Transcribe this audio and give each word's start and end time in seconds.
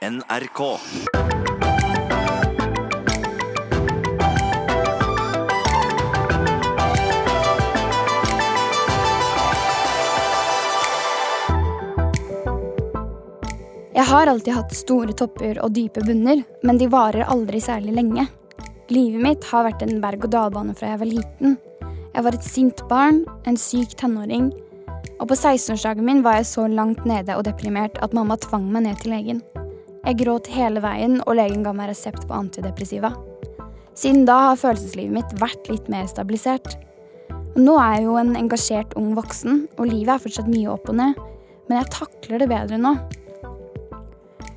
NRK. 0.00 0.60
Jeg 13.92 14.04
har 14.08 14.26
alltid 14.26 14.54
hatt 14.56 14.72
store 14.72 15.12
topper 15.12 15.60
og 15.60 15.74
dype 15.76 16.00
bunner, 16.00 16.40
men 16.64 16.80
de 16.80 16.88
varer 16.88 17.28
aldri 17.28 17.60
særlig 17.60 17.92
lenge. 17.98 18.24
Livet 18.88 19.20
mitt 19.20 19.44
har 19.52 19.68
vært 19.68 19.84
en 19.84 20.00
berg-og-dal-bane 20.00 20.72
fra 20.80 20.94
jeg 20.94 21.04
var 21.04 21.12
liten. 21.12 21.58
Jeg 22.16 22.24
var 22.24 22.40
et 22.40 22.48
sint 22.48 22.86
barn, 22.88 23.26
en 23.44 23.60
syk 23.60 23.92
tenåring, 24.00 24.48
og 25.20 25.28
på 25.28 25.36
16-årsdagen 25.36 26.08
min 26.08 26.24
var 26.24 26.40
jeg 26.40 26.54
så 26.56 26.70
langt 26.72 27.04
nede 27.04 27.36
og 27.36 27.44
deprimert 27.44 28.00
at 28.00 28.16
mamma 28.16 28.40
tvang 28.40 28.72
meg 28.72 28.88
ned 28.88 29.04
til 29.04 29.18
legen. 29.18 29.44
Jeg 30.06 30.20
gråt 30.22 30.48
hele 30.50 30.80
veien, 30.82 31.18
og 31.26 31.36
legen 31.36 31.64
ga 31.66 31.74
meg 31.76 31.90
resept 31.92 32.26
på 32.28 32.36
antidepressiva. 32.36 33.12
Siden 33.98 34.24
da 34.28 34.38
har 34.50 34.60
følelseslivet 34.60 35.12
mitt 35.12 35.34
vært 35.42 35.68
litt 35.68 35.90
mer 35.92 36.06
stabilisert. 36.08 36.78
Nå 37.58 37.74
er 37.82 37.98
jeg 37.98 38.06
jo 38.06 38.18
en 38.20 38.36
engasjert 38.38 38.94
ung 38.98 39.12
voksen, 39.18 39.66
og 39.76 39.90
livet 39.90 40.14
er 40.14 40.22
fortsatt 40.22 40.50
mye 40.50 40.70
opp 40.72 40.88
og 40.88 41.00
ned, 41.02 41.18
men 41.68 41.80
jeg 41.80 41.92
takler 41.94 42.42
det 42.42 42.48
bedre 42.50 42.78
nå. 42.80 42.94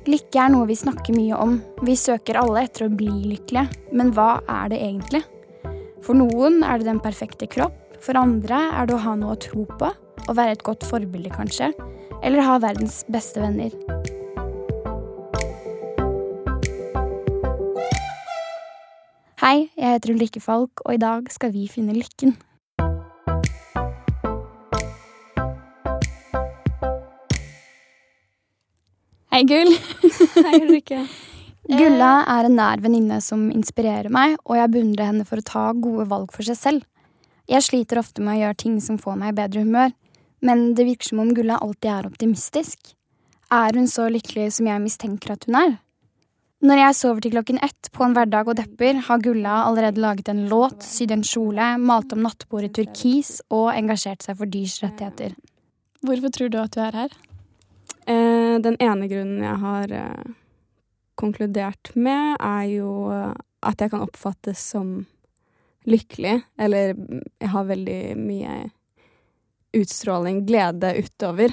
Lykke 0.04 0.40
er 0.40 0.50
noe 0.52 0.68
vi 0.68 0.76
snakker 0.76 1.16
mye 1.16 1.36
om. 1.40 1.54
Vi 1.86 1.94
søker 1.96 2.36
alle 2.36 2.66
etter 2.66 2.86
å 2.86 2.92
bli 2.92 3.08
lykkelige. 3.30 3.70
Men 3.96 4.10
hva 4.12 4.42
er 4.52 4.68
det 4.72 4.82
egentlig? 4.84 5.22
For 6.04 6.18
noen 6.18 6.60
er 6.60 6.80
det 6.80 6.90
den 6.90 7.00
perfekte 7.00 7.48
kropp. 7.48 7.78
For 8.04 8.18
andre 8.20 8.58
er 8.76 8.90
det 8.90 8.98
å 8.98 9.00
ha 9.00 9.14
noe 9.16 9.32
å 9.32 9.40
tro 9.40 9.64
på. 9.80 9.88
Å 10.28 10.36
være 10.36 10.58
et 10.58 10.66
godt 10.66 10.84
forbilde, 10.84 11.32
kanskje. 11.32 11.70
Eller 12.20 12.44
ha 12.44 12.58
verdens 12.60 13.00
beste 13.08 13.40
venner. 13.40 13.72
Hei, 19.44 19.66
jeg 19.76 19.98
heter 19.98 20.14
Ulrikke 20.14 20.40
Falk, 20.40 20.80
og 20.86 20.94
i 20.94 21.00
dag 21.02 21.26
skal 21.28 21.50
vi 21.52 21.66
finne 21.68 21.92
lykken. 21.92 22.30
Hei, 29.34 29.42
Gull. 29.44 29.74
Hei, 30.46 30.54
Ulrikke. 30.62 31.02
Gulla 31.82 32.14
er 32.38 32.48
en 32.48 32.56
nær 32.56 32.80
venninne 32.80 33.20
som 33.20 33.50
inspirerer 33.52 34.08
meg, 34.08 34.38
og 34.48 34.56
jeg 34.62 34.72
beundrer 34.78 35.12
henne 35.12 35.28
for 35.28 35.44
å 35.44 35.48
ta 35.52 35.66
gode 35.76 36.08
valg 36.08 36.32
for 36.32 36.48
seg 36.48 36.56
selv. 36.62 36.88
Jeg 37.44 37.68
sliter 37.68 38.00
ofte 38.00 38.24
med 38.24 38.38
å 38.38 38.42
gjøre 38.46 38.60
ting 38.64 38.80
som 38.80 38.96
får 38.96 39.20
meg 39.20 39.34
i 39.34 39.40
bedre 39.42 39.68
humør, 39.68 39.92
men 40.40 40.70
det 40.72 40.88
virker 40.88 41.12
som 41.12 41.20
om 41.20 41.36
Gulla 41.36 41.60
alltid 41.60 41.92
er 41.98 42.08
optimistisk. 42.08 42.94
Er 43.52 43.76
hun 43.76 43.92
så 43.92 44.08
lykkelig 44.08 44.54
som 44.56 44.72
jeg 44.72 44.88
mistenker 44.88 45.36
at 45.36 45.44
hun 45.44 45.60
er? 45.66 45.82
Når 46.64 46.80
jeg 46.80 46.96
sover 46.96 47.20
til 47.20 47.34
klokken 47.34 47.58
ett 47.60 47.90
på 47.92 48.06
en 48.06 48.14
hverdag 48.16 48.48
og 48.48 48.56
depper, 48.56 48.96
har 49.04 49.20
Gulla 49.20 49.56
allerede 49.66 50.00
laget 50.00 50.30
en 50.32 50.46
låt, 50.48 50.80
sydd 50.80 51.10
en 51.12 51.24
kjole, 51.26 51.66
malt 51.76 52.14
om 52.16 52.22
nattbordet 52.24 52.70
turkis 52.78 53.36
og 53.52 53.74
engasjert 53.74 54.24
seg 54.24 54.38
for 54.38 54.48
dyrs 54.48 54.78
rettigheter. 54.80 55.34
Hvorfor 56.00 56.32
tror 56.32 56.48
du 56.48 56.56
at 56.62 56.72
du 56.72 56.80
er 56.80 56.96
her? 57.02 57.18
Eh, 58.08 58.56
den 58.64 58.80
ene 58.80 59.10
grunnen 59.12 59.44
jeg 59.44 59.60
har 59.60 59.92
eh, 59.92 60.32
konkludert 61.20 61.92
med, 62.00 62.38
er 62.40 62.64
jo 62.72 63.12
eh, 63.12 63.36
at 63.60 63.84
jeg 63.84 63.92
kan 63.92 64.08
oppfattes 64.08 64.64
som 64.72 64.96
lykkelig. 65.84 66.38
Eller 66.56 66.96
jeg 66.96 67.52
har 67.58 67.72
veldig 67.74 68.02
mye 68.24 68.58
utstråling, 69.76 70.46
glede 70.48 70.96
utover. 70.96 71.52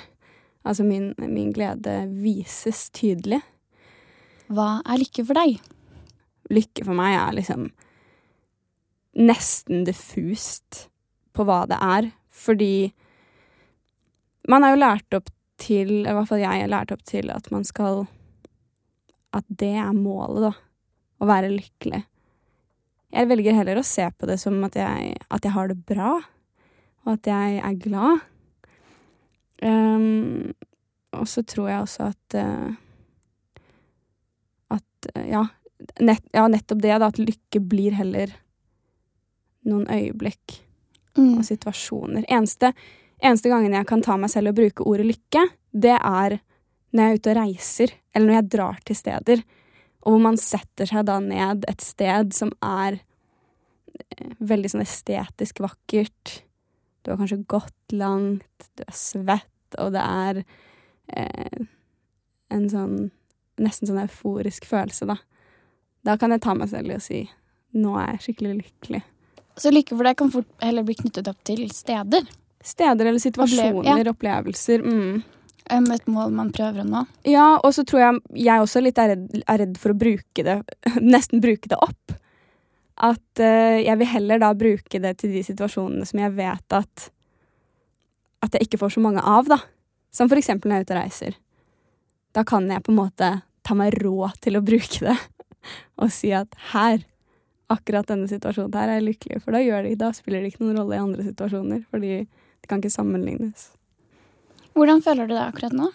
Altså 0.63 0.87
min, 0.87 1.11
min 1.19 1.51
glede 1.51 2.05
vises 2.23 2.87
tydelig. 2.95 3.43
Hva 4.51 4.81
er 4.83 4.99
lykke 4.99 5.23
for 5.27 5.37
deg? 5.37 5.59
Lykke 6.51 6.83
for 6.83 6.97
meg 6.97 7.15
er 7.15 7.35
liksom 7.37 7.69
nesten 9.21 9.85
diffust 9.87 10.87
på 11.35 11.45
hva 11.47 11.63
det 11.69 11.77
er, 11.83 12.09
fordi 12.31 12.91
man 14.51 14.65
er 14.65 14.73
jo 14.73 14.81
lært 14.81 15.15
opp 15.15 15.29
til, 15.61 16.01
i 16.03 16.11
hvert 16.15 16.27
fall 16.27 16.41
jeg 16.41 16.63
er 16.63 16.71
lært 16.71 16.91
opp 16.91 17.03
til, 17.07 17.31
at 17.31 17.51
man 17.53 17.67
skal 17.67 18.05
At 19.31 19.45
det 19.47 19.77
er 19.79 19.93
målet, 19.95 20.43
da. 20.43 20.51
Å 21.23 21.27
være 21.29 21.53
lykkelig. 21.53 22.01
Jeg 23.15 23.27
velger 23.29 23.55
heller 23.55 23.79
å 23.79 23.85
se 23.87 24.09
på 24.11 24.27
det 24.27 24.35
som 24.41 24.57
at 24.67 24.75
jeg, 24.75 25.13
at 25.31 25.45
jeg 25.47 25.53
har 25.55 25.69
det 25.71 25.77
bra, 25.87 26.17
og 27.05 27.11
at 27.13 27.29
jeg 27.31 27.61
er 27.63 27.77
glad. 27.79 28.25
Um, 29.63 30.51
og 31.15 31.29
så 31.31 31.45
tror 31.47 31.69
jeg 31.69 31.85
også 31.85 32.09
at 32.11 32.37
uh, 32.43 32.75
Eh, 35.15 35.29
ja, 35.31 35.45
nett, 35.99 36.23
ja, 36.33 36.47
nettopp 36.47 36.81
det, 36.81 36.93
da, 36.97 37.09
at 37.09 37.21
lykke 37.21 37.61
blir 37.71 37.95
heller 37.97 38.33
noen 39.67 39.85
øyeblikk 39.91 40.59
mm. 41.17 41.37
og 41.37 41.45
situasjoner. 41.45 42.25
Eneste, 42.27 42.73
eneste 43.21 43.51
gangen 43.51 43.75
jeg 43.77 43.87
kan 43.89 44.03
ta 44.05 44.17
meg 44.19 44.33
selv 44.33 44.53
og 44.53 44.61
bruke 44.61 44.87
ordet 44.87 45.11
lykke, 45.11 45.47
det 45.71 45.97
er 45.97 46.39
når 46.91 47.03
jeg 47.03 47.11
er 47.11 47.19
ute 47.19 47.31
og 47.31 47.37
reiser, 47.37 47.93
eller 48.11 48.27
når 48.27 48.37
jeg 48.37 48.51
drar 48.55 48.79
til 48.87 48.99
steder, 48.99 49.43
og 50.01 50.15
hvor 50.15 50.23
man 50.25 50.39
setter 50.41 50.89
seg 50.89 51.05
da 51.07 51.19
ned 51.23 51.67
et 51.69 51.83
sted 51.85 52.33
som 52.35 52.51
er 52.65 52.97
eh, 52.97 54.31
veldig 54.39 54.73
sånn 54.73 54.83
estetisk 54.83 55.61
vakkert. 55.63 56.41
Du 57.01 57.13
har 57.13 57.21
kanskje 57.21 57.43
gått 57.49 57.95
langt, 57.95 58.67
du 58.75 58.83
er 58.83 58.97
svett, 58.97 59.77
og 59.79 59.93
det 59.95 60.03
er 60.03 60.41
eh, 61.15 61.61
en 62.51 62.67
sånn 62.73 62.97
nesten 63.59 63.89
sånn 63.89 64.03
euforisk 64.03 64.67
følelse, 64.69 65.09
da. 65.09 65.17
Da 66.07 66.17
kan 66.17 66.33
jeg 66.33 66.43
ta 66.43 66.55
meg 66.57 66.71
selv 66.71 66.93
i 66.93 66.97
å 66.97 67.03
si 67.03 67.21
nå 67.77 67.95
er 67.99 68.15
jeg 68.15 68.23
skikkelig 68.25 68.53
lykkelig. 68.61 69.01
Så 69.59 69.71
lykke 69.71 69.95
for 69.95 70.07
deg 70.07 70.17
kan 70.19 70.31
fort 70.33 70.63
heller 70.63 70.85
bli 70.87 70.95
knyttet 70.97 71.27
opp 71.29 71.39
til 71.47 71.67
steder? 71.73 72.25
Steder 72.63 73.09
eller 73.09 73.21
situasjoner, 73.21 73.77
Opplev, 73.81 74.01
ja. 74.05 74.11
opplevelser. 74.11 74.83
Mm. 74.85 75.21
Et 75.71 76.09
mål 76.11 76.33
man 76.35 76.49
prøver 76.53 76.83
å 76.83 76.87
nå? 76.87 77.03
Ja, 77.27 77.45
og 77.61 77.73
så 77.75 77.85
tror 77.87 78.01
jeg 78.01 78.43
jeg 78.47 78.63
også 78.63 78.81
litt 78.83 78.99
er 78.99 79.13
redd, 79.13 79.27
er 79.45 79.61
redd 79.63 79.77
for 79.79 79.93
å 79.93 79.97
bruke 79.97 80.43
det 80.43 80.57
Nesten 81.13 81.43
bruke 81.43 81.71
det 81.71 81.79
opp. 81.79 82.15
At 83.01 83.41
uh, 83.41 83.79
jeg 83.79 83.97
vil 84.01 84.11
heller 84.11 84.41
da 84.41 84.51
bruke 84.57 85.01
det 85.01 85.15
til 85.21 85.33
de 85.33 85.45
situasjonene 85.45 86.05
som 86.05 86.21
jeg 86.21 86.35
vet 86.37 86.77
at 86.77 87.07
At 88.45 88.57
jeg 88.57 88.67
ikke 88.67 88.81
får 88.83 88.97
så 88.97 89.05
mange 89.05 89.23
av, 89.23 89.47
da. 89.49 89.61
Som 90.11 90.29
for 90.29 90.41
eksempel 90.41 90.69
når 90.69 90.81
jeg 90.81 90.83
er 90.83 90.89
ute 90.89 90.95
og 90.97 91.01
reiser. 91.01 91.40
Da 92.35 92.43
kan 92.47 92.69
jeg 92.71 92.83
på 92.85 92.93
en 92.93 92.99
måte 93.01 93.31
ta 93.65 93.77
meg 93.77 93.95
råd 94.01 94.39
til 94.43 94.57
å 94.57 94.63
bruke 94.65 95.03
det 95.05 95.17
og 96.01 96.11
si 96.13 96.31
at 96.35 96.55
her, 96.71 97.03
akkurat 97.71 98.07
denne 98.09 98.29
situasjonen 98.31 98.73
her, 98.75 98.89
er 98.89 98.99
jeg 98.99 99.07
lykkelig. 99.09 99.41
For 99.43 99.55
da, 99.55 99.61
det, 99.85 99.97
da 100.01 100.11
spiller 100.15 100.41
det 100.41 100.53
ikke 100.53 100.65
noen 100.65 100.79
rolle 100.81 100.97
i 100.97 101.03
andre 101.03 101.27
situasjoner, 101.27 101.83
fordi 101.91 102.15
det 102.23 102.69
kan 102.69 102.81
ikke 102.81 102.93
sammenlignes. 102.93 103.69
Hvordan 104.73 105.03
føler 105.03 105.27
du 105.27 105.35
deg 105.35 105.43
akkurat 105.43 105.75
nå? 105.75 105.91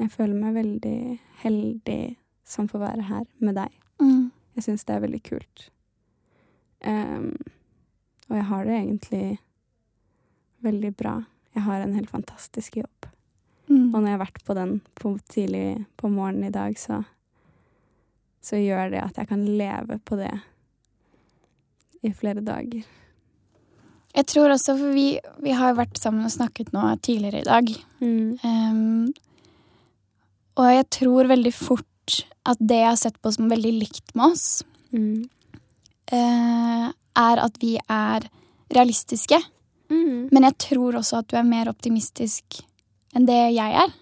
Jeg 0.00 0.12
føler 0.14 0.36
meg 0.38 0.56
veldig 0.56 1.00
heldig 1.42 2.00
som 2.48 2.68
får 2.70 2.82
være 2.82 3.06
her 3.10 3.26
med 3.44 3.58
deg. 3.58 3.74
Mm. 4.00 4.30
Jeg 4.56 4.66
syns 4.66 4.86
det 4.88 4.96
er 4.96 5.04
veldig 5.04 5.20
kult. 5.26 5.66
Um, 6.80 7.34
og 8.30 8.38
jeg 8.38 8.46
har 8.48 8.66
det 8.66 8.76
egentlig 8.78 9.24
veldig 10.64 10.92
bra. 10.96 11.14
Jeg 11.54 11.66
har 11.66 11.84
en 11.84 11.94
helt 11.98 12.10
fantastisk 12.10 12.80
jobb. 12.80 13.10
Mm. 13.70 13.88
Og 13.94 14.00
når 14.00 14.08
jeg 14.08 14.16
har 14.16 14.24
vært 14.24 14.44
på 14.46 14.56
den 14.58 14.76
på 14.98 15.14
tidlig 15.30 15.64
på 16.00 16.10
morgenen 16.10 16.48
i 16.48 16.54
dag, 16.54 16.74
så, 16.78 17.02
så 18.42 18.58
gjør 18.58 18.90
det 18.96 19.04
at 19.04 19.20
jeg 19.20 19.30
kan 19.30 19.44
leve 19.46 20.00
på 20.04 20.18
det 20.18 20.32
i 22.02 22.10
flere 22.16 22.42
dager. 22.42 22.86
Jeg 24.10 24.26
tror 24.26 24.50
også, 24.50 24.74
for 24.74 24.94
vi, 24.96 25.06
vi 25.44 25.52
har 25.54 25.76
vært 25.78 26.00
sammen 26.00 26.26
og 26.26 26.32
snakket 26.34 26.72
nå 26.74 26.82
tidligere 27.04 27.44
i 27.44 27.46
dag. 27.46 27.68
Mm. 28.02 28.38
Um, 28.42 29.12
og 30.58 30.72
jeg 30.74 30.88
tror 30.98 31.30
veldig 31.30 31.52
fort 31.54 31.86
at 32.50 32.58
det 32.58 32.80
jeg 32.80 32.88
har 32.88 32.98
sett 32.98 33.20
på 33.22 33.30
som 33.30 33.52
veldig 33.52 33.70
likt 33.76 34.16
med 34.18 34.32
oss, 34.32 34.64
mm. 34.90 35.22
uh, 36.10 36.88
er 36.90 37.44
at 37.44 37.62
vi 37.62 37.76
er 37.84 38.26
realistiske. 38.74 39.38
Mm. 39.90 40.26
Men 40.32 40.48
jeg 40.48 40.58
tror 40.66 40.98
også 40.98 41.20
at 41.20 41.30
du 41.30 41.36
er 41.38 41.46
mer 41.46 41.70
optimistisk 41.70 42.64
enn 43.16 43.26
det 43.28 43.40
jeg 43.56 43.74
er. 43.84 43.96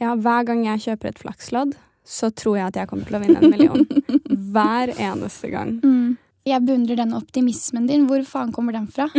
Ja, 0.00 0.16
hver 0.16 0.46
gang 0.48 0.64
jeg 0.64 0.84
kjøper 0.86 1.10
et 1.10 1.20
flakslodd, 1.20 1.76
så 2.06 2.30
tror 2.32 2.56
jeg 2.58 2.70
at 2.70 2.78
jeg 2.80 2.90
kommer 2.90 3.08
til 3.08 3.18
å 3.18 3.22
vinne 3.22 3.40
en 3.40 3.52
million. 3.52 3.86
hver 4.54 4.92
eneste 4.96 5.50
gang. 5.52 5.76
Mm. 5.84 6.16
Jeg 6.48 6.64
beundrer 6.64 6.96
den 7.02 7.12
optimismen 7.14 7.86
din. 7.90 8.06
Hvor 8.08 8.24
faen 8.26 8.52
kommer 8.54 8.74
den 8.74 8.88
fra? 8.90 9.10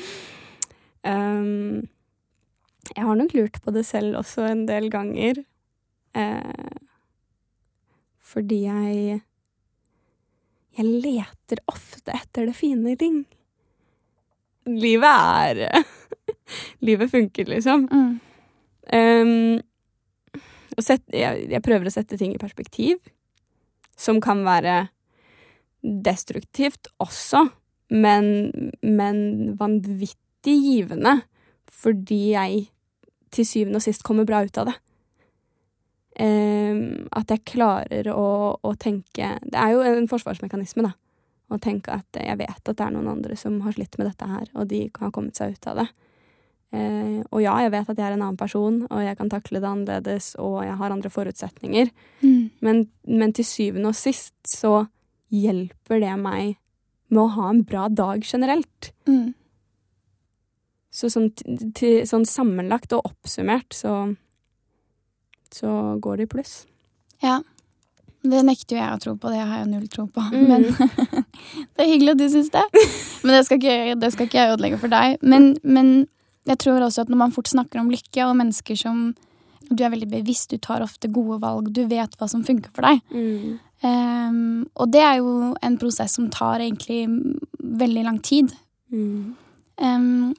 um, 1.10 1.80
jeg 2.94 3.06
har 3.06 3.18
nok 3.18 3.34
lurt 3.34 3.58
på 3.64 3.74
det 3.74 3.82
selv 3.88 4.20
også 4.22 4.46
en 4.48 4.62
del 4.68 4.88
ganger. 4.92 5.42
Eh, 6.14 6.78
fordi 8.30 8.64
jeg 8.64 9.20
Jeg 10.78 10.86
leter 10.86 11.58
ofte 11.66 12.14
etter 12.14 12.46
det 12.46 12.54
fine 12.54 12.94
ting. 12.96 13.24
Livet 14.70 15.10
er 15.10 15.84
Livet 16.86 17.10
funker, 17.10 17.50
liksom. 17.50 17.88
Mm. 17.90 18.20
Um, 18.90 19.60
set, 20.80 21.04
jeg, 21.12 21.46
jeg 21.50 21.62
prøver 21.64 21.88
å 21.88 21.94
sette 21.94 22.18
ting 22.20 22.34
i 22.34 22.40
perspektiv. 22.42 23.00
Som 24.00 24.20
kan 24.24 24.44
være 24.46 24.88
destruktivt 25.80 26.90
også, 27.00 27.46
men, 27.90 28.50
men 28.82 29.56
vanvittig 29.60 30.56
givende. 30.64 31.20
Fordi 31.70 32.22
jeg 32.34 32.68
til 33.30 33.46
syvende 33.46 33.78
og 33.78 33.84
sist 33.84 34.04
kommer 34.06 34.26
bra 34.28 34.42
ut 34.44 34.58
av 34.60 34.70
det. 34.70 34.78
Um, 36.20 37.06
at 37.16 37.30
jeg 37.32 37.46
klarer 37.48 38.10
å, 38.12 38.58
å, 38.60 38.70
tenke 38.76 39.28
Det 39.40 39.56
er 39.56 39.70
jo 39.72 39.84
en 39.86 40.08
forsvarsmekanisme, 40.10 40.84
da. 40.84 40.92
Å 41.50 41.58
tenke 41.62 41.94
at 41.94 42.18
jeg 42.18 42.36
vet 42.38 42.60
at 42.60 42.76
det 42.76 42.84
er 42.84 42.92
noen 42.94 43.08
andre 43.14 43.36
som 43.38 43.56
har 43.64 43.74
slitt 43.74 43.96
med 43.98 44.10
dette 44.10 44.26
her, 44.28 44.50
og 44.54 44.68
de 44.70 44.84
har 44.98 45.14
kommet 45.14 45.38
seg 45.38 45.54
ut 45.54 45.70
av 45.70 45.80
det. 45.80 45.86
Uh, 46.70 47.26
og 47.34 47.42
ja, 47.42 47.56
jeg 47.64 47.72
vet 47.74 47.90
at 47.90 47.98
jeg 47.98 48.06
er 48.06 48.14
en 48.14 48.22
annen 48.22 48.38
person, 48.38 48.84
og 48.86 49.02
jeg 49.02 49.18
kan 49.18 49.30
takle 49.32 49.58
det 49.58 49.66
annerledes, 49.66 50.32
og 50.38 50.60
jeg 50.64 50.78
har 50.78 50.94
andre 50.94 51.10
forutsetninger. 51.10 51.90
Mm. 52.22 52.50
Men, 52.62 52.86
men, 53.08 53.34
til 53.34 53.48
syvende 53.48 53.90
og 53.90 53.98
sist 53.98 54.36
så 54.46 54.84
hjelper 55.34 56.02
det 56.02 56.14
meg 56.20 56.56
med 57.10 57.22
å 57.24 57.34
ha 57.34 57.50
en 57.50 57.64
bra 57.66 57.88
dag 57.90 58.22
generelt. 58.22 58.92
Mm. 59.10 59.32
Så 60.94 61.10
sånn, 61.10 61.30
til, 61.74 62.02
sånn 62.06 62.26
sammenlagt 62.26 62.94
og 62.94 63.12
oppsummert 63.12 63.74
så 63.74 64.12
så 65.54 65.98
går 66.00 66.16
det 66.16 66.22
i 66.22 66.26
pluss. 66.26 66.66
Ja. 67.22 67.40
Det 68.20 68.42
nekter 68.44 68.76
jo 68.76 68.82
jeg 68.82 68.94
å 68.94 69.00
tro 69.00 69.14
på, 69.16 69.30
det 69.32 69.40
har 69.40 69.62
jeg 69.62 69.70
null 69.70 69.88
tro 69.92 70.06
på. 70.12 70.22
Mm. 70.32 70.46
Men 70.50 70.66
det 71.74 71.84
er 71.84 71.88
hyggelig 71.88 72.14
at 72.14 72.20
du 72.20 72.26
syns 72.32 72.50
det. 72.54 72.64
Men 73.24 73.36
det 73.36 73.44
skal, 73.48 73.60
ikke, 73.60 73.98
det 74.00 74.10
skal, 74.14 74.28
ikke, 74.28 74.40
jeg 74.42 74.56
ødelegge 74.56 74.80
for 74.82 74.92
deg. 74.92 75.16
Men, 75.24 75.54
men, 75.64 75.94
jeg 76.48 76.60
tror 76.62 76.84
også 76.84 77.04
at 77.04 77.10
når 77.12 77.20
man 77.20 77.34
fort 77.34 77.50
snakker 77.50 77.82
om 77.82 77.90
lykke, 77.92 78.24
og 78.26 78.38
mennesker 78.38 78.78
som 78.78 79.10
Du 79.70 79.84
er 79.84 79.92
veldig 79.92 80.08
bevisst, 80.10 80.50
du 80.50 80.58
tar 80.58 80.82
ofte 80.82 81.06
gode 81.06 81.36
valg, 81.44 81.68
du 81.70 81.84
vet 81.86 82.16
hva 82.18 82.26
som 82.26 82.42
funker 82.42 82.72
for 82.74 82.82
deg. 82.82 82.98
Mm. 83.14 83.60
Um, 83.86 84.64
og 84.74 84.90
det 84.90 85.04
er 85.06 85.20
jo 85.20 85.52
en 85.62 85.76
prosess 85.78 86.16
som 86.18 86.26
tar 86.26 86.58
egentlig 86.58 87.04
veldig 87.54 88.02
lang 88.02 88.18
tid. 88.18 88.50
Mm. 88.90 89.36
Um, 89.78 90.34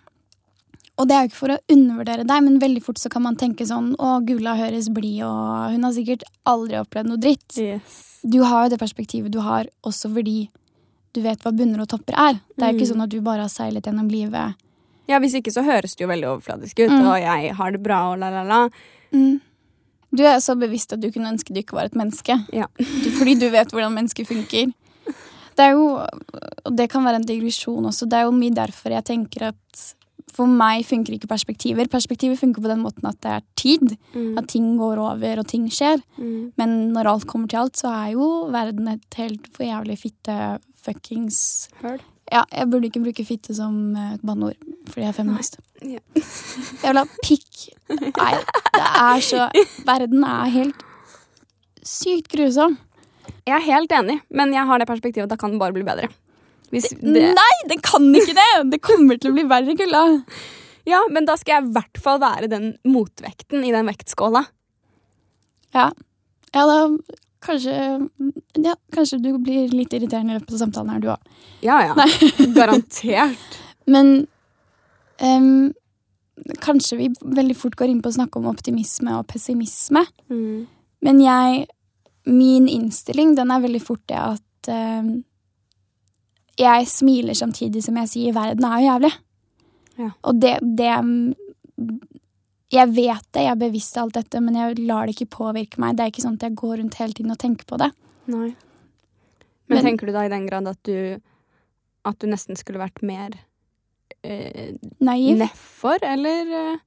og 1.00 1.08
det 1.08 1.16
er 1.16 1.24
jo 1.24 1.32
ikke 1.32 1.40
for 1.40 1.54
å 1.56 1.62
undervurdere 1.72 2.26
deg, 2.28 2.44
men 2.44 2.60
veldig 2.60 2.84
fort 2.84 3.00
så 3.00 3.10
kan 3.14 3.24
man 3.24 3.38
tenke 3.40 3.66
sånn 3.66 3.94
Å, 3.96 4.18
Gula 4.28 4.58
høres 4.60 4.92
blid, 4.94 5.24
og 5.26 5.72
hun 5.74 5.88
har 5.88 5.96
sikkert 5.96 6.28
aldri 6.44 6.78
opplevd 6.82 7.14
noe 7.14 7.22
dritt. 7.22 7.48
Yes. 7.56 8.02
Du 8.22 8.42
har 8.44 8.66
jo 8.66 8.74
det 8.74 8.82
perspektivet 8.84 9.34
du 9.34 9.40
har 9.42 9.70
også 9.88 10.12
fordi 10.12 10.50
du 11.16 11.24
vet 11.24 11.42
hva 11.44 11.52
bunner 11.56 11.82
og 11.84 11.90
topper 11.92 12.16
er. 12.20 12.38
Det 12.54 12.68
er 12.68 12.74
jo 12.74 12.78
mm. 12.78 12.82
ikke 12.82 12.92
sånn 12.92 13.06
at 13.08 13.16
du 13.16 13.18
bare 13.24 13.48
har 13.48 13.52
seilet 13.52 13.88
gjennom 13.88 14.12
livet. 14.12 14.60
Ja, 15.12 15.20
hvis 15.20 15.36
ikke 15.38 15.54
så 15.54 15.64
høres 15.66 15.96
det 15.98 16.06
jo 16.06 16.12
veldig 16.12 16.30
overfladisk 16.34 16.84
ut, 16.86 16.92
mm. 16.92 17.08
og 17.12 17.16
jeg 17.20 17.56
har 17.58 17.74
det 17.76 17.82
bra 17.84 18.02
og 18.14 18.20
la-la-la. 18.22 18.66
Mm. 19.12 19.40
Du 20.12 20.26
er 20.28 20.42
så 20.44 20.58
bevisst 20.60 20.92
at 20.96 21.02
du 21.04 21.08
kunne 21.12 21.32
ønske 21.32 21.54
du 21.54 21.62
ikke 21.62 21.78
var 21.78 21.88
et 21.88 21.98
menneske. 22.00 22.36
Ja. 22.56 22.68
fordi 23.20 23.38
du 23.40 23.48
vet 23.54 23.72
hvordan 23.72 23.96
mennesker 23.96 24.28
funker. 24.28 24.72
Det 25.52 25.66
er 25.68 25.76
jo, 25.76 25.88
og 26.00 26.76
det 26.78 26.88
kan 26.92 27.04
være 27.04 27.20
en 27.20 27.28
digresjon 27.28 27.90
også, 27.90 28.08
det 28.08 28.20
er 28.20 28.28
jo 28.28 28.36
mye 28.36 28.56
derfor 28.56 28.96
jeg 28.96 29.08
tenker 29.08 29.50
at 29.52 29.88
for 30.32 30.48
meg 30.48 30.86
funker 30.88 31.16
ikke 31.16 31.28
perspektiver. 31.28 31.90
Perspektiver 31.92 32.38
funker 32.40 32.64
på 32.64 32.72
den 32.72 32.84
måten 32.86 33.08
at 33.10 33.20
det 33.24 33.34
er 33.36 33.46
tid. 33.60 33.96
Mm. 34.14 34.38
At 34.40 34.48
ting 34.54 34.70
går 34.80 35.02
over, 35.02 35.42
og 35.42 35.48
ting 35.50 35.66
skjer. 35.72 36.00
Mm. 36.16 36.54
Men 36.60 36.78
når 36.96 37.10
alt 37.12 37.28
kommer 37.28 37.52
til 37.52 37.64
alt, 37.66 37.82
så 37.82 37.92
er 37.92 38.14
jo 38.16 38.30
verden 38.54 38.88
et 38.94 39.20
helt 39.20 39.50
for 39.52 39.68
jævlig 39.68 40.00
fitte 40.06 40.38
fuckings 40.82 41.68
Høl. 41.82 42.00
Ja, 42.32 42.46
jeg 42.48 42.70
burde 42.72 42.88
ikke 42.88 43.02
bruke 43.04 43.26
fitte 43.28 43.56
som 43.56 43.76
uh, 43.98 44.14
banneord, 44.24 44.56
fordi 44.88 45.04
jeg 45.04 45.12
er 45.12 45.18
feminist. 45.18 45.58
Ja. 45.84 46.00
jeg 46.84 46.86
vil 46.86 47.02
ha 47.02 47.06
pikk. 47.26 47.66
Nei, 47.92 48.32
det 48.72 48.86
er 48.88 49.26
så 49.26 49.50
Verden 49.88 50.24
er 50.24 50.54
helt 50.54 50.88
sykt 51.84 52.32
grusom. 52.32 52.78
Jeg 53.48 53.58
er 53.58 53.66
helt 53.66 53.94
enig, 53.98 54.22
men 54.30 54.54
jeg 54.56 54.64
har 54.70 54.80
det 54.80 54.88
perspektivet 54.90 55.28
at 55.28 55.34
da 55.34 55.40
kan 55.42 55.54
det 55.54 55.62
bare 55.62 55.76
bli 55.76 55.86
bedre. 55.86 56.08
Det... 56.72 56.82
Nei, 57.04 57.54
det 57.68 57.82
kan 57.84 58.06
ikke 58.16 58.36
det! 58.38 58.50
Det 58.72 58.80
kommer 58.84 59.20
til 59.20 59.34
å 59.34 59.36
bli 59.36 59.44
verre, 59.50 59.76
kulda. 59.76 60.04
Ja, 60.88 61.02
men 61.12 61.28
da 61.28 61.36
skal 61.38 61.58
jeg 61.58 61.68
i 61.68 61.74
hvert 61.76 62.00
fall 62.02 62.22
være 62.22 62.50
den 62.52 62.72
motvekten 62.88 63.66
i 63.68 63.74
den 63.74 63.90
vektskåla. 63.92 64.46
Ja. 65.76 65.90
Ja, 66.52 66.64
da 66.68 66.78
kanskje 67.42 67.76
Ja, 68.62 68.76
kanskje 68.94 69.20
du 69.24 69.32
blir 69.42 69.72
litt 69.74 69.94
irriterende 69.94 70.36
i 70.36 70.40
løpet 70.40 70.56
av 70.56 70.64
samtalen 70.64 70.94
her, 70.94 71.02
du 71.02 71.10
òg. 71.14 71.32
Ja, 71.66 71.80
ja. 71.90 72.08
Garantert. 72.58 73.60
Men 73.90 74.28
um, 75.22 75.72
kanskje 76.62 77.00
vi 77.00 77.10
veldig 77.22 77.58
fort 77.58 77.78
går 77.80 77.92
inn 77.92 78.02
på 78.04 78.12
å 78.12 78.18
snakke 78.20 78.40
om 78.40 78.50
optimisme 78.52 79.16
og 79.18 79.28
pessimisme. 79.32 80.06
Mm. 80.32 80.68
Men 81.06 81.24
jeg 81.26 81.68
Min 82.30 82.68
innstilling, 82.70 83.32
den 83.34 83.50
er 83.50 83.64
veldig 83.64 83.80
fort 83.82 84.04
det 84.06 84.18
at 84.22 84.68
um, 84.70 85.24
jeg 86.62 86.86
smiler 86.86 87.34
samtidig 87.34 87.82
som 87.82 87.98
jeg 87.98 88.10
sier 88.12 88.36
'verden 88.36 88.68
er 88.68 88.76
jo 88.78 88.90
jævlig'. 88.92 89.16
Ja. 89.98 90.10
Og 90.22 90.42
det, 90.42 90.52
det 90.62 90.92
Jeg 92.72 92.88
vet 92.96 93.26
det, 93.36 93.42
jeg 93.44 93.52
er 93.52 93.60
bevisst 93.60 93.98
alt 94.00 94.16
dette, 94.16 94.40
men 94.44 94.56
jeg 94.56 94.78
lar 94.88 95.08
det 95.08 95.18
ikke 95.18 95.34
påvirke 95.36 95.82
meg. 95.84 95.98
Det 95.98 96.06
er 96.06 96.14
ikke 96.14 96.24
sånn 96.24 96.38
at 96.40 96.46
jeg 96.48 96.60
går 96.62 96.78
rundt 96.80 97.00
hele 97.02 97.18
tiden 97.18 97.34
og 97.34 97.40
tenker 97.42 97.68
på 97.68 97.80
det. 97.82 97.90
Nei. 98.32 98.54
Men, 99.68 99.76
men 99.76 99.86
tenker 99.90 100.08
du 100.08 100.16
da 100.16 100.24
i 100.28 100.32
den 100.32 100.48
grad 100.48 100.70
at 100.72 100.80
du 100.88 101.20
at 102.08 102.22
du 102.22 102.30
nesten 102.30 102.58
skulle 102.58 102.82
vært 102.82 103.04
mer 103.06 103.36
eh, 104.26 104.74
Naiv? 105.04 105.38
Nedfor, 105.42 106.02
eller 106.06 106.54
eh, 106.58 106.80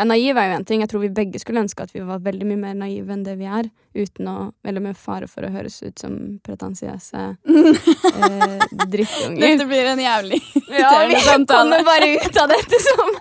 ja, 0.00 0.04
naiv 0.08 0.38
er 0.40 0.46
jo 0.48 0.56
én 0.56 0.62
ting. 0.64 0.80
Jeg 0.80 0.88
tror 0.88 1.02
vi 1.02 1.10
begge 1.12 1.40
skulle 1.42 1.60
ønske 1.60 1.84
at 1.84 1.90
vi 1.92 2.00
var 2.08 2.22
veldig 2.24 2.46
mye 2.48 2.60
mer 2.62 2.76
naive 2.78 3.12
enn 3.12 3.24
det 3.26 3.34
vi 3.36 3.48
er. 3.52 3.66
Uten 3.92 4.30
å, 4.32 4.36
eller 4.64 4.80
med 4.80 4.96
fare 4.96 5.28
for 5.28 5.44
å 5.44 5.50
høres 5.52 5.76
ut 5.82 6.00
som 6.00 6.14
pretensiøse 6.46 7.24
eh, 7.26 8.64
drittunger. 8.86 9.42
Dette 9.42 9.66
blir 9.68 9.90
en 9.90 10.00
jævlig 10.00 10.38
Ja, 10.80 10.94
vi 11.10 11.18
kommer 11.26 11.84
bare 11.84 12.08
ut 12.14 12.40
av 12.40 12.48
dette 12.48 12.80
som, 12.86 13.12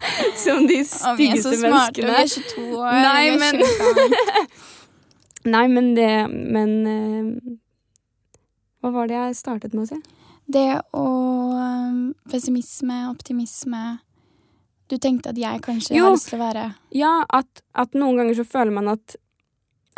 som 0.46 0.64
de 0.70 0.80
styggeste 0.88 1.10
menneskene. 1.18 1.18
Vi 1.20 1.30
er 1.34 1.44
så 1.44 1.56
smarte, 1.60 2.06
vi 2.06 2.16
er 2.16 2.32
22 2.38 2.68
år. 2.80 3.00
Nei, 3.10 3.26
men 3.42 4.48
Nei, 5.56 5.66
men 5.72 5.94
det 5.98 6.14
Men 6.30 6.74
eh, 6.88 7.58
Hva 8.80 8.94
var 8.96 9.12
det 9.12 9.18
jeg 9.18 9.40
startet 9.40 9.76
med 9.76 9.88
å 9.88 9.90
si? 9.92 10.00
Det 10.50 10.70
å 10.98 11.08
um, 11.56 12.14
Pessimisme, 12.32 13.04
optimisme 13.12 13.84
du 14.90 14.98
tenkte 14.98 15.34
at 15.34 15.40
jeg 15.40 15.62
kanskje 15.66 15.98
jo, 15.98 16.06
har 16.08 16.16
lyst 16.16 16.32
til 16.32 16.40
å 16.40 16.44
være 16.44 16.68
Ja, 16.98 17.14
at, 17.36 17.64
at, 17.78 17.98
noen 17.98 18.20
ganger 18.20 18.40
så 18.40 18.46
føler 18.48 18.76
man 18.76 18.92
at, 18.96 19.18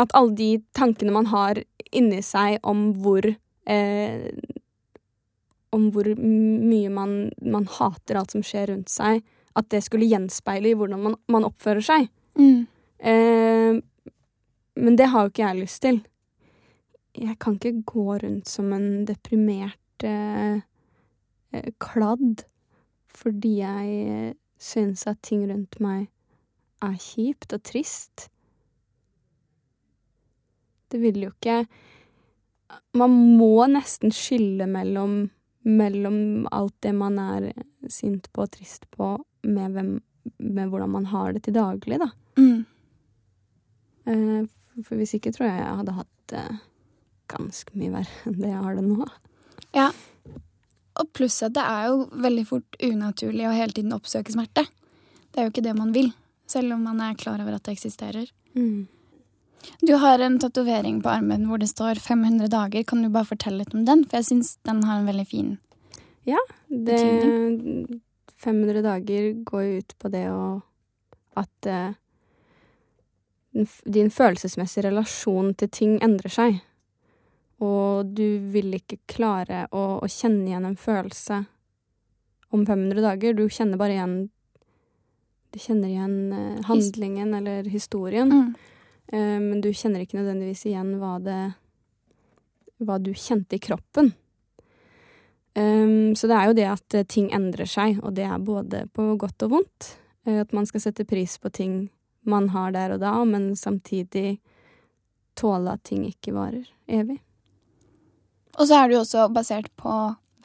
at 0.01 0.15
alle 0.17 0.35
de 0.37 0.49
tankene 0.77 1.13
man 1.15 1.29
har 1.31 1.61
inni 1.91 2.21
seg 2.25 2.59
om 2.67 2.91
hvor 3.03 3.27
eh, 3.27 4.27
Om 5.71 5.87
hvor 5.95 6.09
mye 6.19 6.89
man, 6.91 7.15
man, 7.39 7.67
hater 7.79 8.19
alt 8.19 8.33
som 8.35 8.43
skjer 8.43 8.73
rundt 8.73 8.91
seg, 8.91 9.21
at 9.55 9.69
det 9.71 9.79
skulle 9.85 10.09
gjenspeile 10.09 10.67
i 10.67 10.75
hvordan 10.75 10.99
man, 10.99 11.15
man 11.31 11.45
oppfører 11.47 11.85
seg. 11.85 12.09
Mm. 12.35 12.65
Eh, 12.99 13.77
men 14.83 14.97
det 14.99 15.07
har 15.13 15.23
jo 15.23 15.31
ikke 15.31 15.45
jeg 15.45 15.61
lyst 15.61 15.81
til. 15.85 16.01
Jeg 17.15 17.37
kan 17.39 17.55
ikke 17.55 17.85
gå 17.87 18.17
rundt 18.19 18.51
som 18.51 18.67
en 18.75 19.05
deprimert 19.07 20.03
eh, 20.03 20.59
eh 21.55 21.71
kladd 21.79 22.43
fordi 23.11 23.53
jeg 23.61 24.35
syns 24.61 25.07
at 25.09 25.21
ting 25.25 25.43
rundt 25.49 25.79
meg 25.81 26.09
er 26.85 26.97
kjipt 27.01 27.53
og 27.55 27.63
trist. 27.65 28.27
Det 30.91 30.99
vil 31.01 31.21
jo 31.23 31.31
ikke 31.31 31.63
Man 32.95 33.11
må 33.39 33.65
nesten 33.67 34.13
skille 34.15 34.67
mellom, 34.67 35.25
mellom 35.67 36.47
alt 36.55 36.75
det 36.83 36.93
man 36.95 37.17
er 37.19 37.49
sint 37.91 38.29
på 38.31 38.45
og 38.45 38.51
trist 38.53 38.87
på, 38.95 39.13
med, 39.43 39.75
hvem, 39.75 39.89
med 40.39 40.71
hvordan 40.71 40.91
man 40.93 41.07
har 41.11 41.33
det 41.35 41.43
til 41.45 41.55
daglig, 41.57 41.99
da. 41.99 42.07
Mm. 42.39 42.61
Eh, 44.07 44.43
for 44.85 44.99
hvis 44.99 45.15
ikke 45.17 45.33
tror 45.35 45.49
jeg 45.49 45.59
jeg 45.59 45.79
hadde 45.81 45.97
hatt 45.97 46.13
det 46.31 46.45
ganske 47.31 47.75
mye 47.79 47.93
verre 47.93 48.31
enn 48.31 48.39
det 48.39 48.51
jeg 48.53 48.63
har 48.65 48.79
det 48.79 48.85
nå. 48.87 49.09
Ja, 49.75 49.89
og 50.99 51.11
pluss 51.15 51.41
at 51.45 51.55
det 51.55 51.63
er 51.63 51.89
jo 51.89 52.07
veldig 52.23 52.45
fort 52.47 52.79
unaturlig 52.83 53.47
å 53.47 53.55
hele 53.55 53.75
tiden 53.75 53.95
oppsøke 53.95 54.33
smerte. 54.33 54.65
Det 55.31 55.39
er 55.39 55.47
jo 55.47 55.53
ikke 55.53 55.63
det 55.65 55.75
man 55.77 55.93
vil, 55.95 56.11
selv 56.49 56.75
om 56.75 56.83
man 56.83 56.99
er 57.03 57.19
klar 57.19 57.39
over 57.39 57.55
at 57.55 57.63
det 57.67 57.77
eksisterer. 57.77 58.27
Mm. 58.55 58.87
Du 59.85 59.93
har 60.01 60.19
en 60.19 60.39
tatovering 60.41 61.01
på 61.03 61.11
armen 61.11 61.45
hvor 61.47 61.61
det 61.61 61.69
står 61.69 62.01
500 62.01 62.49
dager. 62.51 62.83
Kan 62.83 63.03
du 63.03 63.11
bare 63.13 63.29
fortelle 63.29 63.61
litt 63.61 63.75
om 63.77 63.85
den? 63.85 64.03
For 64.09 64.19
jeg 64.19 64.31
syns 64.31 64.55
den 64.67 64.81
har 64.87 64.99
en 64.99 65.09
veldig 65.09 65.27
fin 65.29 65.51
Ja, 66.25 66.41
det 66.67 66.97
500 68.41 68.81
dager 68.81 69.31
går 69.45 69.63
jo 69.67 69.77
ut 69.81 69.95
på 70.01 70.09
det 70.13 70.25
å 70.33 70.61
At 71.37 71.69
uh, 71.69 71.93
din 73.85 74.09
følelsesmessige 74.11 74.89
relasjon 74.89 75.53
til 75.59 75.69
ting 75.71 75.93
endrer 76.03 76.33
seg 76.33 76.59
og 77.61 78.13
du 78.17 78.41
vil 78.51 78.73
ikke 78.73 78.97
klare 79.09 79.67
å, 79.69 80.01
å, 80.01 80.07
kjenne 80.09 80.49
igjen 80.49 80.65
en 80.65 80.77
følelse 80.79 81.43
om 82.51 82.65
500 82.65 83.03
dager. 83.05 83.37
Du 83.37 83.45
kjenner 83.49 83.79
bare 83.79 83.97
igjen 83.97 84.15
Du 85.51 85.59
kjenner 85.59 85.91
igjen 85.91 86.33
eh, 86.33 86.63
handlingen 86.63 87.33
eller 87.35 87.67
historien. 87.69 88.31
Mm. 88.31 88.51
Eh, 89.11 89.37
men 89.43 89.61
du 89.61 89.69
kjenner 89.73 90.01
ikke 90.01 90.17
nødvendigvis 90.21 90.65
igjen 90.71 90.95
hva 91.01 91.17
det 91.19 91.41
Hva 92.81 92.97
du 92.97 93.11
kjente 93.13 93.59
i 93.59 93.61
kroppen. 93.61 94.13
Um, 95.51 96.15
så 96.15 96.29
det 96.31 96.35
er 96.37 96.47
jo 96.47 96.53
det 96.55 96.67
at 96.71 96.95
eh, 96.95 97.03
ting 97.03 97.27
endrer 97.35 97.67
seg, 97.67 97.99
og 97.99 98.15
det 98.15 98.23
er 98.23 98.39
både 98.39 98.85
på 98.95 99.09
godt 99.19 99.43
og 99.45 99.57
vondt. 99.57 99.89
At 100.25 100.53
man 100.55 100.65
skal 100.69 100.85
sette 100.85 101.03
pris 101.05 101.35
på 101.41 101.49
ting 101.49 101.89
man 102.29 102.51
har 102.53 102.71
der 102.71 102.93
og 102.95 103.01
da, 103.01 103.11
men 103.25 103.55
samtidig 103.57 104.39
tåle 105.37 105.75
at 105.75 105.83
ting 105.89 106.05
ikke 106.07 106.33
varer 106.35 106.69
evig. 106.87 107.19
Og 108.57 108.67
så 108.67 108.77
er 108.77 108.89
det 108.89 108.97
jo 108.97 109.03
også 109.05 109.27
basert 109.33 109.69
på 109.79 109.95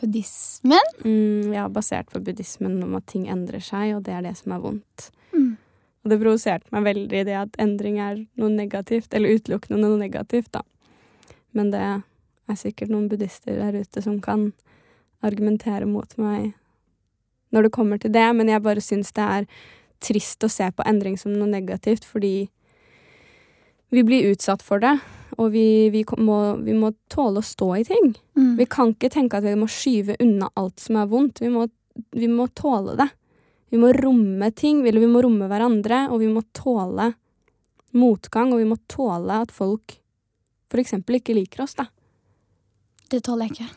buddhismen. 0.01 0.91
Mm, 1.05 1.53
ja, 1.55 1.69
basert 1.73 2.11
på 2.13 2.21
buddhismen 2.21 2.83
om 2.85 2.97
at 2.99 3.07
ting 3.11 3.27
endrer 3.33 3.63
seg, 3.65 3.95
og 3.97 4.05
det 4.07 4.15
er 4.15 4.27
det 4.27 4.37
som 4.39 4.55
er 4.55 4.63
vondt. 4.63 5.09
Mm. 5.33 5.57
Og 6.05 6.13
det 6.13 6.21
provoserte 6.21 6.75
meg 6.75 6.87
veldig 6.87 7.23
det 7.29 7.39
at 7.39 7.57
endring 7.63 7.99
er 8.03 8.21
noe 8.39 8.53
negativt, 8.53 9.15
eller 9.17 9.39
utelukkende 9.39 9.81
noe 9.83 9.99
negativt, 10.01 10.53
da. 10.55 10.63
Men 11.57 11.73
det 11.73 11.83
er 11.83 12.61
sikkert 12.61 12.93
noen 12.93 13.09
buddhister 13.11 13.57
der 13.59 13.81
ute 13.81 14.05
som 14.05 14.21
kan 14.23 14.51
argumentere 15.25 15.89
mot 15.89 16.13
meg 16.21 16.53
når 17.55 17.67
det 17.67 17.73
kommer 17.73 17.99
til 17.99 18.13
det, 18.13 18.27
men 18.37 18.51
jeg 18.51 18.63
bare 18.63 18.83
syns 18.85 19.15
det 19.17 19.25
er 19.25 19.47
trist 20.05 20.45
å 20.45 20.51
se 20.53 20.67
på 20.77 20.85
endring 20.87 21.17
som 21.19 21.33
noe 21.33 21.49
negativt, 21.49 22.05
fordi 22.05 22.51
vi 23.95 24.03
blir 24.05 24.33
utsatt 24.33 24.65
for 24.67 24.83
det, 24.83 24.97
og 25.37 25.50
vi, 25.52 25.90
vi, 25.92 26.04
må, 26.23 26.38
vi 26.64 26.75
må, 26.76 26.92
tåle 27.12 27.42
å 27.42 27.47
stå 27.47 27.68
i 27.80 27.85
ting. 27.85 28.14
Mm. 28.38 28.54
Vi 28.61 28.66
kan 28.71 28.95
ikke 28.95 29.11
tenke 29.12 29.40
at 29.40 29.47
vi 29.47 29.56
må 29.59 29.68
skyve 29.71 30.16
unna 30.23 30.49
alt 30.54 30.80
som 30.83 31.00
er 31.00 31.11
vondt. 31.11 31.42
Vi 31.42 31.50
må, 31.52 31.66
vi 32.16 32.30
må 32.30 32.49
tåle 32.56 32.97
det. 32.99 33.09
Vi 33.75 33.80
må 33.83 33.90
romme 33.97 34.50
ting, 34.54 34.85
eller 34.87 35.02
vi 35.02 35.11
må 35.11 35.23
romme 35.25 35.49
hverandre, 35.50 36.06
og 36.14 36.23
vi 36.23 36.30
må 36.30 36.45
tåle 36.56 37.11
motgang, 37.97 38.52
og 38.54 38.62
vi 38.62 38.68
må 38.68 38.78
tåle 38.90 39.42
at 39.42 39.54
folk 39.54 39.99
for 40.71 40.83
eksempel 40.83 41.18
ikke 41.18 41.37
liker 41.37 41.64
oss, 41.66 41.76
da. 41.78 41.88
Det 43.11 43.23
tåler 43.26 43.47
jeg 43.47 43.56
ikke. 43.56 43.68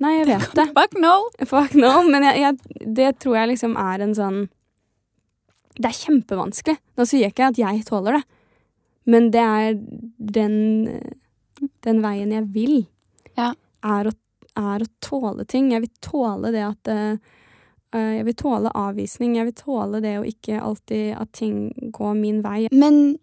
Nei, 0.00 0.14
jeg 0.16 0.28
vet 0.30 0.54
det. 0.56 0.66
Fuck 0.76 0.96
no! 1.00 1.14
Fuck 1.44 1.76
no, 1.76 1.92
Men 2.08 2.24
jeg, 2.24 2.40
jeg, 2.40 2.84
det 2.96 3.10
tror 3.20 3.36
jeg 3.36 3.52
liksom 3.52 3.76
er 3.76 4.00
en 4.00 4.14
sånn 4.16 4.38
Det 5.76 5.90
er 5.90 5.98
kjempevanskelig. 5.98 6.78
Nå 6.96 7.06
sier 7.08 7.26
jeg 7.26 7.34
ikke 7.34 7.50
at 7.52 7.60
jeg 7.60 7.84
tåler 7.88 8.18
det, 8.18 8.22
men 9.08 9.30
det 9.34 9.42
er 9.42 9.76
den, 10.18 10.56
den 11.86 12.02
veien 12.04 12.34
jeg 12.34 12.48
vil. 12.54 12.76
Ja. 13.38 13.52
Er, 13.80 14.10
å, 14.10 14.14
er, 14.60 14.84
å, 14.84 14.90
tåle 15.00 15.46
ting. 15.48 15.70
Jeg 15.72 15.86
vil 15.86 15.92
tåle 16.04 16.50
det 16.52 16.64
at 16.66 16.90
uh, 16.92 17.36
Jeg 17.96 18.26
vil 18.28 18.36
tåle 18.38 18.72
avvisning. 18.76 19.38
Jeg 19.38 19.48
vil 19.48 19.56
tåle 19.56 20.02
det 20.04 20.18
å 20.20 20.26
ikke 20.28 20.60
alltid 20.60 21.14
at 21.16 21.32
ting 21.38 21.70
går 21.96 22.14
min 22.18 22.42
vei. 22.44 22.66
Men 22.70 23.16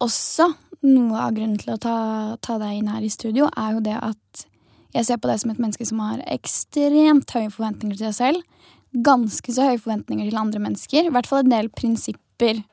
også 0.00 0.52
noe 0.86 1.26
av 1.26 1.34
grunnen 1.36 1.58
til 1.60 1.74
å 1.74 1.80
ta, 1.80 1.96
ta 2.40 2.56
deg 2.62 2.78
inn 2.78 2.88
her 2.88 3.04
i 3.04 3.12
studio, 3.12 3.50
er 3.52 3.74
jo 3.76 3.82
det 3.84 3.98
at 3.98 4.46
jeg 4.94 5.06
ser 5.06 5.20
på 5.22 5.28
deg 5.30 5.42
som 5.42 5.52
et 5.52 5.60
menneske 5.60 5.86
som 5.86 6.00
har 6.02 6.22
ekstremt 6.32 7.30
høye 7.36 7.50
forventninger 7.52 7.98
til 7.98 8.08
deg 8.08 8.16
selv. 8.16 8.70
Ganske 9.06 9.54
så 9.54 9.68
høye 9.68 9.78
forventninger 9.78 10.30
til 10.30 10.40
andre 10.40 10.62
mennesker. 10.64 11.06
I 11.06 11.12
hvert 11.14 11.28
fall 11.30 11.44
en 11.44 11.52
del 11.52 11.70
prinsipper 11.74 12.64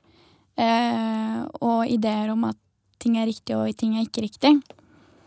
eh, 0.57 1.39
og 1.61 1.87
ideer 1.89 2.31
om 2.33 2.47
at 2.49 2.59
ting 3.01 3.17
er 3.21 3.29
riktig 3.29 3.55
og 3.57 3.69
ting 3.77 3.95
er 3.95 4.05
ikke 4.07 4.25
riktig. 4.25 4.57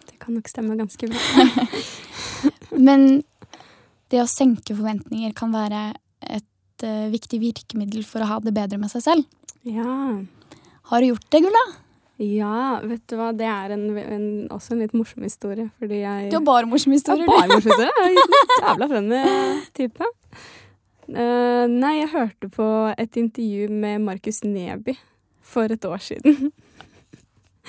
Det 0.09 0.19
kan 0.23 0.37
nok 0.37 0.51
stemme 0.51 0.79
ganske 0.79 1.11
bra. 1.11 1.57
Men 2.87 3.23
det 4.11 4.23
å 4.23 4.31
senke 4.31 4.75
forventninger 4.75 5.35
kan 5.39 5.53
være 5.55 5.93
et 6.27 6.85
uh, 6.87 7.07
viktig 7.13 7.41
virkemiddel 7.43 8.05
for 8.07 8.25
å 8.25 8.31
ha 8.33 8.41
det 8.43 8.55
bedre 8.57 8.81
med 8.81 8.91
seg 8.93 9.05
selv. 9.07 9.29
Ja. 9.67 10.19
Har 10.91 11.03
du 11.03 11.13
gjort 11.13 11.29
det, 11.31 11.43
Gulla? 11.47 11.65
Ja, 12.21 12.81
vet 12.85 13.05
du 13.09 13.15
hva, 13.17 13.31
det 13.33 13.47
er 13.49 13.73
en, 13.73 13.85
en, 13.97 14.25
også 14.53 14.75
en 14.75 14.83
litt 14.83 14.93
morsom 14.93 15.25
historie, 15.25 15.71
fordi 15.81 16.03
jeg 16.03 16.33
Du 16.33 16.37
har 16.37 16.45
bare 16.45 16.69
morsomme 16.69 16.99
historier, 16.99 17.25
du. 17.25 17.33
Bare 17.33 17.49
morsomme 17.49 17.79
historier. 17.79 17.95
Er 18.05 18.67
jævla 18.67 18.89
funny 18.91 19.21
type. 19.79 20.11
Uh, 21.11 21.65
nei, 21.71 21.95
jeg 22.03 22.11
hørte 22.13 22.51
på 22.53 22.67
et 22.93 23.17
intervju 23.23 23.71
med 23.73 24.05
Markus 24.05 24.43
Neby 24.45 24.99
for 25.51 25.73
et 25.73 25.85
år 25.85 26.03
siden. 26.05 26.51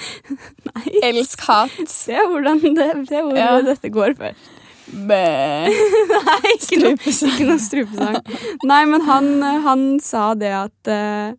nei. 0.69 0.87
Elsk-hat. 1.11 1.77
Se 1.89 2.17
hvordan 2.17 2.61
det, 2.77 2.89
se 3.09 3.21
hvor 3.21 3.37
ja. 3.37 3.53
dette 3.65 3.91
går 3.93 4.17
først. 4.19 4.57
Bæ. 4.91 5.21
nei, 6.27 6.55
ikke 6.57 6.79
noe, 6.81 6.97
ikke 6.97 7.47
noe 7.47 7.61
strupesang. 7.61 8.17
Nei, 8.67 8.81
men 8.89 9.05
han, 9.07 9.29
han 9.63 9.85
sa 10.03 10.31
det 10.35 10.51
at 10.57 10.91
uh, 10.91 11.31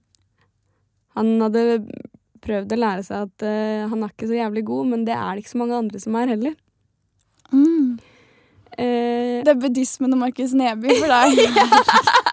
han 1.19 1.35
hadde 1.43 1.83
prøvd 2.43 2.73
å 2.73 2.81
lære 2.81 3.05
seg 3.07 3.27
at 3.27 3.45
uh, 3.45 3.91
han 3.91 4.07
er 4.07 4.15
ikke 4.15 4.31
så 4.31 4.39
jævlig 4.39 4.65
god, 4.71 4.89
men 4.95 5.05
det 5.09 5.17
er 5.19 5.29
det 5.35 5.45
ikke 5.45 5.53
så 5.53 5.63
mange 5.63 5.79
andre 5.83 6.01
som 6.03 6.17
er 6.17 6.33
heller. 6.33 6.57
Mm. 7.53 7.99
Uh, 8.73 9.39
det 9.45 9.53
er 9.53 9.61
buddhismen 9.61 10.17
og 10.17 10.23
Markus 10.25 10.57
Neby 10.57 10.97
for 10.97 11.13
deg. 11.13 12.23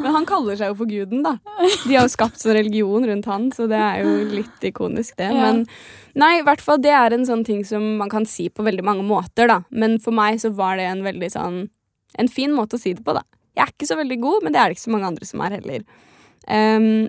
men 0.00 0.14
han 0.14 0.26
kaller 0.28 0.58
seg 0.58 0.72
jo 0.72 0.78
for 0.80 0.90
guden, 0.90 1.22
da. 1.26 1.36
De 1.84 1.94
har 1.94 2.06
jo 2.06 2.12
skapt 2.12 2.40
sånn 2.42 2.56
religion 2.56 3.06
rundt 3.06 3.28
han, 3.30 3.48
så 3.54 3.66
det 3.70 3.80
er 3.80 4.04
jo 4.04 4.14
litt 4.32 4.66
ikonisk, 4.70 5.16
det. 5.20 5.30
Ja. 5.30 5.50
Men 5.50 5.64
nei, 6.18 6.32
i 6.40 6.44
hvert 6.46 6.64
fall 6.64 6.80
det 6.82 6.94
er 6.96 7.14
en 7.14 7.26
sånn 7.28 7.44
ting 7.46 7.62
som 7.68 7.84
man 8.00 8.12
kan 8.12 8.26
si 8.28 8.48
på 8.52 8.66
veldig 8.66 8.84
mange 8.86 9.06
måter, 9.06 9.50
da. 9.50 9.60
Men 9.70 9.98
for 10.02 10.16
meg 10.16 10.40
så 10.42 10.52
var 10.56 10.80
det 10.80 10.88
en 10.90 11.04
veldig 11.06 11.34
sånn 11.36 11.60
En 12.18 12.26
fin 12.26 12.50
måte 12.50 12.74
å 12.74 12.80
si 12.82 12.90
det 12.90 13.04
på, 13.06 13.12
da. 13.14 13.20
Jeg 13.54 13.62
er 13.62 13.70
ikke 13.70 13.86
så 13.86 13.96
veldig 13.98 14.16
god, 14.18 14.42
men 14.42 14.54
det 14.54 14.58
er 14.58 14.70
det 14.70 14.74
ikke 14.74 14.82
så 14.82 14.90
mange 14.90 15.06
andre 15.12 15.26
som 15.28 15.42
er 15.44 15.52
heller. 15.54 15.84
Um, 16.50 17.04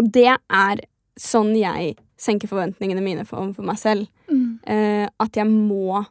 og 0.00 0.08
det 0.14 0.30
er 0.32 0.80
sånn 1.20 1.50
jeg 1.58 1.90
senker 2.16 2.48
forventningene 2.48 3.02
mine 3.04 3.26
for, 3.28 3.52
for 3.52 3.68
meg 3.68 3.76
selv. 3.80 4.08
Mm. 4.32 4.46
Uh, 4.64 5.04
at 5.20 5.36
jeg 5.36 5.48
må 5.48 6.04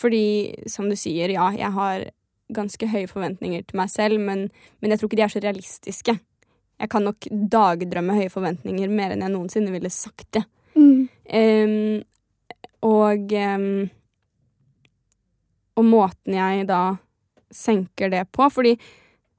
Fordi, 0.00 0.64
som 0.70 0.86
du 0.88 0.94
sier, 0.96 1.28
ja, 1.34 1.50
jeg 1.52 1.68
har 1.76 2.06
ganske 2.56 2.88
høye 2.90 3.08
forventninger 3.10 3.64
til 3.66 3.78
meg 3.80 3.90
selv, 3.92 4.20
men, 4.20 4.48
men 4.80 4.92
jeg 4.92 5.00
tror 5.00 5.10
ikke 5.10 5.20
de 5.20 5.24
er 5.26 5.32
så 5.34 5.42
realistiske. 5.44 6.16
Jeg 6.80 6.88
kan 6.92 7.04
nok 7.04 7.28
dagdrømme 7.52 8.16
høye 8.16 8.32
forventninger 8.32 8.92
mer 8.92 9.12
enn 9.12 9.24
jeg 9.24 9.34
noensinne 9.34 9.72
ville 9.74 9.90
sagt 9.92 10.30
det. 10.36 10.44
Mm. 10.78 11.08
Um, 11.30 12.02
og 12.86 13.32
um, 13.36 13.90
Og 15.76 15.84
måten 15.84 16.34
jeg 16.34 16.64
da 16.66 16.96
senker 17.52 18.10
det 18.10 18.22
på 18.32 18.46
Fordi 18.50 18.76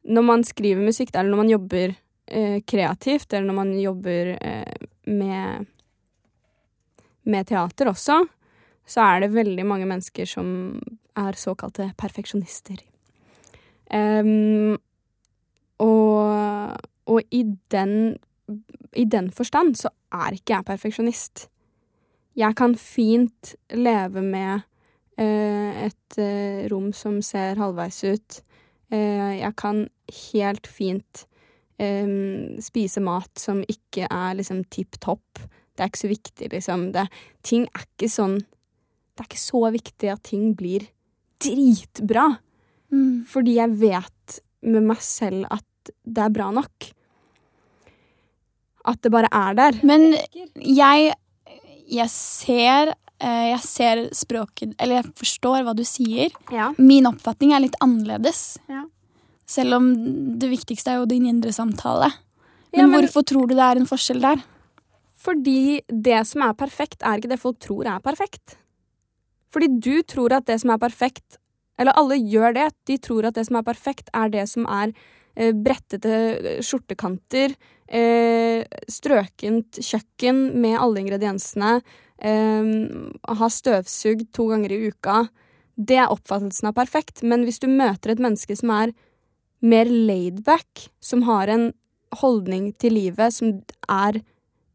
når 0.04 0.24
man 0.26 0.44
skriver 0.44 0.84
musikk, 0.84 1.16
eller 1.16 1.30
når 1.30 1.42
man 1.42 1.50
jobber 1.50 1.96
uh, 1.96 2.60
kreativt, 2.66 3.34
eller 3.34 3.48
når 3.48 3.58
man 3.58 3.74
jobber 3.80 4.32
uh, 4.38 4.88
med, 5.06 5.66
med 7.24 7.48
teater 7.48 7.92
også, 7.92 8.22
så 8.86 9.02
er 9.06 9.22
det 9.22 9.34
veldig 9.36 9.66
mange 9.66 9.86
mennesker 9.86 10.26
som 10.26 10.80
er 11.18 11.38
såkalte 11.38 11.92
perfeksjonister. 11.98 12.82
Um, 13.92 14.78
og, 15.84 16.78
og 17.12 17.22
i 17.32 17.44
den 17.72 18.18
i 18.96 19.06
den 19.08 19.32
forstand 19.32 19.76
så 19.80 19.92
er 20.12 20.36
ikke 20.36 20.58
jeg 20.58 20.68
perfeksjonist. 20.68 21.48
Jeg 22.36 22.56
kan 22.60 22.76
fint 22.80 23.56
leve 23.76 24.24
med 24.24 24.64
uh, 25.20 25.72
et 25.86 26.20
uh, 26.20 26.68
rom 26.72 26.92
som 26.96 27.20
ser 27.26 27.60
halvveis 27.60 28.02
ut. 28.08 28.40
Uh, 28.92 29.36
jeg 29.40 29.54
kan 29.60 29.86
helt 30.32 30.68
fint 30.68 31.26
um, 31.80 32.60
spise 32.64 33.04
mat 33.04 33.32
som 33.40 33.64
ikke 33.68 34.08
er 34.08 34.40
liksom 34.40 34.64
tipp 34.72 35.00
topp. 35.04 35.44
Det 35.72 35.84
er 35.84 35.92
ikke 35.92 36.04
så 36.04 36.12
viktig, 36.12 36.52
liksom. 36.52 36.90
Det, 36.96 37.08
ting 37.48 37.68
er 37.72 37.86
ikke 37.88 38.12
sånn 38.12 38.42
Det 38.42 39.24
er 39.24 39.28
ikke 39.28 39.44
så 39.44 39.62
viktig 39.72 40.10
at 40.12 40.22
ting 40.24 40.52
blir 40.58 40.86
dritbra. 41.44 42.30
Mm. 42.92 43.24
Fordi 43.28 43.58
jeg 43.58 43.78
vet 43.82 44.40
med 44.68 44.86
meg 44.92 45.02
selv 45.04 45.48
at 45.50 45.92
det 46.06 46.24
er 46.24 46.34
bra 46.34 46.52
nok. 46.54 46.92
At 48.88 49.02
det 49.04 49.12
bare 49.14 49.30
er 49.32 49.58
der. 49.58 49.82
Men 49.86 50.14
jeg 50.56 51.14
Jeg 51.92 52.08
ser 52.10 52.94
eh, 53.20 53.52
jeg 53.52 53.60
ser 53.60 54.02
språket 54.16 54.76
Eller 54.80 55.02
jeg 55.02 55.12
forstår 55.20 55.66
hva 55.66 55.74
du 55.76 55.84
sier. 55.84 56.32
Ja. 56.52 56.72
Min 56.78 57.06
oppfatning 57.10 57.54
er 57.54 57.66
litt 57.66 57.76
annerledes. 57.82 58.58
Ja. 58.70 58.86
Selv 59.46 59.76
om 59.76 59.92
det 60.40 60.50
viktigste 60.50 60.94
er 60.94 61.02
jo 61.02 61.10
din 61.10 61.28
indre 61.28 61.52
samtale. 61.52 62.12
Men, 62.72 62.80
ja, 62.80 62.88
men, 62.88 63.02
hvorfor 63.02 63.26
tror 63.28 63.50
du 63.50 63.56
det 63.58 63.66
er 63.66 63.82
en 63.82 63.90
forskjell 63.90 64.22
der? 64.24 64.40
Fordi 65.22 65.82
det 65.92 66.22
som 66.30 66.46
er 66.46 66.56
perfekt, 66.58 67.04
er 67.04 67.20
ikke 67.20 67.34
det 67.34 67.42
folk 67.42 67.60
tror 67.60 67.86
er 67.86 68.00
perfekt. 68.00 68.56
Fordi 69.52 69.68
du 69.84 70.02
tror 70.08 70.38
at 70.38 70.48
det 70.48 70.62
som 70.62 70.72
er 70.72 70.80
perfekt 70.80 71.41
Eller 71.82 71.98
alle 71.98 72.20
gjør 72.22 72.56
det. 72.58 72.70
De 72.90 73.00
tror 73.02 73.28
at 73.28 73.38
det 73.38 73.48
som 73.50 73.58
er 73.60 73.68
perfekt, 73.68 74.12
er 74.14 74.32
det 74.34 74.46
som 74.52 74.68
er 74.70 74.94
eh, 75.36 75.52
brettete 75.56 76.62
skjortekanter, 76.66 77.56
eh, 77.90 78.64
strøkent 78.92 79.82
kjøkken 79.82 80.44
med 80.62 80.78
alle 80.80 81.02
ingrediensene, 81.04 81.80
eh, 82.22 82.74
ha 83.42 83.54
støvsugd 83.58 84.30
to 84.36 84.52
ganger 84.54 84.76
i 84.76 84.84
uka. 84.92 85.24
Det 85.82 85.98
er 85.98 86.12
oppfattelsen 86.14 86.70
av 86.70 86.78
perfekt. 86.78 87.24
Men 87.24 87.48
hvis 87.48 87.62
du 87.64 87.68
møter 87.72 88.14
et 88.14 88.22
menneske 88.22 88.56
som 88.60 88.74
er 88.76 88.94
mer 89.62 89.90
laidback, 89.90 90.90
som 91.02 91.24
har 91.28 91.50
en 91.50 91.72
holdning 92.22 92.72
til 92.82 92.98
livet 92.98 93.34
som 93.34 93.62
er 93.88 94.22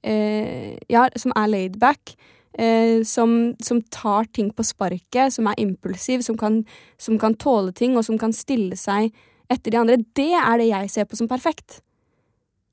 eh, 0.07 0.79
Ja, 0.89 1.09
som 1.19 1.35
er 1.37 1.51
laidback. 1.51 2.15
Eh, 2.57 3.03
som, 3.05 3.55
som, 3.61 3.83
tar 3.83 4.25
ting 4.33 4.49
på 4.51 4.65
sparket, 4.65 5.35
som 5.35 5.49
er 5.51 5.59
impulsiv, 5.61 6.23
som 6.25 6.39
kan, 6.41 6.63
som 6.97 7.19
kan 7.21 7.35
tåle 7.37 7.75
ting, 7.77 7.99
og 7.99 8.07
som 8.07 8.17
kan 8.17 8.33
stille 8.33 8.79
seg 8.81 9.11
etter 9.53 9.75
de 9.75 9.81
andre. 9.83 9.99
Det 10.17 10.33
er 10.33 10.63
det 10.63 10.71
jeg 10.71 10.93
ser 10.95 11.09
på 11.09 11.19
som 11.21 11.29
perfekt. 11.29 11.83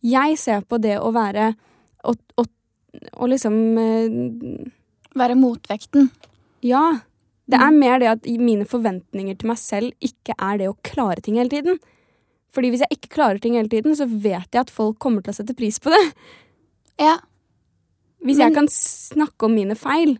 Jeg 0.03 0.37
ser 0.39 0.63
på 0.67 0.79
det 0.83 0.97
å 0.99 1.11
være 1.15 1.53
Å 2.03 3.27
liksom 3.31 3.53
eh, 3.79 4.15
Være 5.17 5.35
motvekten. 5.39 6.09
Ja. 6.65 6.99
Det 7.49 7.59
er 7.59 7.71
mm. 7.71 7.79
mer 7.79 7.99
det 7.99 8.09
at 8.11 8.27
mine 8.39 8.65
forventninger 8.69 9.35
til 9.35 9.49
meg 9.51 9.59
selv 9.59 9.91
ikke 10.03 10.35
er 10.37 10.61
det 10.61 10.69
å 10.71 10.77
klare 10.85 11.21
ting 11.21 11.37
hele 11.37 11.51
tiden. 11.51 11.79
Fordi 12.53 12.71
hvis 12.71 12.83
jeg 12.85 12.97
ikke 12.97 13.13
klarer 13.17 13.41
ting 13.41 13.57
hele 13.57 13.69
tiden, 13.69 13.95
så 13.97 14.07
vet 14.07 14.47
jeg 14.53 14.61
at 14.63 14.73
folk 14.73 14.99
kommer 15.01 15.25
til 15.25 15.33
å 15.33 15.37
sette 15.37 15.55
pris 15.57 15.79
på 15.83 15.91
det. 15.93 16.03
Ja. 17.01 17.17
Hvis 18.23 18.39
Men... 18.39 18.45
jeg 18.45 18.55
kan 18.55 18.69
snakke 18.71 19.49
om 19.49 19.57
mine 19.57 19.75
feil, 19.79 20.17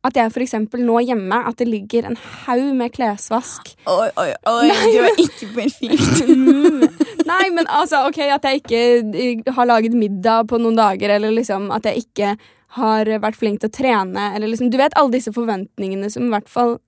at 0.00 0.16
jeg 0.16 0.32
eksempel 0.40 0.80
nå 0.80 0.96
hjemme 1.04 1.36
at 1.44 1.58
det 1.60 1.66
ligger 1.68 2.06
en 2.08 2.16
haug 2.16 2.70
med 2.72 2.88
klesvask 2.94 3.74
Oi, 3.84 4.06
oi, 4.16 4.30
oi, 4.48 4.70
Nei, 4.70 4.86
du 4.94 5.00
er 5.04 5.18
ikke 5.20 5.48
perfekt. 5.58 6.22
Nei, 7.30 7.42
men 7.52 7.68
altså, 7.68 8.06
ok, 8.08 8.22
at 8.32 8.48
jeg 8.48 8.62
ikke 8.62 8.80
eh, 9.12 9.50
har 9.54 9.68
laget 9.68 9.92
middag 9.92 10.48
på 10.48 10.58
noen 10.62 10.78
dager, 10.78 11.12
eller 11.18 11.34
liksom 11.36 11.68
at 11.74 11.84
jeg 11.90 12.06
ikke 12.06 12.32
har 12.80 13.10
vært 13.20 13.36
flink 13.38 13.60
til 13.60 13.70
å 13.70 13.74
trene, 13.74 14.30
eller 14.34 14.50
liksom 14.50 14.70
Du 14.72 14.78
vet 14.80 14.96
alle 14.98 15.12
disse 15.18 15.34
forventningene 15.36 16.10
som 16.12 16.28
i 16.28 16.32
hvert 16.32 16.48
fall 16.50 16.78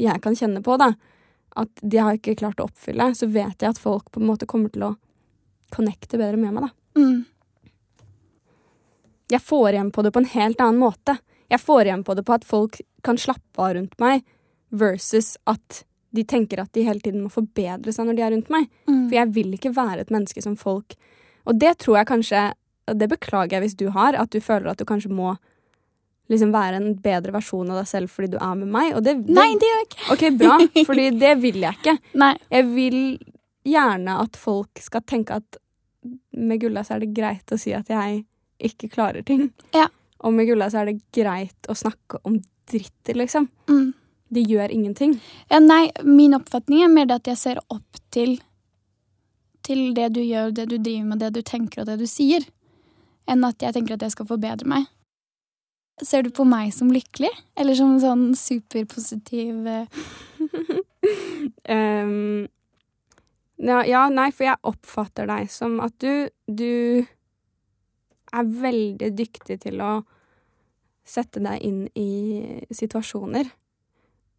jeg 0.00 0.22
kan 0.24 0.36
kjenne 0.36 0.62
på, 0.64 0.76
da. 0.80 0.92
At 1.60 1.82
de 1.82 2.00
har 2.00 2.16
ikke 2.16 2.38
klart 2.38 2.60
å 2.62 2.68
oppfylle. 2.68 3.10
Så 3.16 3.28
vet 3.32 3.60
jeg 3.60 3.72
at 3.74 3.80
folk 3.80 4.08
på 4.14 4.22
en 4.22 4.30
måte 4.30 4.48
kommer 4.48 4.72
til 4.72 4.86
å 4.86 4.94
connecte 5.74 6.20
bedre 6.20 6.38
med 6.40 6.54
meg, 6.54 6.68
da. 6.68 7.00
Mm. 7.00 7.18
Jeg 9.30 9.42
får 9.42 9.72
igjen 9.72 9.92
på 9.94 10.02
det 10.02 10.12
på 10.14 10.22
en 10.22 10.32
helt 10.32 10.60
annen 10.60 10.80
måte. 10.82 11.16
Jeg 11.50 11.62
får 11.62 11.86
igjen 11.86 12.04
på 12.06 12.14
det 12.18 12.24
på 12.26 12.34
at 12.36 12.46
folk 12.46 12.80
kan 13.06 13.18
slappe 13.18 13.62
av 13.62 13.74
rundt 13.74 13.96
meg, 14.02 14.24
versus 14.70 15.36
at 15.50 15.84
de 16.14 16.24
tenker 16.26 16.60
at 16.62 16.72
de 16.74 16.84
hele 16.86 17.02
tiden 17.02 17.22
må 17.22 17.30
forbedre 17.30 17.92
seg 17.94 18.06
når 18.06 18.18
de 18.18 18.24
er 18.26 18.32
rundt 18.34 18.50
meg. 18.50 18.66
Mm. 18.90 19.04
For 19.08 19.16
jeg 19.18 19.32
vil 19.36 19.54
ikke 19.56 19.74
være 19.76 20.04
et 20.04 20.12
menneske 20.14 20.42
som 20.42 20.56
folk 20.58 20.96
Og 21.48 21.56
det 21.58 21.76
tror 21.82 22.00
jeg 22.00 22.08
kanskje 22.10 22.42
Og 22.90 22.98
det 22.98 23.08
beklager 23.12 23.56
jeg 23.56 23.64
hvis 23.64 23.78
du 23.78 23.88
har, 23.94 24.18
at 24.18 24.32
du 24.34 24.40
føler 24.42 24.72
at 24.72 24.80
du 24.80 24.86
kanskje 24.88 25.12
må 25.14 25.36
liksom 26.30 26.52
være 26.54 26.78
en 26.78 26.92
bedre 27.02 27.34
versjon 27.34 27.70
av 27.72 27.80
deg 27.80 27.88
selv 27.90 28.10
fordi 28.12 28.28
du 28.30 28.36
er 28.38 28.54
med 28.54 28.70
meg. 28.70 28.92
Det, 29.02 29.16
det, 29.26 29.34
Nei, 29.34 29.48
det 29.58 29.66
gjør 29.66 29.80
jeg 29.80 29.86
ikke. 29.88 30.04
Ok, 30.14 30.20
bra, 30.38 30.58
fordi 30.86 31.06
det 31.18 31.32
vil 31.42 31.58
jeg 31.64 31.78
ikke. 31.80 31.94
Nei. 32.22 32.28
Jeg 32.54 32.66
vil 32.70 33.00
gjerne 33.66 34.14
at 34.22 34.38
folk 34.38 34.82
skal 34.82 35.02
tenke 35.10 35.40
at 35.40 35.58
med 36.38 36.62
Gulla 36.62 36.84
så 36.86 36.94
er 36.96 37.02
det 37.02 37.10
greit 37.16 37.50
å 37.50 37.58
si 37.58 37.74
at 37.74 37.90
jeg 37.90 38.22
ikke 38.68 38.90
klarer 38.92 39.24
ting. 39.26 39.48
Ja. 39.76 39.88
Og 40.20 40.34
med 40.36 40.50
Gulla 40.50 40.68
så 40.70 40.82
er 40.82 40.90
det 40.90 41.00
greit 41.16 41.70
å 41.70 41.76
snakke 41.78 42.20
om 42.28 42.38
dritt, 42.70 43.14
liksom. 43.16 43.48
Mm. 43.70 43.92
Det 44.30 44.44
gjør 44.46 44.70
ingenting. 44.70 45.16
Ja, 45.50 45.58
nei, 45.58 45.90
min 46.06 46.36
oppfatning 46.36 46.84
er 46.84 46.92
mer 46.92 47.08
det 47.10 47.22
at 47.22 47.32
jeg 47.32 47.40
ser 47.40 47.62
opp 47.68 48.00
til 48.14 48.38
til 49.66 49.90
det 49.94 50.08
du 50.16 50.22
gjør, 50.24 50.54
det 50.56 50.70
du 50.70 50.78
driver 50.78 51.10
med, 51.10 51.20
det 51.20 51.34
du 51.36 51.42
tenker 51.46 51.82
og 51.82 51.90
det 51.90 51.98
du 52.00 52.06
sier, 52.08 52.46
enn 53.30 53.44
at 53.46 53.60
jeg 53.62 53.76
tenker 53.76 53.96
at 53.96 54.06
jeg 54.06 54.14
skal 54.16 54.28
forbedre 54.30 54.68
meg. 54.68 54.88
Ser 56.00 56.24
du 56.24 56.30
på 56.32 56.46
meg 56.48 56.72
som 56.72 56.90
lykkelig, 56.92 57.30
eller 57.60 57.76
som 57.76 57.92
en 57.92 58.00
sånn 58.02 58.24
superpositiv 58.38 59.52
um, 61.68 62.48
ja, 63.60 63.82
ja, 63.84 64.06
nei, 64.08 64.30
for 64.32 64.48
jeg 64.48 64.64
oppfatter 64.64 65.28
deg 65.28 65.50
som 65.52 65.76
at 65.84 65.92
du 66.00 66.30
Du 66.48 67.04
er 68.32 68.54
veldig 68.62 69.10
dyktig 69.16 69.58
til 69.64 69.80
å 69.82 70.00
sette 71.06 71.42
deg 71.42 71.62
inn 71.66 71.82
i 71.98 72.10
situasjoner. 72.74 73.48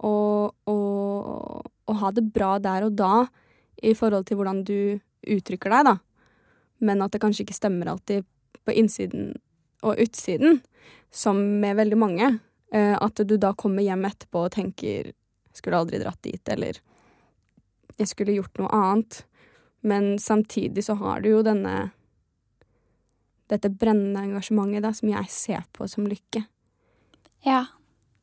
Og, 0.08 0.54
og, 0.72 1.72
og, 1.86 1.96
ha 2.02 2.12
det 2.16 2.26
bra 2.34 2.56
der 2.62 2.88
og 2.88 2.96
da 2.98 3.26
i 3.86 3.94
forhold 3.98 4.26
til 4.26 4.40
hvordan 4.40 4.64
du 4.66 4.98
uttrykker 5.22 5.74
deg, 5.74 5.92
da. 5.92 5.96
Men 6.82 7.04
at 7.06 7.14
det 7.14 7.22
kanskje 7.22 7.46
ikke 7.46 7.58
stemmer 7.60 7.92
alltid 7.92 8.26
på 8.66 8.74
innsiden 8.78 9.36
og 9.86 10.00
utsiden, 10.02 10.62
som 11.14 11.38
med 11.62 11.78
veldig 11.78 12.00
mange. 12.00 12.32
Eh, 12.74 12.96
at 12.96 13.22
du 13.28 13.36
da 13.38 13.52
kommer 13.58 13.86
hjem 13.86 14.08
etterpå 14.08 14.46
og 14.48 14.54
tenker 14.56 15.12
'skulle 15.54 15.78
aldri 15.78 16.00
dratt 16.00 16.22
dit', 16.22 16.50
eller 16.50 16.80
'jeg 17.98 18.08
skulle 18.08 18.34
gjort 18.34 18.58
noe 18.58 18.70
annet'. 18.70 19.24
Men 19.82 20.18
samtidig 20.20 20.84
så 20.84 20.94
har 20.94 21.22
du 21.22 21.30
jo 21.30 21.44
denne 21.44 21.92
dette 23.52 23.70
brennende 23.70 24.24
engasjementet 24.30 24.86
da, 24.86 24.94
som 24.96 25.12
jeg 25.12 25.30
ser 25.34 25.64
på 25.76 25.88
som 25.92 26.08
lykke. 26.08 26.44
Ja. 27.46 27.66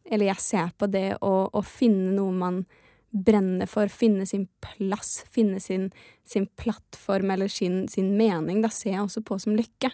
Eller 0.09 0.31
jeg 0.31 0.41
ser 0.41 0.71
på 0.79 0.89
det 0.91 1.19
å, 1.21 1.33
å 1.53 1.63
finne 1.67 2.15
noe 2.17 2.33
man 2.33 2.63
brenner 3.11 3.69
for, 3.69 3.89
finne 3.89 4.27
sin 4.29 4.47
plass, 4.65 5.23
finne 5.33 5.61
sin, 5.61 5.89
sin 6.29 6.47
plattform 6.61 7.33
eller 7.35 7.49
sin, 7.53 7.87
sin, 7.89 8.15
mening. 8.17 8.63
Da 8.65 8.71
ser 8.73 8.95
jeg 8.95 9.05
også 9.05 9.25
på 9.25 9.39
som 9.43 9.57
lykke. 9.57 9.91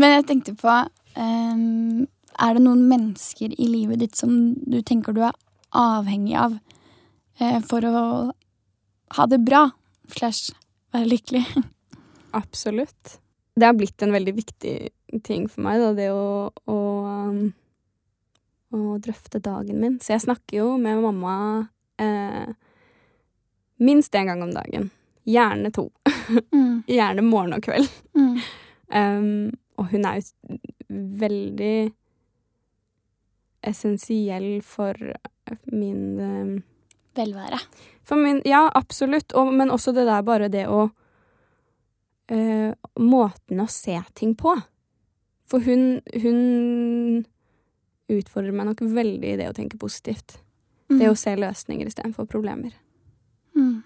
Men 0.00 0.16
jeg 0.16 0.28
tenkte 0.28 0.56
på 0.56 0.72
um, 0.72 2.04
Er 2.40 2.56
det 2.56 2.64
noen 2.64 2.86
mennesker 2.88 3.52
i 3.52 3.68
livet 3.68 4.00
ditt 4.00 4.16
som 4.16 4.54
du 4.56 4.80
tenker 4.80 5.12
du 5.12 5.20
er 5.26 5.36
avhengig 5.76 6.36
av 6.40 6.56
uh, 7.40 7.58
for 7.68 7.84
å 7.84 8.04
ha 9.18 9.26
det 9.28 9.42
bra 9.44 9.66
slash 10.16 10.54
være 10.92 11.12
lykkelig? 11.12 11.44
Absolutt 12.40 13.18
det 13.54 13.66
har 13.66 13.76
blitt 13.76 14.02
en 14.02 14.12
veldig 14.12 14.34
viktig 14.34 14.76
ting 15.24 15.48
for 15.48 15.64
meg, 15.66 15.80
da, 15.82 15.92
det 15.96 16.08
å, 16.14 16.48
å, 16.48 16.78
um, 17.28 17.50
å 18.72 18.96
drøfte 19.02 19.42
dagen 19.44 19.80
min. 19.82 19.98
Så 20.00 20.14
jeg 20.14 20.24
snakker 20.24 20.62
jo 20.62 20.68
med 20.80 21.02
mamma 21.04 21.34
eh, 22.00 22.48
minst 23.82 24.14
én 24.14 24.30
gang 24.30 24.44
om 24.44 24.54
dagen. 24.56 24.90
Gjerne 25.28 25.72
to. 25.74 25.90
Mm. 26.52 26.84
Gjerne 26.86 27.22
morgen 27.26 27.56
og 27.56 27.64
kveld. 27.66 27.88
Mm. 28.16 28.36
Um, 28.92 29.54
og 29.80 29.86
hun 29.88 30.02
er 30.04 30.18
jo 30.18 30.58
veldig 31.22 31.92
essensiell 33.64 34.58
for 34.60 34.98
min 35.72 36.02
um, 36.20 36.50
Velvære. 37.16 37.58
For 38.04 38.20
min, 38.20 38.42
ja, 38.44 38.66
absolutt. 38.74 39.32
Og, 39.32 39.48
men 39.56 39.72
også 39.72 39.94
det 39.96 40.04
der 40.08 40.24
bare 40.24 40.50
det 40.52 40.66
å 40.68 40.90
uh, 42.30 42.72
måten 43.00 43.62
å 43.62 43.68
se 43.70 43.96
ting 44.14 44.36
på. 44.38 44.54
For 45.50 45.64
hun, 45.66 46.00
hun 46.22 47.24
utfordrer 48.12 48.54
meg 48.56 48.70
nok 48.70 48.84
veldig 48.94 49.34
i 49.34 49.38
det 49.40 49.50
å 49.50 49.56
tenke 49.56 49.80
positivt. 49.80 50.38
Mm. 50.92 50.98
Det 51.00 51.10
å 51.10 51.18
se 51.18 51.34
løsninger 51.36 51.88
istedenfor 51.88 52.28
problemer. 52.30 52.74
Mm. 53.56 53.82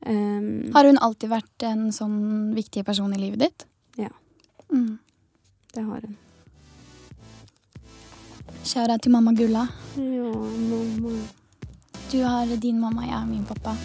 Um, 0.00 0.72
har 0.72 0.88
hun 0.88 1.00
alltid 1.02 1.28
vært 1.32 1.68
en 1.68 1.90
sånn 1.92 2.54
viktig 2.56 2.86
person 2.88 3.12
i 3.12 3.20
livet 3.20 3.44
ditt? 3.44 3.66
Ja. 4.00 4.12
Mm. 4.72 4.98
Det 5.74 5.84
har 5.84 6.06
hun. 6.06 6.16
Kjære 8.64 8.98
til 9.00 9.12
mamma 9.12 9.32
Gulla. 9.36 9.66
Ja, 9.96 10.32
mamma. 10.32 11.18
Du 12.10 12.18
har 12.24 12.56
din 12.60 12.80
mamma, 12.80 13.04
jeg 13.06 13.14
har 13.14 13.26
min 13.28 13.44
pappa. 13.48 13.76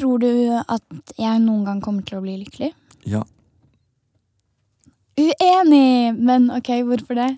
Tror 0.00 0.22
du 0.22 0.30
at 0.56 1.12
jeg 1.20 1.42
noen 1.44 1.66
gang 1.66 1.80
kommer 1.84 2.04
til 2.06 2.20
å 2.20 2.24
bli 2.24 2.38
lykkelig? 2.40 2.70
Ja. 3.04 3.20
Uenig! 5.20 6.16
Men 6.16 6.48
ok, 6.54 6.70
hvorfor 6.88 7.18
det? 7.18 7.34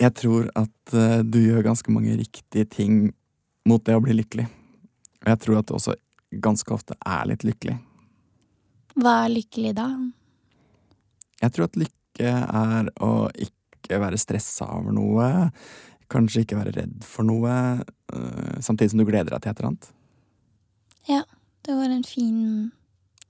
Jeg 0.00 0.16
tror 0.18 0.48
at 0.58 0.94
uh, 0.96 1.20
du 1.22 1.38
gjør 1.44 1.68
ganske 1.68 1.92
mange 1.94 2.16
riktige 2.18 2.66
ting 2.66 2.96
mot 3.68 3.84
det 3.86 3.94
å 3.94 4.02
bli 4.02 4.16
lykkelig. 4.18 4.48
Og 5.20 5.30
jeg 5.30 5.42
tror 5.44 5.60
at 5.60 5.68
du 5.68 5.76
også 5.76 5.94
ganske 6.42 6.74
ofte 6.74 6.96
er 7.06 7.28
litt 7.30 7.44
lykkelig. 7.46 7.76
Hva 8.98 9.14
er 9.26 9.34
lykkelig, 9.36 9.74
da? 9.78 9.86
Jeg 11.44 11.54
tror 11.54 11.68
at 11.68 11.78
lykke 11.78 12.34
er 12.34 12.90
å 13.04 13.12
ikke 13.46 14.00
være 14.02 14.18
stressa 14.20 14.66
over 14.74 14.96
noe. 14.96 15.28
Kanskje 16.10 16.42
ikke 16.42 16.58
være 16.58 16.74
redd 16.80 17.04
for 17.06 17.28
noe, 17.28 17.56
uh, 17.84 18.56
samtidig 18.58 18.94
som 18.94 19.04
du 19.04 19.06
gleder 19.06 19.36
deg 19.36 19.44
til 19.44 19.52
et 19.52 19.60
eller 19.60 19.70
annet. 19.70 19.92
Ja. 21.10 21.22
Det 21.66 21.76
var 21.76 21.92
en 21.92 22.04
fin, 22.06 22.70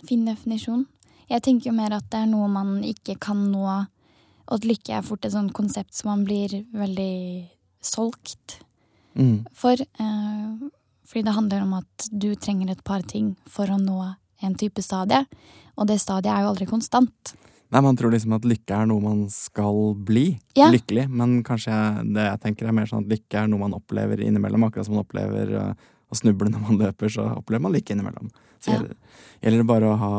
fin 0.07 0.25
definisjon. 0.27 0.85
Jeg 1.31 1.43
tenker 1.47 1.71
jo 1.71 1.77
mer 1.77 1.95
at 1.95 2.07
det 2.11 2.25
er 2.25 2.31
noe 2.31 2.49
man 2.51 2.81
ikke 2.87 3.17
kan 3.23 3.43
nå, 3.53 3.65
og 3.67 4.57
at 4.57 4.67
lykke 4.67 4.97
er 4.99 5.07
fort 5.07 5.27
et 5.27 5.35
sånt 5.35 5.55
konsept 5.55 5.95
som 5.95 6.11
man 6.13 6.25
blir 6.27 6.65
veldig 6.75 7.47
solgt 7.83 8.61
mm. 9.15 9.51
for. 9.55 9.79
Eh, 9.79 10.71
fordi 11.07 11.27
det 11.27 11.37
handler 11.37 11.67
om 11.67 11.77
at 11.81 12.11
du 12.11 12.33
trenger 12.39 12.73
et 12.73 12.83
par 12.87 13.03
ting 13.07 13.35
for 13.51 13.71
å 13.71 13.79
nå 13.79 14.01
en 14.41 14.57
type 14.59 14.83
stadie, 14.83 15.23
og 15.77 15.89
det 15.91 16.01
stadiet 16.03 16.33
er 16.33 16.45
jo 16.45 16.53
aldri 16.53 16.67
konstant. 16.71 17.35
Nei, 17.71 17.83
Man 17.83 17.97
tror 17.99 18.11
liksom 18.11 18.35
at 18.35 18.47
lykke 18.47 18.83
er 18.83 18.89
noe 18.91 19.03
man 19.03 19.25
skal 19.31 19.95
bli. 19.95 20.33
Ja. 20.59 20.71
Lykkelig. 20.75 21.07
Men 21.07 21.39
kanskje 21.47 21.75
det 22.17 22.27
jeg 22.27 22.43
tenker 22.43 22.67
er 22.67 22.75
mer 22.75 22.89
sånn 22.91 23.05
at 23.05 23.13
lykke 23.13 23.45
er 23.45 23.51
noe 23.51 23.63
man 23.63 23.77
opplever 23.77 24.23
innimellom. 24.25 24.67
Akkurat 24.67 24.89
som 24.89 24.97
man 24.97 25.05
opplever 25.05 25.53
uh, 25.55 25.91
å 26.11 26.19
snuble 26.19 26.51
når 26.51 26.63
man 26.67 26.81
løper, 26.81 27.13
så 27.13 27.27
opplever 27.37 27.65
man 27.67 27.75
lykke 27.77 27.95
innimellom. 27.95 28.31
Så 28.61 28.75
gjelder, 28.75 28.97
gjelder 29.41 29.63
det 29.63 29.69
bare 29.71 29.89
å 29.89 29.97
ha 29.97 30.15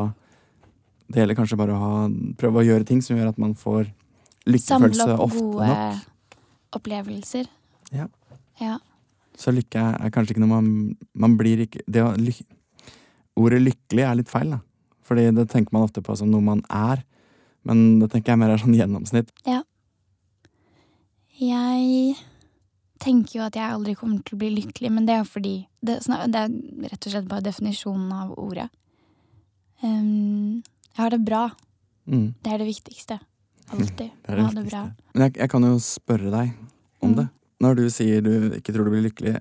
Det 1.11 1.19
gjelder 1.19 1.35
kanskje 1.37 1.57
bare 1.59 1.73
å 1.75 1.79
ha, 1.81 1.95
prøve 2.39 2.61
å 2.61 2.63
gjøre 2.63 2.87
ting 2.87 3.01
som 3.03 3.17
gjør 3.17 3.33
at 3.33 3.39
man 3.41 3.51
får 3.59 3.89
lykkefølelse 4.47 5.17
ofte 5.19 5.41
nok. 5.43 5.59
Samle 5.59 5.59
opp 5.59 5.59
gode 5.59 6.79
opplevelser. 6.79 7.49
Ja. 7.91 8.07
Ja. 8.61 8.77
Så 9.35 9.51
lykke 9.51 9.81
er, 9.81 10.11
kanskje 10.13 10.35
ikke 10.35 10.43
noe 10.43 10.61
man 10.61 10.67
Man 11.17 11.35
blir 11.39 11.65
ikke 11.65 11.83
det 11.89 12.03
å, 12.05 12.13
ly, 12.15 12.31
Ordet 13.39 13.61
lykkelig 13.63 14.05
er 14.05 14.17
litt 14.19 14.31
feil, 14.31 14.55
da. 14.55 14.61
Fordi 15.07 15.27
det 15.35 15.49
tenker 15.51 15.75
man 15.75 15.83
ofte 15.87 16.03
på 16.03 16.15
som 16.15 16.31
noe 16.31 16.43
man 16.45 16.63
er. 16.71 17.03
Men 17.67 17.99
det 17.99 18.11
tenker 18.13 18.33
jeg 18.33 18.41
mer 18.41 18.53
er 18.53 18.61
sånn 18.61 18.75
gjennomsnitt. 18.75 19.31
Ja. 19.47 19.61
Jeg 21.41 22.15
tenker 23.01 23.39
jo 23.39 23.45
at 23.47 23.57
jeg 23.57 23.73
aldri 23.73 23.95
kommer 23.97 24.21
til 24.25 24.37
å 24.37 24.41
bli 24.43 24.49
lykkelig, 24.59 24.91
men 24.93 25.07
det 25.09 25.15
er 25.17 25.25
fordi 25.27 25.55
Det, 25.81 25.97
det 26.05 26.39
er 26.43 26.51
rett 26.91 27.07
og 27.07 27.11
slett 27.15 27.27
bare 27.29 27.41
definisjonen 27.47 28.11
av 28.13 28.33
ordet. 28.37 28.67
Um, 29.81 30.61
jeg 30.93 30.99
har 31.01 31.09
det 31.15 31.21
bra. 31.25 31.43
Mm. 32.05 32.27
Det 32.43 32.51
er 32.53 32.61
det 32.61 32.67
viktigste. 32.69 33.17
Alltid. 33.71 34.11
Det 34.27 34.35
det 34.37 34.43
ha 34.45 34.51
det 34.53 34.65
bra. 34.69 34.81
Men 35.15 35.23
jeg, 35.25 35.37
jeg 35.41 35.49
kan 35.49 35.63
jo 35.65 35.77
spørre 35.81 36.29
deg 36.33 36.51
om 37.01 37.09
Mm. 37.13 37.15
det. 37.17 37.27
Når 37.61 37.75
du 37.77 37.83
sier 37.93 38.21
du 38.25 38.51
ikke 38.57 38.73
tror 38.73 38.85
du 38.85 38.91
blir 38.93 39.03
lykkelig, 39.07 39.35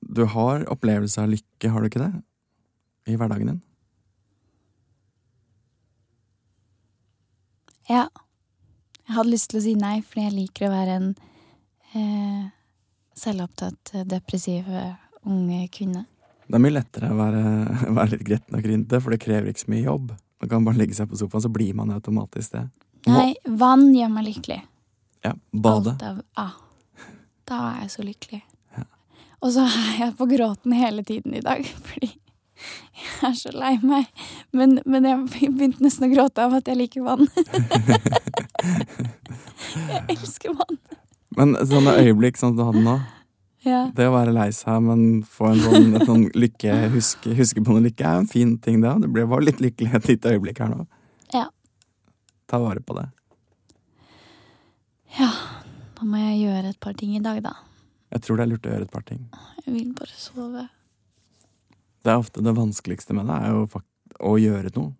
du 0.00 0.24
har 0.28 0.64
opplevelse 0.72 1.20
av 1.22 1.28
lykke, 1.32 1.70
har 1.72 1.80
du 1.80 1.88
ikke 1.88 2.02
det? 2.04 2.12
I 3.12 3.16
hverdagen 3.16 3.48
din? 3.52 3.60
Ja. 7.90 8.06
Jeg 9.08 9.16
hadde 9.16 9.32
lyst 9.32 9.50
til 9.52 9.60
å 9.60 9.64
si 9.64 9.74
nei, 9.76 9.96
fordi 10.06 10.24
jeg 10.28 10.36
liker 10.36 10.68
å 10.68 10.72
være 10.72 10.96
en 11.00 11.08
eh, 11.98 12.44
selvopptatt, 13.18 13.94
eh, 13.94 14.08
depressiv 14.08 14.68
ung 15.22 15.68
kvinne. 15.72 16.06
Det 16.46 16.58
er 16.58 16.62
mye 16.62 16.74
lettere 16.74 17.10
å 17.12 17.16
være, 17.16 17.42
være 17.98 18.16
litt 18.16 18.26
gretten 18.26 18.58
og 18.58 18.66
grinte, 18.66 19.00
for 19.00 19.14
det 19.14 19.22
krever 19.22 19.52
ikke 19.52 19.64
så 19.64 19.72
mye 19.72 19.86
jobb. 19.86 20.12
Man 20.42 20.50
kan 20.50 20.64
bare 20.66 20.80
legge 20.80 20.96
seg 20.98 21.10
på 21.10 21.18
sofaen, 21.20 21.44
så 21.44 21.52
blir 21.52 21.74
man 21.78 21.92
automatisk 21.94 22.56
det. 22.56 22.64
Nei, 23.06 23.30
vann 23.46 23.88
gjør 23.94 24.10
meg 24.12 24.28
lykkelig. 24.28 24.62
Ja, 25.22 25.36
bade. 25.50 25.94
Alt 25.94 26.02
av 26.02 26.22
ah, 26.38 26.56
Da 27.46 27.58
er 27.68 27.78
jeg 27.84 27.92
så 27.94 28.02
lykkelig. 28.06 28.42
Ja. 28.76 28.84
Og 29.42 29.54
så 29.54 29.62
er 29.66 29.94
jeg 30.00 30.16
på 30.18 30.26
gråten 30.30 30.74
hele 30.74 31.02
tiden 31.06 31.34
i 31.38 31.44
dag, 31.44 31.62
fordi 31.88 32.10
jeg 32.12 33.30
er 33.30 33.36
så 33.38 33.50
lei 33.54 33.76
meg. 33.82 34.04
Men, 34.54 34.80
men 34.84 35.06
jeg 35.08 35.52
begynte 35.54 35.82
nesten 35.82 36.08
å 36.08 36.12
gråte 36.12 36.44
av 36.44 36.54
at 36.58 36.68
jeg 36.70 36.78
liker 36.78 37.02
vann. 37.06 37.26
jeg 39.94 40.02
elsker 40.12 40.50
vann. 40.58 40.78
Men 41.36 41.54
sånne 41.68 41.94
øyeblikk 42.02 42.36
som 42.40 42.56
du 42.56 42.64
hadde 42.66 42.82
nå, 42.84 42.98
Ja. 43.64 43.84
det 43.94 44.08
å 44.10 44.14
være 44.16 44.32
lei 44.34 44.48
seg, 44.50 44.80
men 44.82 45.22
få 45.22 45.52
en 45.52 45.60
sånn, 45.62 45.92
sånn 46.08 46.24
lykke, 46.34 46.72
huske, 46.96 47.30
huske 47.38 47.62
på 47.62 47.76
noe 47.76 47.84
lykke, 47.84 48.02
er 48.08 48.18
en 48.24 48.26
fin 48.26 48.56
ting, 48.58 48.80
det. 48.82 48.90
Du 49.04 49.06
ble 49.14 49.22
bare 49.30 49.46
litt 49.46 49.60
lykkelig 49.62 49.94
et 50.00 50.08
lite 50.10 50.32
øyeblikk 50.34 50.58
her 50.64 50.72
nå. 50.72 50.86
Ja. 51.32 51.44
Ta 52.50 52.58
vare 52.58 52.82
på 52.82 52.96
det. 52.98 53.04
ja. 55.18 55.30
Da 56.02 56.06
må 56.08 56.18
jeg 56.18 56.40
gjøre 56.48 56.72
et 56.72 56.80
par 56.82 56.96
ting 56.98 57.12
i 57.14 57.20
dag, 57.22 57.38
da. 57.44 57.52
Jeg 58.10 58.24
tror 58.24 58.40
det 58.40 58.42
er 58.42 58.50
lurt 58.50 58.64
å 58.66 58.72
gjøre 58.72 58.86
et 58.88 58.90
par 58.92 59.04
ting. 59.06 59.20
Jeg 59.62 59.74
vil 59.76 59.92
bare 59.94 60.16
sove. 60.18 60.64
Det 62.02 62.10
er 62.10 62.18
ofte 62.18 62.42
det 62.42 62.54
vanskeligste 62.56 63.14
med 63.14 63.28
det, 63.30 63.36
er 63.46 63.54
jo 63.54 63.68
fakt 63.70 64.16
å 64.18 64.32
gjøre 64.42 64.72
noe. 64.74 64.90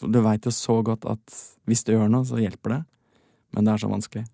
Du 0.00 0.16
veit 0.24 0.48
jo 0.48 0.52
så 0.56 0.78
godt 0.86 1.04
at 1.06 1.36
hvis 1.68 1.84
du 1.84 1.92
gjør 1.92 2.08
noe, 2.08 2.24
så 2.24 2.40
hjelper 2.40 2.72
det. 2.78 2.80
Men 3.52 3.68
det 3.68 3.74
er 3.74 3.84
så 3.84 3.90
vanskelig. 3.92 4.24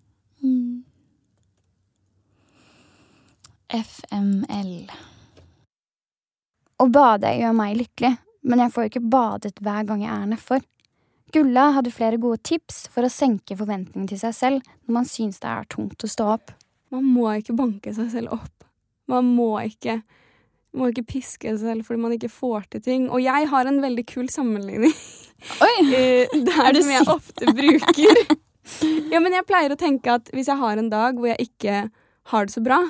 FML. 3.71 4.91
Å 6.81 6.87
bade 6.91 7.31
gjør 7.37 7.55
meg 7.55 7.77
lykkelig, 7.79 8.11
men 8.49 8.63
jeg 8.63 8.73
får 8.73 8.89
ikke 8.89 9.03
badet 9.13 9.53
hver 9.63 9.85
gang 9.87 10.03
jeg 10.03 10.11
er 10.11 10.29
nedfor. 10.33 10.63
Gulla 11.31 11.69
hadde 11.77 11.93
flere 11.95 12.19
gode 12.19 12.41
tips 12.43 12.89
for 12.91 13.07
å 13.07 13.11
senke 13.11 13.55
forventningene 13.55 14.11
til 14.11 14.19
seg 14.19 14.35
selv 14.35 14.65
når 14.83 14.95
man 14.97 15.07
syns 15.07 15.39
det 15.39 15.51
er 15.51 15.69
tungt 15.71 16.03
å 16.03 16.09
stå 16.11 16.27
opp. 16.33 16.51
Man 16.91 17.07
må 17.07 17.29
ikke 17.37 17.55
banke 17.55 17.93
seg 17.95 18.09
selv 18.11 18.35
opp. 18.35 18.65
Man 19.07 19.29
må 19.37 19.53
ikke, 19.63 20.01
må 20.75 20.91
ikke 20.91 21.07
piske 21.13 21.53
seg 21.53 21.63
selv 21.63 21.87
fordi 21.87 22.03
man 22.03 22.15
ikke 22.17 22.31
får 22.33 22.67
til 22.73 22.83
ting. 22.83 23.07
Og 23.07 23.23
jeg 23.23 23.47
har 23.53 23.69
en 23.69 23.79
veldig 23.83 24.07
kul 24.11 24.27
sammenligning 24.31 24.91
Oi! 25.63 25.75
eh, 25.97 26.35
der 26.35 26.75
det 26.75 26.83
som 26.83 26.91
jeg 26.97 27.07
ofte 27.15 27.55
bruker. 27.55 28.23
ja, 29.13 29.21
men 29.23 29.37
jeg 29.37 29.47
pleier 29.47 29.71
å 29.71 29.79
tenke 29.79 30.19
at 30.19 30.33
hvis 30.35 30.51
jeg 30.51 30.59
har 30.59 30.81
en 30.81 30.91
dag 30.91 31.15
hvor 31.15 31.31
jeg 31.31 31.47
ikke 31.47 31.85
har 32.33 32.45
det 32.45 32.53
så 32.53 32.61
bra, 32.65 32.83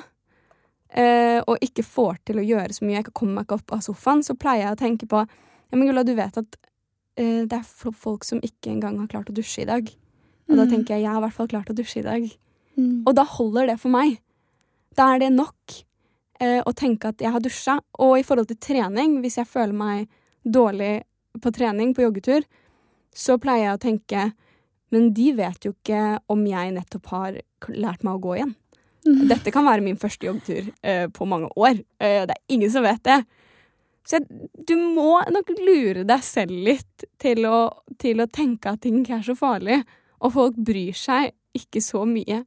og 1.48 1.56
ikke 1.64 1.84
får 1.86 2.18
til 2.28 2.36
å 2.36 2.44
gjøre 2.44 2.74
så 2.76 2.84
mye, 2.84 2.98
jeg 3.00 3.12
kommer 3.16 3.38
meg 3.40 3.46
ikke 3.46 3.60
opp 3.60 3.72
av 3.72 3.80
sofaen, 3.86 4.20
så 4.22 4.34
pleier 4.36 4.66
jeg 4.66 4.74
å 4.76 4.80
tenke 4.82 5.06
på 5.08 5.22
Ja, 5.24 5.78
men 5.78 5.86
Gulla, 5.88 6.02
du 6.04 6.12
vet 6.14 6.36
at 6.36 6.56
eh, 7.16 7.46
det 7.48 7.52
er 7.56 7.92
folk 7.96 8.24
som 8.28 8.40
ikke 8.44 8.68
engang 8.74 8.98
har 9.00 9.08
klart 9.08 9.30
å 9.32 9.36
dusje 9.36 9.62
i 9.62 9.68
dag. 9.70 9.88
Og 10.50 10.56
da 10.58 10.64
Mm. 10.66 10.70
tenker 10.70 10.94
jeg 10.96 11.02
jeg 11.04 11.10
har 11.12 11.16
i 11.22 11.24
hvert 11.24 11.32
fall 11.38 11.48
klart 11.48 11.70
å 11.70 11.74
dusje 11.78 12.00
i 12.00 12.04
dag. 12.04 12.26
Mm. 12.76 13.02
Og 13.06 13.14
da 13.16 13.24
holder 13.24 13.66
det 13.70 13.78
for 13.80 13.88
meg. 13.88 14.18
Da 14.94 15.14
er 15.14 15.18
det 15.20 15.32
nok 15.32 15.78
eh, 16.40 16.60
å 16.66 16.74
tenke 16.76 17.08
at 17.08 17.18
jeg 17.24 17.32
har 17.32 17.40
dusja. 17.40 17.78
Og 17.98 18.18
i 18.18 18.22
forhold 18.22 18.48
til 18.48 18.56
trening, 18.60 19.22
hvis 19.22 19.36
jeg 19.40 19.46
føler 19.48 19.72
meg 19.72 20.08
dårlig 20.44 21.04
på 21.40 21.52
trening, 21.52 21.94
på 21.94 22.02
joggetur, 22.04 22.44
så 23.14 23.38
pleier 23.40 23.70
jeg 23.70 23.78
å 23.78 23.80
tenke 23.80 24.32
Men 24.92 25.14
de 25.14 25.32
vet 25.32 25.64
jo 25.64 25.72
ikke 25.72 26.18
om 26.28 26.44
jeg 26.44 26.72
nettopp 26.74 27.06
har 27.06 27.32
lært 27.68 28.02
meg 28.04 28.14
å 28.14 28.20
gå 28.20 28.34
igjen. 28.36 28.54
Mm. 29.06 29.22
Dette 29.32 29.50
kan 29.50 29.64
være 29.66 29.82
min 29.82 29.96
første 29.98 30.28
joggtur 30.28 30.68
eh, 30.86 31.08
på 31.10 31.26
mange 31.26 31.48
år. 31.58 31.80
Eh, 31.98 32.22
det 32.28 32.36
er 32.36 32.54
ingen 32.54 32.70
som 32.70 32.84
vet 32.86 33.02
det. 33.08 33.20
Så 34.06 34.18
jeg, 34.18 34.26
du 34.68 34.76
må 34.78 35.20
nok 35.30 35.50
lure 35.62 36.04
deg 36.06 36.22
selv 36.26 36.54
litt 36.66 37.04
til 37.22 37.44
å, 37.46 37.68
til 38.02 38.22
å 38.22 38.26
tenke 38.30 38.72
at 38.74 38.82
ting 38.82 39.00
ikke 39.00 39.18
er 39.20 39.26
så 39.26 39.34
farlig. 39.38 39.80
Og 40.22 40.32
folk 40.34 40.58
bryr 40.58 40.94
seg 40.98 41.32
ikke 41.58 41.82
så 41.82 42.04
mye 42.08 42.44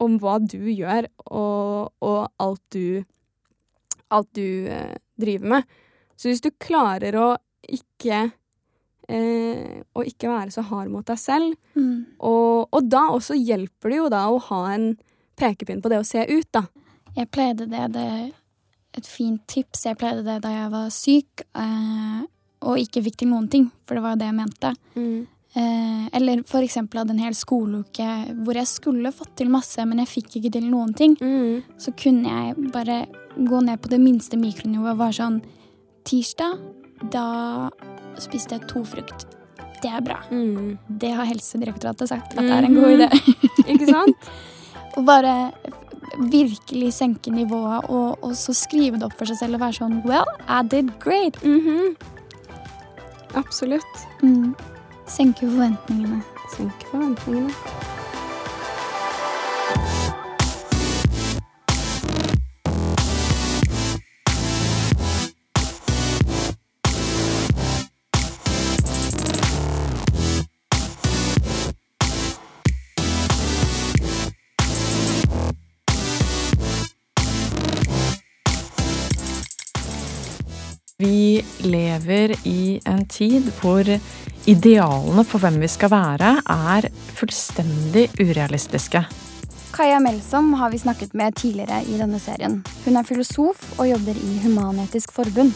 om 0.00 0.16
hva 0.22 0.38
du 0.40 0.58
gjør, 0.72 1.04
og, 1.28 1.92
og 2.00 2.20
alt 2.40 2.62
du 2.72 3.04
Alt 4.10 4.26
du 4.34 4.66
eh, 4.66 4.96
driver 5.20 5.52
med. 5.52 5.68
Så 6.18 6.26
hvis 6.32 6.40
du 6.42 6.48
klarer 6.58 7.14
å 7.14 7.28
ikke 7.70 8.24
eh, 9.06 9.76
Å 9.94 10.02
ikke 10.06 10.32
være 10.32 10.50
så 10.54 10.64
hard 10.66 10.90
mot 10.90 11.06
deg 11.06 11.20
selv, 11.20 11.54
Mm. 11.78 12.06
og, 12.26 12.66
og 12.74 12.88
da 12.90 13.04
også 13.14 13.36
hjelper 13.38 13.92
det 13.92 13.98
jo 14.00 14.08
da 14.10 14.24
å 14.32 14.40
ha 14.48 14.58
en 14.74 14.88
pekepinn 15.40 15.82
på 15.82 15.92
det 15.92 16.00
å 16.02 16.06
se 16.06 16.24
ut, 16.28 16.48
da. 16.54 16.66
Jeg 17.16 17.30
pleide 17.34 17.66
det, 17.70 17.88
det 17.96 18.04
er 18.04 18.28
et 18.98 19.06
fint 19.06 19.42
tips. 19.50 19.86
Jeg 19.86 19.98
pleide 19.98 20.24
det 20.26 20.38
da 20.44 20.52
jeg 20.52 20.70
var 20.72 20.88
syk 20.94 21.44
eh, 21.58 22.22
og 22.66 22.80
ikke 22.80 23.02
fikk 23.06 23.20
til 23.22 23.30
noen 23.32 23.48
ting, 23.50 23.68
for 23.86 23.96
det 23.96 24.04
var 24.04 24.16
jo 24.16 24.20
det 24.20 24.30
jeg 24.30 24.38
mente. 24.38 24.72
Eh, 25.50 26.04
eller 26.14 26.44
for 26.46 26.62
eksempel 26.62 27.00
hadde 27.00 27.16
en 27.16 27.22
hel 27.24 27.34
skoleuke 27.34 28.08
hvor 28.44 28.58
jeg 28.58 28.70
skulle 28.70 29.14
fått 29.14 29.32
til 29.40 29.50
masse, 29.50 29.82
men 29.88 30.02
jeg 30.04 30.12
fikk 30.12 30.36
ikke 30.38 30.52
til 30.58 30.68
noen 30.70 30.94
ting. 30.96 31.16
Så 31.80 31.94
kunne 31.98 32.30
jeg 32.30 32.70
bare 32.74 33.02
gå 33.36 33.64
ned 33.64 33.80
på 33.82 33.90
det 33.92 34.00
minste 34.02 34.38
mikronivået 34.40 34.94
og 34.94 35.02
være 35.04 35.18
sånn 35.22 35.40
Tirsdag, 36.06 36.56
da 37.12 37.68
spiste 38.20 38.56
jeg 38.56 38.68
to 38.70 38.80
frukt. 38.88 39.26
Det 39.80 39.88
er 39.88 40.02
bra. 40.04 40.18
Mm. 40.32 40.78
Det 41.00 41.10
har 41.16 41.28
Helsedirektoratet 41.28 42.08
sagt 42.10 42.34
at 42.34 42.44
det 42.44 42.56
er 42.56 42.66
en 42.68 42.76
god 42.76 42.96
idé. 42.96 43.08
Ikke 43.66 43.88
sant? 43.88 44.30
Og 44.98 45.06
bare 45.06 45.52
virkelig 46.30 46.92
senke 46.94 47.30
nivået, 47.30 47.84
og, 47.88 48.18
og 48.24 48.36
så 48.36 48.54
skrive 48.56 48.98
det 48.98 49.06
opp 49.06 49.14
for 49.18 49.30
seg 49.30 49.38
selv 49.38 49.58
og 49.58 49.64
være 49.64 49.78
sånn 49.78 50.00
Well, 50.08 50.26
I 50.48 50.62
did 50.66 50.90
great. 51.02 51.38
Mhm. 51.44 51.94
Absolutt. 53.38 54.02
Mm. 54.22 54.56
Senke 55.06 55.46
forventningene. 55.46 56.22
Senke 56.56 56.90
forventningene. 56.90 57.89
Lever 81.64 82.34
i 82.48 82.80
en 82.88 83.04
tid 83.10 83.50
hvor 83.60 83.86
idealene 84.50 85.24
for 85.24 85.42
hvem 85.42 85.60
vi 85.62 85.68
skal 85.70 85.92
være, 85.92 86.36
er 86.44 86.88
fullstendig 87.18 88.08
urealistiske. 88.20 89.04
Kaja 89.74 90.00
Melsom 90.02 90.52
har 90.58 90.72
vi 90.72 90.78
snakket 90.82 91.14
med 91.14 91.36
tidligere 91.38 91.82
i 91.86 91.98
denne 92.00 92.18
serien. 92.20 92.58
Hun 92.84 92.96
er 92.98 93.06
filosof 93.06 93.62
og 93.78 93.86
jobber 93.88 94.18
i 94.18 94.40
Human-Etisk 94.44 95.12
Forbund. 95.14 95.54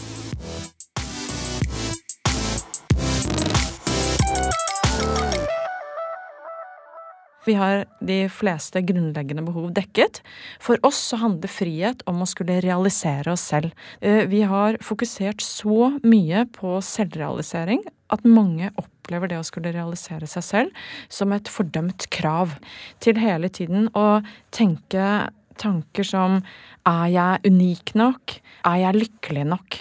Vi 7.45 7.55
har 7.59 7.85
de 8.01 8.25
fleste 8.33 8.81
grunnleggende 8.87 9.45
behov 9.45 9.73
dekket. 9.77 10.23
For 10.63 10.81
oss 10.87 11.01
så 11.11 11.19
handler 11.21 11.53
frihet 11.53 12.05
om 12.09 12.23
å 12.25 12.29
skulle 12.29 12.61
realisere 12.65 13.35
oss 13.35 13.45
selv. 13.53 13.75
Eh, 14.01 14.25
vi 14.31 14.43
har 14.49 14.79
fokusert 14.85 15.45
så 15.45 15.93
mye 16.05 16.47
på 16.57 16.79
selvrealisering 16.85 17.85
at 18.15 18.25
mange 18.25 18.71
opplever 18.81 19.29
det 19.29 19.41
å 19.41 19.47
skulle 19.47 19.75
realisere 19.75 20.29
seg 20.31 20.47
selv 20.47 20.85
som 21.13 21.35
et 21.37 21.51
fordømt 21.51 22.09
krav. 22.15 22.57
Til 23.05 23.21
hele 23.21 23.51
tiden 23.53 23.91
å 23.93 24.23
tenke 24.55 25.29
tanker 25.61 26.07
som 26.07 26.41
er 26.89 27.09
jeg 27.13 27.53
unik 27.53 27.95
nok? 27.99 28.39
Er 28.65 28.81
jeg 28.87 29.03
lykkelig 29.03 29.45
nok? 29.53 29.79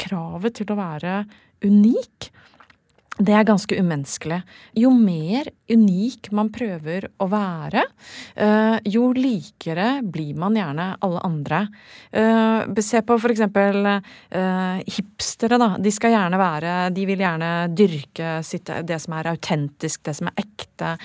Kravet 0.00 0.60
til 0.60 0.72
å 0.72 0.78
være 0.78 1.22
unik 1.64 2.30
det 3.18 3.34
er 3.34 3.44
ganske 3.44 3.76
umenneskelig. 3.76 4.38
Jo 4.78 4.92
mer 4.94 5.50
unik 5.70 6.30
man 6.34 6.48
prøver 6.52 7.08
å 7.20 7.26
være, 7.30 7.82
eh, 8.34 8.76
jo 8.90 9.10
likere 9.12 10.00
blir 10.02 10.34
man 10.38 10.56
gjerne 10.56 10.96
alle 11.02 11.20
andre. 11.26 11.60
Eh, 12.12 12.80
se 12.80 13.02
på 13.02 13.18
for 13.20 13.30
eksempel 13.30 13.86
eh, 13.86 14.80
hipstere, 14.86 15.58
da. 15.60 15.76
De 15.78 15.90
skal 15.92 16.14
gjerne 16.14 16.38
være 16.40 16.90
De 16.94 17.04
vil 17.06 17.20
gjerne 17.20 17.68
dyrke 17.76 18.40
det 18.86 18.98
som 19.02 19.14
er 19.14 19.28
autentisk, 19.30 20.02
det 20.02 20.16
som 20.16 20.30
er 20.30 20.40
ekte. 20.40 20.96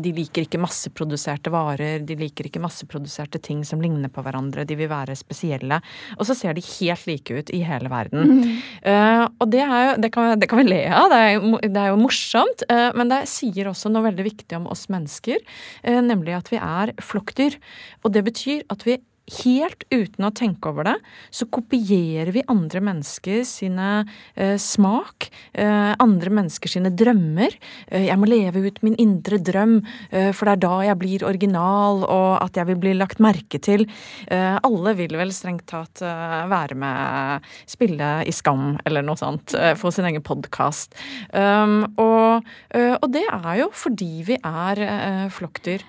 De 0.00 0.12
liker 0.14 0.46
ikke 0.46 0.60
masseproduserte 0.60 1.50
varer, 1.52 2.00
de 2.00 2.16
liker 2.16 2.48
ikke 2.48 2.62
masseproduserte 2.62 3.38
ting 3.42 3.62
som 3.64 3.82
ligner 3.82 4.08
på 4.08 4.22
hverandre. 4.24 4.64
De 4.64 4.76
vil 4.78 4.88
være 4.88 5.14
spesielle. 5.18 5.80
Og 6.16 6.26
så 6.26 6.34
ser 6.34 6.56
de 6.56 6.64
helt 6.64 7.06
like 7.06 7.34
ut 7.34 7.52
i 7.52 7.62
hele 7.66 7.92
verden. 7.92 8.40
Mm. 8.40 9.36
Og 9.38 9.50
det, 9.52 9.62
jo, 9.62 9.94
det, 10.00 10.12
kan, 10.14 10.40
det 10.40 10.48
kan 10.50 10.62
vi 10.62 10.66
le 10.70 10.82
av. 10.88 11.10
Det 11.12 11.20
er, 11.20 11.31
det 11.40 11.78
er 11.78 11.92
jo 11.92 12.00
morsomt, 12.00 12.64
men 12.68 13.10
det 13.12 13.24
sier 13.30 13.70
også 13.70 13.90
noe 13.92 14.06
veldig 14.08 14.26
viktig 14.26 14.58
om 14.58 14.68
oss 14.72 14.88
mennesker, 14.92 15.40
eh, 15.82 16.00
nemlig 16.04 16.36
at 16.38 16.52
vi 16.52 16.60
er 16.60 16.94
flokkdyr. 17.02 17.58
Og 18.02 18.14
det 18.14 18.24
betyr 18.26 18.66
at 18.72 18.86
vi 18.86 18.98
helt 19.30 19.84
uten 19.92 20.26
å 20.26 20.32
tenke 20.34 20.70
over 20.70 20.86
det, 20.88 20.96
så 21.30 21.46
kopierer 21.52 22.32
vi 22.34 22.42
andre 22.50 22.82
mennesker 22.82 23.42
sine 23.46 23.88
eh, 24.34 24.56
smak, 24.60 25.28
eh, 25.54 25.92
andre 26.02 26.32
mennesker 26.34 26.72
sine 26.72 26.90
drømmer. 26.90 27.54
Eh, 27.88 28.08
jeg 28.08 28.18
må 28.18 28.28
leve 28.28 28.64
ut 28.66 28.80
min 28.82 28.96
indre 29.00 29.38
drøm, 29.38 29.78
eh, 30.10 30.30
for 30.34 30.48
det 30.48 30.56
er 30.56 30.62
da 30.64 30.80
jeg 30.88 31.00
blir 31.02 31.26
original, 31.28 32.02
og 32.02 32.42
at 32.42 32.58
jeg 32.58 32.70
vil 32.72 32.80
bli 32.82 32.96
lagt 32.98 33.22
merke 33.22 33.62
til. 33.62 33.86
Eh, 34.26 34.58
alle 34.58 34.96
vil 34.98 35.14
vel 35.20 35.32
strengt 35.34 35.68
tatt 35.70 36.02
eh, 36.02 36.38
være 36.50 36.78
med, 36.82 37.48
spille 37.70 38.10
i 38.26 38.34
Skam 38.34 38.74
eller 38.86 39.06
noe 39.06 39.18
sånt, 39.20 39.54
få 39.78 39.92
sin 39.94 40.06
egen 40.08 40.22
podkast. 40.24 40.96
Um, 41.30 41.84
og, 42.00 42.46
og, 42.74 43.06
det 43.12 43.22
er 43.28 43.56
jo 43.60 43.68
fordi 43.76 44.24
vi 44.26 44.36
er 44.38 45.28
flokkdyr. 45.32 45.84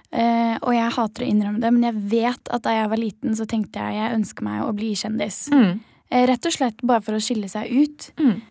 og 0.61 0.71
jeg 0.75 0.93
hater 0.97 1.25
å 1.25 1.29
innrømme 1.29 1.61
det, 1.63 1.71
men 1.73 1.87
jeg 1.87 2.03
vet 2.11 2.51
at 2.53 2.65
da 2.65 2.75
jeg 2.75 2.91
var 2.91 3.01
liten 3.01 3.22
så 3.37 3.47
tenkte 3.49 3.79
jeg 3.79 3.99
jeg 4.01 4.17
ønsker 4.19 4.45
meg 4.45 4.63
å 4.65 4.73
bli 4.75 4.91
kjendis. 4.99 5.45
Mm. 5.53 5.79
Eh, 6.11 6.25
rett 6.29 6.45
og 6.49 6.55
slett 6.55 6.83
bare 6.85 7.03
for 7.05 7.17
å 7.17 7.23
skille 7.23 7.49
seg 7.51 7.71
ut. 7.71 8.09
Mm. 8.19 8.41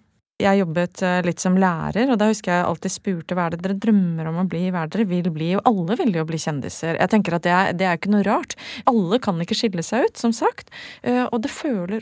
Jeg 0.42 0.58
jobbet 0.58 1.02
eh, 1.06 1.20
litt 1.26 1.42
som 1.42 1.56
lærer, 1.60 2.10
og 2.10 2.18
da 2.18 2.28
husker 2.30 2.52
jeg 2.52 2.66
alltid 2.66 2.94
spurte 2.94 3.36
hva 3.38 3.46
er 3.46 3.54
det 3.54 3.62
dere 3.62 3.78
drømmer 3.82 4.30
om 4.30 4.40
å 4.42 4.46
bli, 4.50 4.64
hva 4.72 4.82
er 4.82 4.90
det 4.90 4.98
dere 4.98 5.08
vil 5.10 5.30
bli, 5.34 5.50
og 5.58 5.68
alle 5.70 5.96
vil 6.00 6.18
jo 6.18 6.24
bli 6.26 6.40
kjendiser. 6.42 6.98
Jeg 6.98 7.12
tenker 7.12 7.36
at 7.36 7.46
det 7.46 7.52
er, 7.54 7.72
det 7.78 7.86
er 7.88 7.98
ikke 7.98 8.12
noe 8.12 8.24
rart. 8.26 8.56
Alle 8.90 9.20
kan 9.22 9.38
ikke 9.42 9.58
skille 9.58 9.84
seg 9.86 10.08
ut, 10.08 10.18
som 10.18 10.34
sagt. 10.34 10.72
Eh, 11.06 11.22
og 11.28 11.44
det 11.44 11.52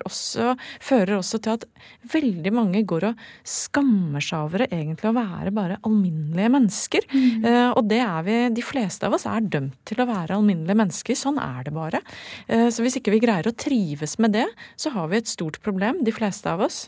også, 0.06 0.54
fører 0.80 1.18
også 1.18 1.40
til 1.44 1.58
at 1.58 1.66
veldig 2.12 2.52
mange 2.54 2.82
går 2.88 3.10
og 3.10 3.24
skammer 3.44 4.24
seg 4.24 4.46
over 4.46 4.64
egentlig 4.68 5.10
å 5.10 5.16
være 5.16 5.52
bare 5.54 5.80
alminnelige 5.86 6.52
mennesker. 6.56 7.08
Mm. 7.12 7.44
Eh, 7.44 7.70
og 7.74 7.90
det 7.90 8.00
er 8.04 8.24
vi, 8.26 8.38
de 8.56 8.64
fleste 8.64 9.08
av 9.08 9.18
oss 9.18 9.26
er 9.28 9.44
dømt 9.44 9.76
til 9.88 10.00
å 10.00 10.08
være 10.08 10.38
alminnelige 10.38 10.80
mennesker. 10.80 11.18
Sånn 11.18 11.40
er 11.42 11.66
det 11.66 11.74
bare. 11.74 12.00
Så 12.48 12.82
hvis 12.84 12.96
ikke 12.98 13.12
vi 13.12 13.20
greier 13.22 13.48
å 13.50 13.56
trives 13.56 14.16
med 14.22 14.34
det, 14.34 14.46
så 14.80 14.92
har 14.94 15.10
vi 15.10 15.20
et 15.20 15.30
stort 15.30 15.60
problem, 15.64 16.00
de 16.06 16.14
fleste 16.14 16.48
av 16.50 16.64
oss 16.64 16.86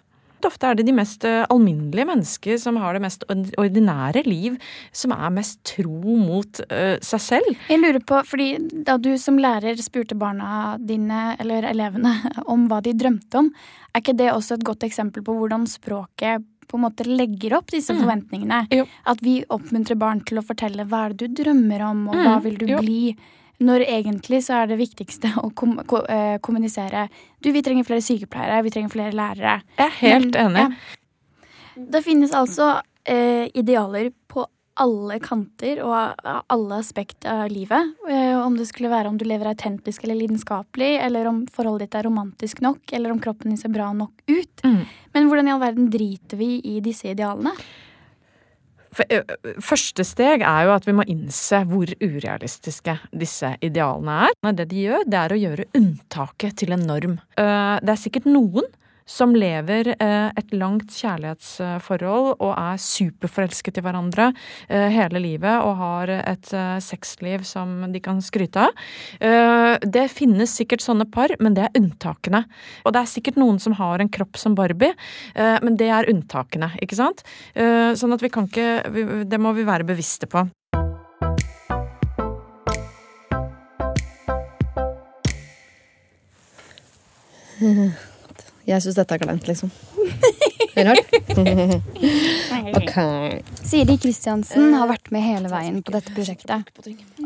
ofte 0.49 0.69
er 0.69 0.79
det 0.79 0.87
de 0.89 0.95
mest 0.97 1.25
eh, 1.29 1.43
alminnelige 1.53 2.09
mennesker 2.09 2.61
som 2.61 2.79
har 2.81 2.97
det 2.97 3.03
mest 3.05 3.27
ordinære 3.29 4.25
liv, 4.27 4.59
som 4.95 5.15
er 5.17 5.35
mest 5.35 5.61
tro 5.69 6.17
mot 6.19 6.63
uh, 6.69 6.97
seg 7.05 7.23
selv. 7.23 7.51
Jeg 7.71 7.83
lurer 7.83 8.01
på, 8.07 8.21
fordi 8.29 8.49
da 8.87 8.99
du 9.01 9.13
som 9.21 9.41
lærer 9.41 9.79
spurte 9.83 10.17
barna 10.19 10.79
dine, 10.81 11.37
eller 11.43 11.69
elevene, 11.71 12.15
om 12.53 12.69
hva 12.71 12.83
de 12.85 12.97
drømte 12.99 13.43
om, 13.43 13.53
er 13.93 14.03
ikke 14.03 14.17
det 14.19 14.33
også 14.33 14.59
et 14.59 14.67
godt 14.67 14.87
eksempel 14.89 15.25
på 15.27 15.37
hvordan 15.37 15.69
språket 15.71 16.47
på 16.73 16.79
en 16.79 16.87
måte 16.87 17.05
legger 17.05 17.59
opp 17.59 17.73
disse 17.73 17.93
mm. 17.93 18.01
forventningene? 18.01 18.63
Jo. 18.73 18.87
At 19.11 19.21
vi 19.25 19.41
oppmuntrer 19.53 19.99
barn 20.01 20.23
til 20.25 20.41
å 20.41 20.47
fortelle 20.47 20.87
hva 20.89 21.07
er 21.07 21.15
det 21.17 21.29
du 21.29 21.43
drømmer 21.43 21.85
om, 21.91 22.07
og 22.09 22.17
hva 22.17 22.37
mm. 22.39 22.43
vil 22.47 22.59
du 22.63 22.67
jo. 22.71 22.81
bli? 22.81 23.01
Når 23.63 23.85
egentlig 23.87 24.43
så 24.47 24.63
er 24.63 24.73
det 24.73 24.81
viktigste 24.81 25.33
å 25.43 25.53
kom 25.55 25.77
ko 25.89 26.03
eh, 26.11 26.39
kommunisere 26.43 27.07
Du, 27.43 27.53
vi 27.55 27.63
trenger 27.65 27.87
flere 27.87 28.05
sykepleiere, 28.05 28.63
vi 28.67 28.73
trenger 28.75 28.93
flere 28.93 29.15
lærere. 29.17 29.61
Jeg 29.79 29.87
er 29.87 30.01
helt 30.01 30.35
Men, 30.35 30.57
enig. 30.57 30.65
Ja. 30.67 31.85
Det 31.95 32.03
finnes 32.05 32.35
altså 32.37 32.75
eh, 33.09 33.49
idealer 33.55 34.11
på 34.29 34.45
alle 34.81 35.19
kanter 35.21 35.83
og 35.85 36.25
alle 36.25 36.79
aspekt 36.81 37.27
av 37.29 37.51
livet. 37.53 37.93
Eh, 38.09 38.37
om 38.41 38.57
det 38.57 38.67
skulle 38.71 38.93
være 38.93 39.11
om 39.11 39.19
du 39.21 39.27
lever 39.29 39.51
autentisk 39.51 40.05
eller 40.05 40.17
lidenskapelig, 40.23 40.95
eller 41.05 41.29
om 41.29 41.43
forholdet 41.53 41.91
ditt 41.91 41.99
er 42.01 42.09
romantisk 42.09 42.63
nok, 42.65 42.81
eller 42.93 43.13
om 43.13 43.21
kroppen 43.23 43.53
din 43.53 43.61
ser 43.61 43.73
bra 43.75 43.91
nok 43.97 44.25
ut. 44.31 44.65
Mm. 44.65 44.83
Men 45.13 45.29
hvordan 45.29 45.49
i 45.49 45.55
all 45.55 45.63
verden 45.63 45.91
driter 45.93 46.41
vi 46.41 46.55
i 46.65 46.79
disse 46.85 47.11
idealene? 47.13 47.53
Første 48.93 50.05
steg 50.05 50.45
er 50.45 50.67
jo 50.67 50.75
at 50.75 50.85
vi 50.89 50.95
må 50.97 51.07
innse 51.09 51.63
hvor 51.71 51.89
urealistiske 52.03 52.99
disse 53.17 53.55
idealene 53.65 54.29
er. 54.29 54.37
Det 54.59 54.69
de 54.69 54.85
gjør, 54.85 55.07
det 55.09 55.21
er 55.21 55.33
å 55.33 55.41
gjøre 55.41 55.69
unntaket 55.79 56.59
til 56.61 56.77
en 56.77 56.85
norm. 56.89 57.17
Det 57.37 57.95
er 57.95 58.01
sikkert 58.01 58.29
noen 58.29 58.69
som 59.09 59.35
lever 59.37 59.93
eh, 59.97 60.29
et 60.39 60.55
langt 60.57 60.93
kjærlighetsforhold 60.95 62.29
og 62.37 62.53
er 62.53 62.81
superforelsket 62.83 63.81
i 63.81 63.85
hverandre 63.85 64.31
eh, 64.69 64.89
hele 64.95 65.23
livet 65.23 65.67
og 65.67 65.77
har 65.81 66.15
et 66.19 66.53
eh, 66.57 66.77
sexliv 66.85 67.47
som 67.49 67.93
de 67.93 68.03
kan 68.03 68.21
skryte 68.25 68.63
av. 68.63 68.81
Det 69.83 70.05
finnes 70.13 70.53
sikkert 70.59 70.83
sånne 70.85 71.07
par, 71.13 71.33
men 71.43 71.57
det 71.57 71.67
er 71.67 71.79
unntakene. 71.79 72.43
Og 72.87 72.95
det 72.95 73.03
er 73.03 73.11
sikkert 73.11 73.39
noen 73.41 73.61
som 73.63 73.77
har 73.79 74.03
en 74.03 74.11
kropp 74.13 74.39
som 74.41 74.57
Barbie, 74.59 74.95
men 75.35 75.77
det 75.81 75.89
er 75.93 76.09
unntakene, 76.11 76.73
ikke 76.85 76.99
sant? 76.99 77.23
Sånn 77.55 78.17
at 78.17 78.25
vi 78.25 78.33
kan 78.33 78.49
ikke 78.51 79.25
Det 79.29 79.41
må 79.41 79.55
vi 79.57 79.67
være 79.69 79.89
bevisste 79.89 80.29
på. 80.31 80.45
Jeg 88.73 88.85
syns 88.85 88.99
dette 88.99 89.17
er 89.17 89.23
kleint, 89.23 89.49
liksom. 89.49 89.73
Rart? 90.87 91.13
ok. 92.79 92.95
Siri 93.61 93.99
Kristiansen 94.01 94.73
har 94.73 94.89
vært 94.89 95.11
med 95.13 95.25
hele 95.27 95.51
veien 95.53 95.83
på 95.85 95.93
dette 95.93 96.15
prosjektet. 96.17 96.71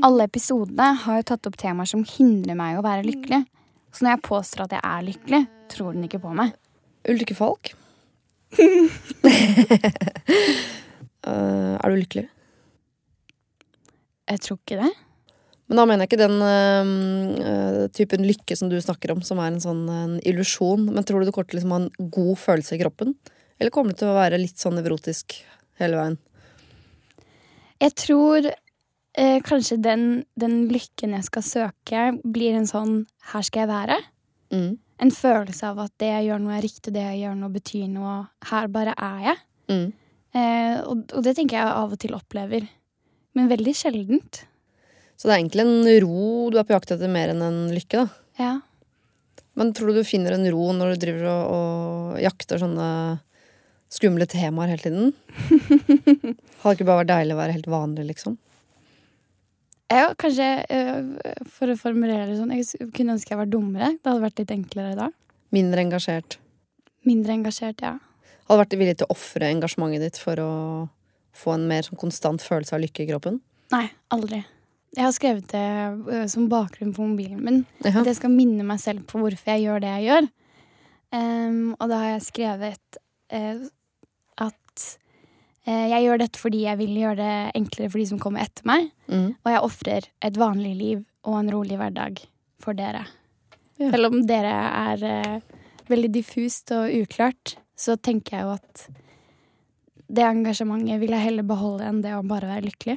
Alle 0.07 0.27
episodene 0.27 0.89
har 1.05 1.21
jo 1.21 1.29
tatt 1.31 1.47
opp 1.47 1.59
temaer 1.61 1.89
som 1.91 2.03
hindrer 2.07 2.59
meg 2.59 2.81
å 2.81 2.85
være 2.87 3.07
lykkelig. 3.07 3.45
Så 3.95 4.05
når 4.05 4.17
jeg 4.17 4.25
påstår 4.27 4.67
at 4.67 4.75
jeg 4.77 4.83
er 4.85 5.07
lykkelig, 5.07 5.43
tror 5.73 5.95
den 5.95 6.07
ikke 6.09 6.23
på 6.27 6.35
meg. 6.37 6.57
Ulrikke 7.07 7.37
Falk. 7.39 7.73
uh, 8.57 8.89
er 11.81 11.87
du 11.87 11.97
lykkelig? 11.97 12.27
Jeg 14.27 14.43
tror 14.43 14.59
ikke 14.59 14.81
det. 14.83 14.93
Men 15.67 15.81
da 15.81 15.87
mener 15.89 16.05
jeg 16.05 16.13
ikke 16.13 16.23
den 16.23 16.43
uh, 16.47 17.87
typen 17.95 18.27
lykke 18.27 18.57
som 18.59 18.71
du 18.71 18.77
snakker 18.79 19.11
om, 19.17 19.23
som 19.27 19.41
er 19.43 19.51
en 19.51 19.63
sånn 19.63 19.83
en 19.91 20.15
illusjon. 20.23 20.85
Men 20.95 21.07
tror 21.07 21.23
du 21.23 21.31
du 21.31 21.35
kommer 21.35 21.51
til 21.51 21.59
liksom 21.59 21.75
å 21.75 21.81
ha 21.81 21.83
en 21.85 22.13
god 22.15 22.39
følelse 22.39 22.77
i 22.77 22.83
kroppen? 22.85 23.17
Eller 23.59 23.75
kommer 23.75 23.95
du 23.95 24.01
til 24.01 24.13
å 24.13 24.19
være 24.19 24.39
litt 24.39 24.61
sånn 24.63 24.79
nevrotisk 24.79 25.41
hele 25.81 25.99
veien? 25.99 26.17
Jeg 27.83 27.93
tror 27.99 28.47
eh, 28.47 29.39
kanskje 29.45 29.79
den, 29.83 30.07
den, 30.39 30.65
lykken 30.73 31.17
jeg 31.17 31.27
skal 31.29 31.45
søke, 31.45 32.07
blir 32.25 32.57
en 32.57 32.69
sånn 32.69 33.05
'her 33.33 33.45
skal 33.45 33.67
jeg 33.67 33.73
være'. 33.73 34.01
Mm. 34.55 34.73
En 35.03 35.13
følelse 35.13 35.69
av 35.69 35.81
at 35.85 35.93
det 36.01 36.09
jeg 36.09 36.29
gjør 36.31 36.41
noe 36.41 36.57
er 36.57 36.65
riktig, 36.65 36.93
det 36.95 37.05
jeg 37.05 37.21
gjør 37.25 37.37
noe 37.37 37.53
betyr 37.53 37.89
noe. 37.93 38.17
Her 38.49 38.69
bare 38.73 38.95
er 38.97 39.19
jeg. 39.27 39.39
Mm. 39.69 39.89
Eh, 40.37 40.77
og, 40.85 41.05
og, 41.13 41.23
det 41.25 41.37
tenker 41.37 41.59
jeg 41.59 41.67
av 41.67 41.93
og 41.93 42.01
til 42.01 42.17
opplever. 42.17 42.69
Men 43.37 43.51
veldig 43.53 43.75
sjeldent. 43.77 44.47
Så 45.17 45.29
det 45.29 45.35
er 45.35 45.41
egentlig 45.41 45.65
en 45.65 45.91
ro 46.05 46.49
du 46.53 46.59
er 46.61 46.67
på 46.69 46.77
jakt 46.77 46.93
etter 46.93 47.11
mer 47.11 47.33
enn 47.33 47.45
en 47.45 47.61
lykke, 47.73 48.05
da. 48.05 48.09
Ja. 48.41 48.55
Men 49.57 49.73
tror 49.73 49.93
du 49.93 50.03
du 50.03 50.09
finner 50.09 50.37
en 50.37 50.45
ro 50.53 50.69
når 50.77 50.95
du 50.95 51.05
driver 51.07 51.29
og, 51.33 51.53
og 51.57 52.19
jakter 52.21 52.61
sånne 52.61 52.89
skumle 53.93 54.27
temaer 54.29 54.75
hele 54.75 54.85
tiden? 54.85 55.15
Hadde 56.61 56.75
det 56.75 56.75
ikke 56.77 56.89
bare 56.89 57.01
vært 57.05 57.13
deilig 57.15 57.37
å 57.37 57.41
være 57.41 57.55
helt 57.57 57.71
vanlig, 57.73 58.05
liksom? 58.11 58.37
Ja, 59.87 60.09
kanskje 60.19 60.49
øh, 60.67 61.13
For 61.53 61.71
å 61.71 61.77
formulere 61.79 62.27
det 62.27 62.41
sånn, 62.41 62.51
jeg 62.57 62.91
kunne 62.97 63.15
ønske 63.15 63.33
jeg 63.33 63.39
var 63.39 63.49
dummere. 63.51 63.93
Det 64.01 64.11
hadde 64.11 64.25
vært 64.25 64.43
litt 64.43 64.53
enklere 64.53 64.97
da. 64.99 65.09
Mindre 65.55 65.85
engasjert? 65.87 66.39
Mindre 67.07 67.37
engasjert, 67.39 67.85
ja. 67.87 67.95
Hadde 68.49 68.61
vært 68.65 68.77
villig 68.81 68.97
til 68.99 69.09
å 69.09 69.15
ofre 69.15 69.49
engasjementet 69.55 70.03
ditt 70.03 70.21
for 70.21 70.43
å 70.43 70.51
få 71.37 71.55
en 71.55 71.69
mer 71.71 71.87
sånn 71.87 72.01
konstant 72.01 72.43
følelse 72.43 72.75
av 72.77 72.83
lykke 72.83 73.05
i 73.05 73.09
kroppen? 73.13 73.41
Nei, 73.73 73.87
aldri. 74.15 74.43
Jeg 74.97 75.05
har 75.05 75.13
skrevet 75.13 75.49
det 75.53 75.63
øh, 76.09 76.27
som 76.33 76.49
bakgrunn 76.49 76.95
på 76.97 77.05
mobilen 77.05 77.41
min. 77.45 77.65
Jaha. 77.85 78.01
At 78.01 78.11
jeg 78.11 78.19
skal 78.21 78.33
minne 78.33 78.65
meg 78.65 78.81
selv 78.81 79.05
på 79.09 79.21
hvorfor 79.21 79.53
jeg 79.53 79.67
gjør 79.67 79.83
det 79.85 79.93
jeg 79.93 80.07
gjør. 80.09 80.29
Um, 81.17 81.75
og 81.79 81.91
da 81.91 81.99
har 82.01 82.15
jeg 82.15 82.25
skrevet 82.27 82.99
uh, 83.33 83.67
at 84.43 84.87
uh, 85.69 85.87
jeg 85.93 86.01
gjør 86.03 86.23
dette 86.25 86.41
fordi 86.41 86.65
jeg 86.65 86.81
vil 86.81 86.97
gjøre 86.99 87.19
det 87.21 87.35
enklere 87.61 87.93
for 87.93 88.03
de 88.03 88.09
som 88.09 88.23
kommer 88.23 88.47
etter 88.47 88.67
meg. 88.69 88.89
Mm. 89.13 89.29
Og 89.37 89.53
jeg 89.53 89.67
ofrer 89.69 90.09
et 90.25 90.41
vanlig 90.41 90.75
liv 90.81 91.05
og 91.29 91.39
en 91.43 91.53
rolig 91.53 91.79
hverdag 91.79 92.25
for 92.63 92.77
dere. 92.79 93.05
Ja. 93.77 93.93
Selv 93.93 94.09
om 94.09 94.23
dere 94.27 94.55
er 94.97 95.43
veldig 95.91 96.11
diffust 96.15 96.73
og 96.75 96.89
uklart, 96.89 97.59
så 97.77 97.99
tenker 98.01 98.39
jeg 98.39 98.47
jo 98.47 98.55
at 98.57 98.87
det 100.07 100.25
engasjementet 100.25 101.03
vil 101.03 101.13
jeg 101.13 101.25
heller 101.27 101.47
beholde 101.47 101.85
enn 101.85 102.01
det 102.05 102.15
å 102.17 102.25
bare 102.27 102.49
være 102.49 102.67
lykkelig. 102.71 102.97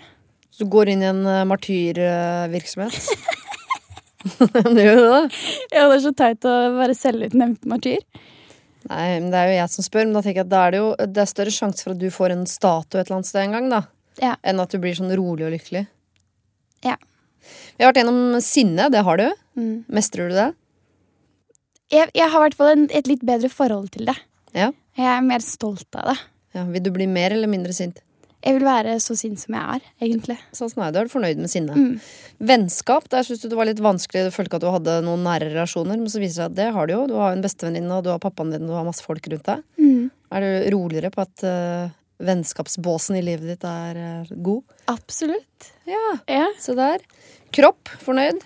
Så 0.50 0.66
du 0.66 0.72
går 0.74 0.92
inn 0.94 1.04
i 1.04 1.10
en 1.10 1.22
uh, 1.28 1.46
martyrvirksomhet? 1.48 2.98
du 4.50 4.82
gjør 4.86 5.00
du 5.00 5.06
det. 5.06 5.22
Ja, 5.72 5.86
det 5.88 5.96
er 5.96 6.04
så 6.04 6.14
teit 6.18 6.48
å 6.48 6.56
være 6.76 6.98
selvutnevnt 6.98 7.68
martyr. 7.70 8.02
Nei, 8.90 9.06
men 9.20 9.30
det 9.32 9.40
er 9.40 9.52
jo 9.52 9.58
jeg 9.60 9.72
som 9.76 9.86
spør, 9.86 10.08
men 10.08 10.16
da 10.16 10.24
tenker 10.26 10.42
jeg 10.42 10.48
at 10.48 10.52
da 10.52 10.64
er 10.66 10.74
det 10.74 10.80
jo 10.82 10.90
det 11.14 11.22
er 11.24 11.30
større 11.30 11.54
sjanse 11.54 11.86
for 11.86 11.94
at 11.94 12.02
du 12.02 12.08
får 12.14 12.34
en 12.34 12.46
statue 12.50 13.00
et 13.00 13.06
eller 13.06 13.20
annet 13.20 13.30
sted 13.30 13.44
en 13.44 13.56
gang, 13.58 13.70
da. 13.72 13.82
Ja. 14.24 14.34
Enn 14.48 14.60
at 14.64 14.74
du 14.74 14.80
blir 14.82 14.96
sånn 14.98 15.12
rolig 15.16 15.46
og 15.48 15.54
lykkelig. 15.54 15.86
Ja. 16.88 16.96
Vi 17.78 17.84
har 17.84 17.92
vært 17.92 18.02
gjennom 18.02 18.40
sinne, 18.44 18.90
det 18.92 19.04
har 19.06 19.20
du. 19.20 19.28
Mm. 19.60 19.76
Mestrer 20.00 20.32
du 20.32 20.36
det? 20.38 20.50
Jeg, 21.90 22.10
jeg 22.14 22.28
har 22.30 22.40
i 22.40 22.44
hvert 22.48 22.58
fall 22.60 22.84
et 23.00 23.08
litt 23.10 23.24
bedre 23.26 23.50
forhold 23.52 23.90
til 23.96 24.10
det. 24.10 24.18
Ja. 24.58 24.72
Jeg 24.98 25.10
er 25.14 25.24
mer 25.26 25.44
stolt 25.46 25.88
av 25.96 26.12
det. 26.12 26.18
ja. 26.58 26.66
Vil 26.74 26.84
du 26.86 26.92
bli 26.96 27.08
mer 27.10 27.36
eller 27.36 27.52
mindre 27.52 27.76
sint? 27.76 28.02
Jeg 28.46 28.56
vil 28.56 28.64
være 28.64 28.94
så 29.04 29.16
sint 29.20 29.40
som 29.42 29.56
jeg 29.58 29.80
er, 29.80 29.88
egentlig. 30.00 30.38
Sånn 30.56 30.70
som 30.72 30.84
er, 30.86 30.94
du 30.96 31.00
er 31.02 31.10
fornøyd 31.12 31.42
med 31.44 31.52
sinne. 31.52 31.76
Mm. 31.76 31.98
Vennskap, 32.50 33.10
der 33.12 33.26
syns 33.28 33.42
du 33.44 33.50
det 33.52 33.58
var 33.60 33.68
litt 33.68 33.82
vanskelig. 33.84 34.30
Du 34.30 34.32
følte 34.36 34.48
ikke 34.54 34.60
at 34.62 34.64
du 34.64 34.72
hadde 34.72 34.94
noen 35.04 35.26
nære 35.28 35.50
relasjoner, 35.52 36.00
men 36.00 36.08
så 36.12 36.22
viser 36.24 36.30
det 36.30 36.38
seg 36.40 36.52
at 36.54 36.56
det 36.62 36.68
har 36.78 36.88
du 36.88 36.94
jo. 36.96 37.02
Du 37.12 37.18
har 37.20 37.36
en 37.36 37.44
bestevenninne, 37.44 37.92
og 37.98 38.06
du 38.08 38.14
har 38.14 38.22
pappaen 38.24 38.54
din, 38.56 38.64
og 38.64 38.72
du 38.72 38.78
har 38.78 38.88
masse 38.88 39.04
folk 39.04 39.28
rundt 39.28 39.50
deg. 39.50 39.66
Mm. 39.82 40.06
Er 40.32 40.46
du 40.46 40.70
roligere 40.78 41.12
på 41.12 41.26
at 41.26 41.44
uh, 41.44 41.92
vennskapsbåsen 42.24 43.20
i 43.20 43.26
livet 43.28 43.52
ditt 43.58 43.68
er 43.68 44.00
uh, 44.24 44.32
god? 44.48 44.64
Absolutt. 44.96 45.72
Ja, 45.90 46.06
Ja. 46.32 46.48
se 46.64 46.78
der. 46.80 47.04
Kropp, 47.52 47.92
fornøyd? 48.06 48.40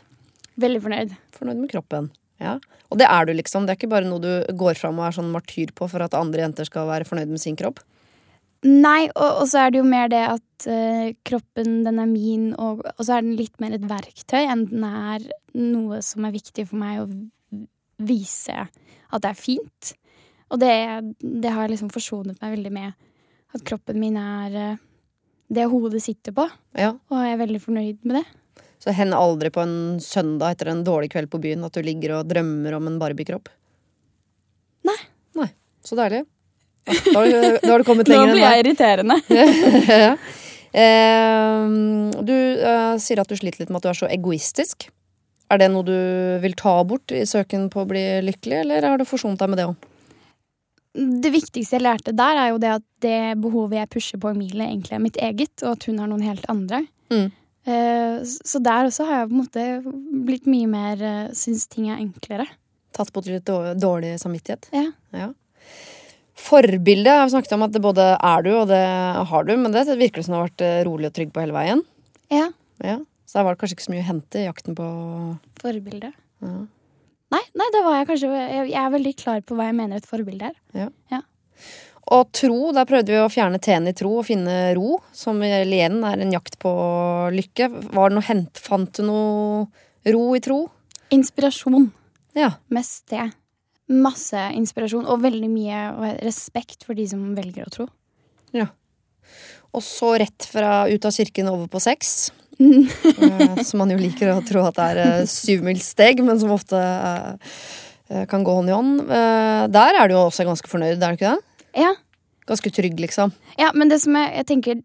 Veldig 0.58 0.82
fornøyd. 0.88 1.14
Fornøyd 1.38 1.62
med 1.62 1.70
kroppen. 1.74 2.10
Ja. 2.42 2.58
Og 2.90 2.98
det 3.02 3.08
er 3.10 3.26
du, 3.30 3.34
liksom. 3.38 3.66
Det 3.66 3.74
er 3.76 3.78
ikke 3.82 3.94
bare 3.94 4.10
noe 4.10 4.22
du 4.22 4.54
går 4.58 4.78
fram 4.80 4.98
og 5.02 5.08
er 5.08 5.16
sånn 5.22 5.32
martyr 5.34 5.70
på 5.76 5.86
for 5.90 6.02
at 6.06 6.18
andre 6.18 6.48
jenter 6.48 6.66
skal 6.66 6.90
være 6.90 7.06
fornøyd 7.10 7.30
med 7.30 7.42
sin 7.42 7.58
kropp. 7.60 7.82
Nei, 8.64 9.10
og, 9.12 9.42
og 9.42 9.48
så 9.52 9.66
er 9.66 9.74
det 9.74 9.82
jo 9.82 9.88
mer 9.88 10.12
det 10.12 10.22
at 10.24 10.68
uh, 10.72 11.10
kroppen, 11.28 11.82
den 11.84 12.00
er 12.00 12.08
min, 12.08 12.46
og, 12.56 12.84
og 12.94 13.02
så 13.04 13.18
er 13.18 13.26
den 13.26 13.36
litt 13.40 13.60
mer 13.60 13.76
et 13.76 13.88
verktøy 13.90 14.40
enn 14.46 14.68
den 14.70 14.86
er 14.88 15.26
noe 15.58 16.00
som 16.06 16.24
er 16.28 16.36
viktig 16.36 16.66
for 16.70 16.80
meg 16.80 17.02
å 17.04 17.08
vise 18.04 18.56
at 18.64 19.24
det 19.24 19.34
er 19.34 19.38
fint. 19.38 19.92
Og 20.54 20.62
det, 20.62 20.72
det 21.20 21.52
har 21.54 21.70
liksom 21.70 21.92
forsonet 21.94 22.40
meg 22.40 22.56
veldig 22.56 22.72
med 22.74 22.94
at 23.54 23.66
kroppen 23.68 24.00
min 24.02 24.16
er 24.18 24.56
uh, 24.74 24.82
det 25.54 25.68
hodet 25.70 26.02
sitter 26.02 26.34
på, 26.34 26.48
Ja. 26.80 26.96
og 26.96 27.20
jeg 27.20 27.36
er 27.36 27.42
veldig 27.44 27.62
fornøyd 27.62 28.08
med 28.08 28.22
det. 28.22 28.24
Så 28.84 28.92
hender 28.96 29.22
aldri 29.22 29.52
på 29.54 29.62
en 29.64 30.00
søndag 30.04 30.56
etter 30.56 30.72
en 30.72 30.82
dårlig 30.84 31.12
kveld 31.14 31.30
på 31.32 31.40
byen 31.44 31.64
at 31.64 31.76
du 31.76 31.84
ligger 31.86 32.18
og 32.18 32.32
drømmer 32.32 32.76
om 32.76 32.90
en 32.90 32.98
Barbie-kropp? 33.00 33.52
Nei. 34.88 34.98
Nei. 35.40 35.48
Så 35.86 35.96
deilig. 36.00 36.24
Da 36.84 37.20
har, 37.20 37.30
du, 37.30 37.60
da 37.64 37.70
har 37.72 37.80
du 37.80 37.88
kommet 37.88 38.10
Nå 38.12 38.16
lenger 38.16 38.32
enn 38.32 38.36
blir 38.36 38.44
jeg 38.44 38.64
irriterende. 38.64 39.20
ja. 40.06 40.16
Eh, 40.74 41.70
du 42.26 42.34
eh, 42.34 42.96
sier 43.00 43.22
at 43.22 43.30
du 43.30 43.38
sliter 43.40 43.64
litt 43.64 43.72
med 43.72 43.80
at 43.80 43.86
du 43.88 43.92
er 43.94 44.00
så 44.02 44.10
egoistisk. 44.12 44.90
Er 45.54 45.62
det 45.62 45.70
noe 45.72 45.86
du 45.86 45.96
vil 46.44 46.56
ta 46.58 46.80
bort 46.88 47.14
i 47.14 47.24
søken 47.30 47.70
på 47.74 47.84
å 47.84 47.90
bli 47.90 48.04
lykkelig, 48.26 48.64
eller 48.64 48.88
har 48.90 49.00
du 49.00 49.06
forsonet 49.08 49.42
deg 49.44 49.52
med 49.54 49.62
det 49.62 49.68
òg? 49.70 49.90
Det 50.94 51.32
viktigste 51.34 51.78
jeg 51.78 51.86
lærte 51.86 52.14
der, 52.14 52.38
er 52.38 52.50
jo 52.52 52.60
det 52.62 52.74
at 52.76 52.86
det 53.02 53.20
behovet 53.42 53.80
jeg 53.80 53.92
pusher 53.96 54.20
på 54.22 54.34
Emilie, 54.34 54.68
egentlig 54.68 54.98
er 54.98 55.02
mitt 55.02 55.18
eget, 55.18 55.54
og 55.64 55.76
at 55.76 55.88
hun 55.90 56.02
har 56.02 56.10
noen 56.10 56.26
helt 56.26 56.46
andre. 56.52 56.84
Mm. 57.14 57.30
Eh, 57.66 58.18
Så 58.26 58.60
der 58.60 58.90
også 58.90 59.08
har 59.08 59.24
jeg 59.24 59.30
på 59.30 59.34
en 59.34 59.42
måte 59.42 59.64
blitt 60.28 60.50
mye 60.52 60.68
mer 60.68 61.00
uh, 61.00 61.32
Syns 61.38 61.66
ting 61.72 61.88
er 61.90 62.02
enklere. 62.02 62.46
Tatt 62.94 63.10
bort 63.14 63.30
litt 63.30 63.48
dårlig 63.48 64.18
samvittighet? 64.22 64.68
Ja. 64.76 64.90
Ja. 65.16 65.32
Forbilde 66.40 67.14
har 67.14 67.28
vi 67.28 67.34
snakket 67.36 67.56
om 67.56 67.66
at 67.68 67.74
det 67.76 67.82
både 67.84 68.06
er 68.18 68.46
du 68.46 68.52
og 68.56 68.68
det 68.72 68.84
har 69.30 69.44
du, 69.48 69.56
men 69.60 69.74
det 69.74 69.86
virker 70.00 70.20
det 70.22 70.26
som 70.26 70.34
du 70.34 70.40
har 70.40 70.48
vært 70.48 70.64
eh, 70.66 70.84
rolig 70.88 71.12
og 71.12 71.18
trygg 71.18 71.34
på 71.34 71.44
hele 71.44 71.56
veien. 71.56 71.84
Ja. 72.34 72.48
Ja. 72.84 72.98
Så 73.30 73.40
der 73.40 73.46
var 73.48 73.56
det 73.56 73.62
kanskje 73.62 73.78
ikke 73.78 73.86
så 73.86 73.94
mye 73.94 74.04
å 74.04 74.08
hente 74.10 74.42
i 74.42 74.48
jakten 74.48 74.78
på 74.78 74.88
Forbilde. 75.62 76.14
ja. 76.44 76.56
Nei, 77.34 77.42
nei, 77.58 77.66
da 77.74 77.80
var 77.82 77.96
jeg 77.98 78.06
kanskje 78.12 78.28
Jeg 78.30 78.66
jeg 78.70 78.78
er 78.78 78.92
veldig 78.94 79.12
klar 79.18 79.40
på 79.42 79.56
hva 79.58 79.66
jeg 79.66 79.74
mener 79.74 79.98
et 79.98 80.06
forbilde 80.06 80.52
er. 80.52 80.90
Ja 81.10 81.22
Og 82.14 82.28
tro, 82.36 82.58
der 82.76 82.86
prøvde 82.86 83.10
vi 83.10 83.18
å 83.18 83.32
fjerne 83.32 83.58
T-en 83.64 83.88
i 83.90 83.94
tro 83.98 84.12
og 84.20 84.28
finne 84.28 84.74
ro, 84.78 85.00
som 85.18 85.40
igjen 85.42 86.04
er 86.06 86.22
en 86.22 86.34
jakt 86.36 86.60
på 86.62 86.74
lykke. 87.34 87.70
Var 87.96 88.12
det 88.12 88.18
noe 88.20 88.28
hent, 88.28 88.62
Fant 88.62 88.92
du 89.00 89.02
noe 89.08 90.12
ro 90.14 90.24
i 90.38 90.42
tro? 90.44 90.60
Inspirasjon. 91.16 91.88
Ja. 92.38 92.52
Mest 92.70 93.08
det. 93.10 93.32
Masse 93.94 94.46
inspirasjon, 94.58 95.08
og 95.10 95.24
veldig 95.24 95.50
mye 95.52 96.14
respekt 96.24 96.86
for 96.88 96.98
de 96.98 97.06
som 97.10 97.34
velger 97.38 97.68
å 97.68 97.74
tro. 97.74 97.90
Ja. 98.56 98.70
Og 99.74 99.82
så 99.86 100.14
rett 100.22 100.48
fra 100.50 100.86
ut 100.90 101.06
av 101.06 101.14
kirken 101.16 101.50
over 101.52 101.70
på 101.72 101.82
sex. 101.84 102.32
Eh, 102.62 103.56
som 103.66 103.82
man 103.82 103.90
jo 103.90 103.98
liker 103.98 104.30
å 104.30 104.44
tro 104.46 104.62
at 104.68 104.78
det 104.78 104.86
er 104.94 105.00
eh, 105.02 105.30
syvmilssteg, 105.30 106.22
men 106.26 106.38
som 106.42 106.54
ofte 106.54 106.78
eh, 106.78 108.24
kan 108.30 108.46
gå 108.46 108.54
hånd 108.60 108.70
i 108.70 108.76
hånd. 108.76 109.04
Der 109.74 109.98
er 109.98 110.10
du 110.10 110.14
jo 110.14 110.26
også 110.28 110.46
ganske 110.46 110.70
fornøyd, 110.70 111.02
er 111.02 111.16
du 111.16 111.18
ikke 111.18 111.34
det? 111.34 111.70
Ja, 111.82 111.94
Ganske 112.46 112.72
trygg, 112.76 113.00
liksom. 113.00 113.32
Ja, 113.56 113.70
men 113.74 113.88
det 113.92 114.02
som 114.04 114.16
jeg, 114.20 114.32
jeg 114.36 114.48
tenker 114.50 114.82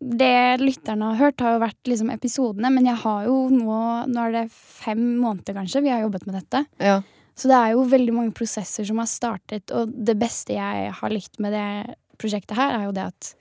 Det 0.00 0.60
lytterne 0.62 1.10
har 1.10 1.18
hørt, 1.20 1.42
har 1.44 1.56
jo 1.56 1.64
vært 1.66 1.90
liksom 1.90 2.12
episodene, 2.14 2.70
men 2.72 2.88
jeg 2.88 2.96
har 3.02 3.26
jo 3.28 3.34
nå 3.52 3.80
Nå 4.08 4.22
er 4.22 4.32
det 4.32 4.44
fem 4.54 5.02
måneder, 5.20 5.58
kanskje, 5.58 5.84
vi 5.84 5.92
har 5.92 6.04
jobbet 6.06 6.24
med 6.28 6.38
dette. 6.40 6.64
Ja. 6.80 7.00
Så 7.36 7.50
det 7.50 7.56
er 7.56 7.74
jo 7.74 7.84
veldig 7.90 8.14
mange 8.16 8.32
prosesser 8.36 8.86
som 8.88 9.00
har 9.02 9.08
startet, 9.10 9.72
og 9.74 9.92
det 9.92 10.16
beste 10.18 10.56
jeg 10.56 10.92
har 10.96 11.12
likt 11.12 11.40
med 11.42 11.52
det 11.52 11.96
prosjektet 12.20 12.56
her, 12.56 12.78
er 12.78 12.88
jo 12.88 12.96
det 12.96 13.10
at 13.10 13.32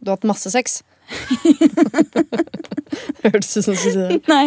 Du 0.00 0.10
har 0.10 0.18
hatt 0.18 0.28
masse 0.28 0.50
sex. 0.52 0.82
Hørtes 3.24 3.56
ut 3.56 3.66
som 3.66 3.76
du 3.76 3.80
sa 3.80 4.06
det. 4.08 4.20
Nei, 4.28 4.46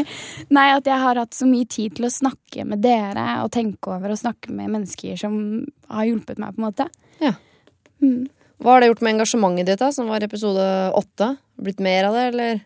nei, 0.54 0.68
at 0.74 0.88
jeg 0.90 1.02
har 1.02 1.18
hatt 1.18 1.38
så 1.38 1.46
mye 1.50 1.68
tid 1.70 1.98
til 1.98 2.08
å 2.08 2.14
snakke 2.14 2.66
med 2.66 2.82
dere 2.86 3.26
og 3.44 3.52
tenke 3.54 3.92
over 3.94 4.14
og 4.14 4.22
snakke 4.22 4.54
med 4.54 4.72
mennesker 4.74 5.18
som 5.20 5.38
har 5.94 6.08
hjulpet 6.10 6.42
meg, 6.42 6.56
på 6.56 6.62
en 6.62 6.68
måte. 6.68 6.88
Ja. 7.22 7.34
Mm. 8.02 8.26
Hva 8.62 8.74
har 8.74 8.82
det 8.82 8.90
gjort 8.92 9.04
med 9.06 9.18
engasjementet 9.18 9.70
ditt, 9.70 9.82
da, 9.82 9.92
som 9.94 10.10
var 10.10 10.26
episode 10.26 10.66
åtte? 10.98 11.36
Blitt 11.62 11.82
mer 11.84 12.10
av 12.10 12.18
det, 12.18 12.26
eller? 12.32 12.64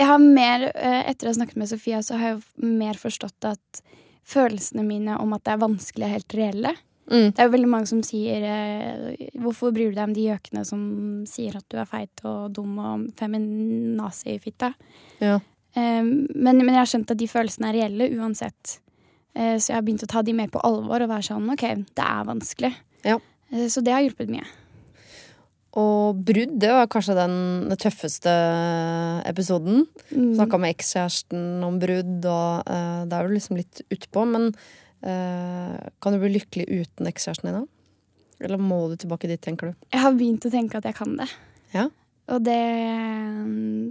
Jeg 0.00 0.08
har 0.08 0.20
mer, 0.20 0.66
eh, 0.74 1.02
Etter 1.10 1.28
å 1.28 1.32
ha 1.32 1.38
snakket 1.40 1.60
med 1.60 1.68
Sofia, 1.68 2.00
så 2.04 2.20
har 2.20 2.34
jeg 2.34 2.64
mer 2.64 3.00
forstått 3.00 3.48
at 3.48 3.82
følelsene 4.26 4.84
mine 4.86 5.18
om 5.20 5.32
at 5.36 5.44
det 5.46 5.54
er 5.54 5.62
vanskelig, 5.64 6.06
er 6.06 6.16
helt 6.18 6.36
reelle. 6.38 6.74
Mm. 7.10 7.32
Det 7.34 7.42
er 7.42 7.48
jo 7.48 7.54
veldig 7.56 7.70
mange 7.70 7.90
som 7.90 8.02
sier 8.06 8.44
eh, 8.46 9.30
'Hvorfor 9.34 9.72
bryr 9.74 9.90
du 9.90 9.96
deg 9.96 10.04
om 10.04 10.12
de 10.14 10.28
gjøkene 10.28 10.62
som 10.64 10.82
sier 11.26 11.56
at 11.58 11.66
du 11.68 11.78
er 11.80 11.88
feit 11.90 12.22
og 12.24 12.52
dum 12.54 12.78
og 12.78 13.08
feminazi-fitte?' 13.18 14.74
Ja. 15.18 15.40
Eh, 15.74 16.04
men, 16.04 16.62
men 16.62 16.70
jeg 16.70 16.82
har 16.82 16.92
skjønt 16.92 17.10
at 17.10 17.18
de 17.18 17.28
følelsene 17.30 17.70
er 17.70 17.78
reelle 17.80 18.10
uansett. 18.14 18.78
Eh, 19.34 19.58
så 19.58 19.72
jeg 19.72 19.78
har 19.78 19.82
begynt 19.86 20.06
å 20.06 20.10
ta 20.10 20.22
de 20.22 20.36
mer 20.36 20.50
på 20.52 20.62
alvor 20.62 21.02
og 21.02 21.10
være 21.10 21.26
sånn 21.32 21.50
'OK, 21.50 21.66
det 21.98 22.06
er 22.06 22.30
vanskelig'. 22.30 22.78
Ja. 23.04 23.18
Eh, 23.50 23.66
så 23.66 23.82
det 23.82 23.92
har 23.94 24.06
hjulpet 24.06 24.30
mye. 24.30 24.46
Og 25.78 26.18
brudd, 26.26 26.56
det 26.58 26.70
var 26.74 26.88
kanskje 26.90 27.14
den, 27.14 27.34
den 27.70 27.78
tøffeste 27.78 28.30
episoden. 29.28 29.84
Mm. 30.10 30.32
Snakka 30.34 30.58
med 30.58 30.74
ekskjæresten 30.74 31.62
om 31.62 31.76
brudd, 31.78 32.26
og 32.26 32.66
uh, 32.66 33.02
det 33.06 33.14
er 33.14 33.28
jo 33.28 33.36
liksom 33.36 33.60
litt 33.60 33.82
utpå. 33.86 34.24
Men 34.32 34.48
uh, 34.50 35.76
kan 36.02 36.16
du 36.16 36.18
bli 36.18 36.32
lykkelig 36.40 36.66
uten 36.66 37.10
ekskjæresten 37.10 37.52
din, 37.52 37.60
da? 37.60 38.02
Eller 38.42 38.58
må 38.58 38.80
du 38.90 38.96
tilbake 38.98 39.30
dit, 39.30 39.38
tenker 39.44 39.70
du? 39.70 39.86
Jeg 39.92 40.02
har 40.02 40.16
begynt 40.16 40.48
å 40.48 40.50
tenke 40.50 40.80
at 40.80 40.88
jeg 40.90 40.96
kan 40.98 41.14
det. 41.20 41.28
Ja. 41.76 41.86
Og 42.34 42.42
det, 42.46 42.58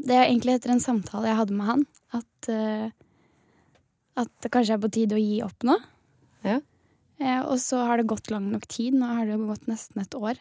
det 0.10 0.18
er 0.18 0.26
egentlig 0.26 0.58
etter 0.58 0.74
en 0.76 0.84
samtale 0.84 1.32
jeg 1.32 1.40
hadde 1.40 1.56
med 1.56 1.70
han, 1.70 1.88
at, 2.20 2.52
uh, 2.52 2.90
at 4.20 4.36
det 4.44 4.52
kanskje 4.52 4.76
er 4.76 4.84
på 4.84 4.92
tide 5.00 5.16
å 5.16 5.24
gi 5.24 5.40
opp 5.48 5.64
nå. 5.70 5.80
Ja. 6.44 6.60
Og 7.20 7.58
så 7.60 7.82
har 7.84 8.00
det 8.00 8.08
gått 8.08 8.30
lang 8.32 8.46
nok 8.52 8.64
tid. 8.72 8.96
Nå 8.96 9.08
har 9.12 9.28
det 9.28 9.36
gått 9.44 9.66
nesten 9.68 10.00
et 10.00 10.16
år. 10.16 10.40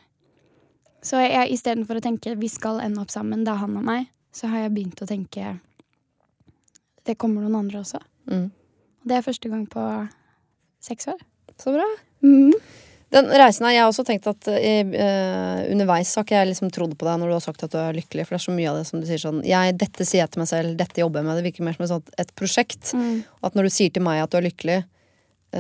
Så 1.05 1.21
jeg, 1.23 1.53
istedenfor 1.55 1.99
å 1.99 2.05
tenke 2.05 2.35
vi 2.39 2.51
skal 2.51 2.83
ende 2.83 3.03
opp 3.03 3.13
sammen, 3.15 3.45
det 3.47 3.55
er 3.55 3.63
han 3.63 3.77
og 3.79 3.87
meg, 3.87 4.09
så 4.35 4.51
har 4.51 4.67
jeg 4.67 4.75
begynt 4.75 5.03
å 5.03 5.09
tenke 5.09 5.57
det 7.09 7.17
kommer 7.17 7.41
noen 7.41 7.63
andre 7.63 7.81
også. 7.81 8.01
Mm. 8.29 8.51
Det 9.09 9.17
er 9.17 9.25
første 9.25 9.49
gang 9.49 9.65
på 9.71 9.85
seks 10.85 11.09
år. 11.09 11.23
Så 11.59 11.73
bra. 11.73 11.87
Mm. 12.23 12.53
Den 13.09 13.31
reisen 13.41 13.65
her, 13.65 13.73
Jeg 13.73 13.83
har 13.83 13.89
også 13.89 14.05
tenkt 14.05 14.27
at 14.29 14.51
uh, 14.53 15.63
underveis 15.73 16.13
har 16.13 16.27
ikke 16.27 16.37
jeg 16.37 16.51
liksom 16.51 16.73
trodd 16.75 16.93
på 17.01 17.09
deg 17.09 17.23
når 17.23 17.31
du 17.31 17.37
har 17.39 17.45
sagt 17.47 17.65
at 17.65 17.73
du 17.73 17.79
er 17.81 17.97
lykkelig. 17.97 18.27
For 18.27 18.37
det 18.37 18.41
er 18.43 18.45
så 18.45 18.57
mye 18.59 18.69
av 18.69 18.77
det 18.77 18.85
som 18.91 19.01
du 19.01 19.09
sier 19.09 19.23
sånn 19.23 19.41
jeg, 19.49 19.79
Dette 19.81 20.05
sier 20.05 20.21
jeg 20.21 20.35
til 20.35 20.43
meg 20.43 20.51
selv, 20.51 20.77
dette 20.77 21.01
jobber 21.01 21.23
jeg 21.23 21.29
med. 21.31 21.41
Det 21.41 21.47
virker 21.49 21.69
mer 21.71 21.79
som 21.81 22.05
et, 22.21 22.35
prosjekt. 22.37 22.93
Mm. 22.93 23.23
At 23.49 23.57
når 23.57 23.71
du 23.71 23.77
sier 23.79 23.95
til 23.95 24.05
meg 24.05 24.21
at 24.21 24.35
du 24.35 24.39
er 24.43 24.49
lykkelig, 24.51 24.79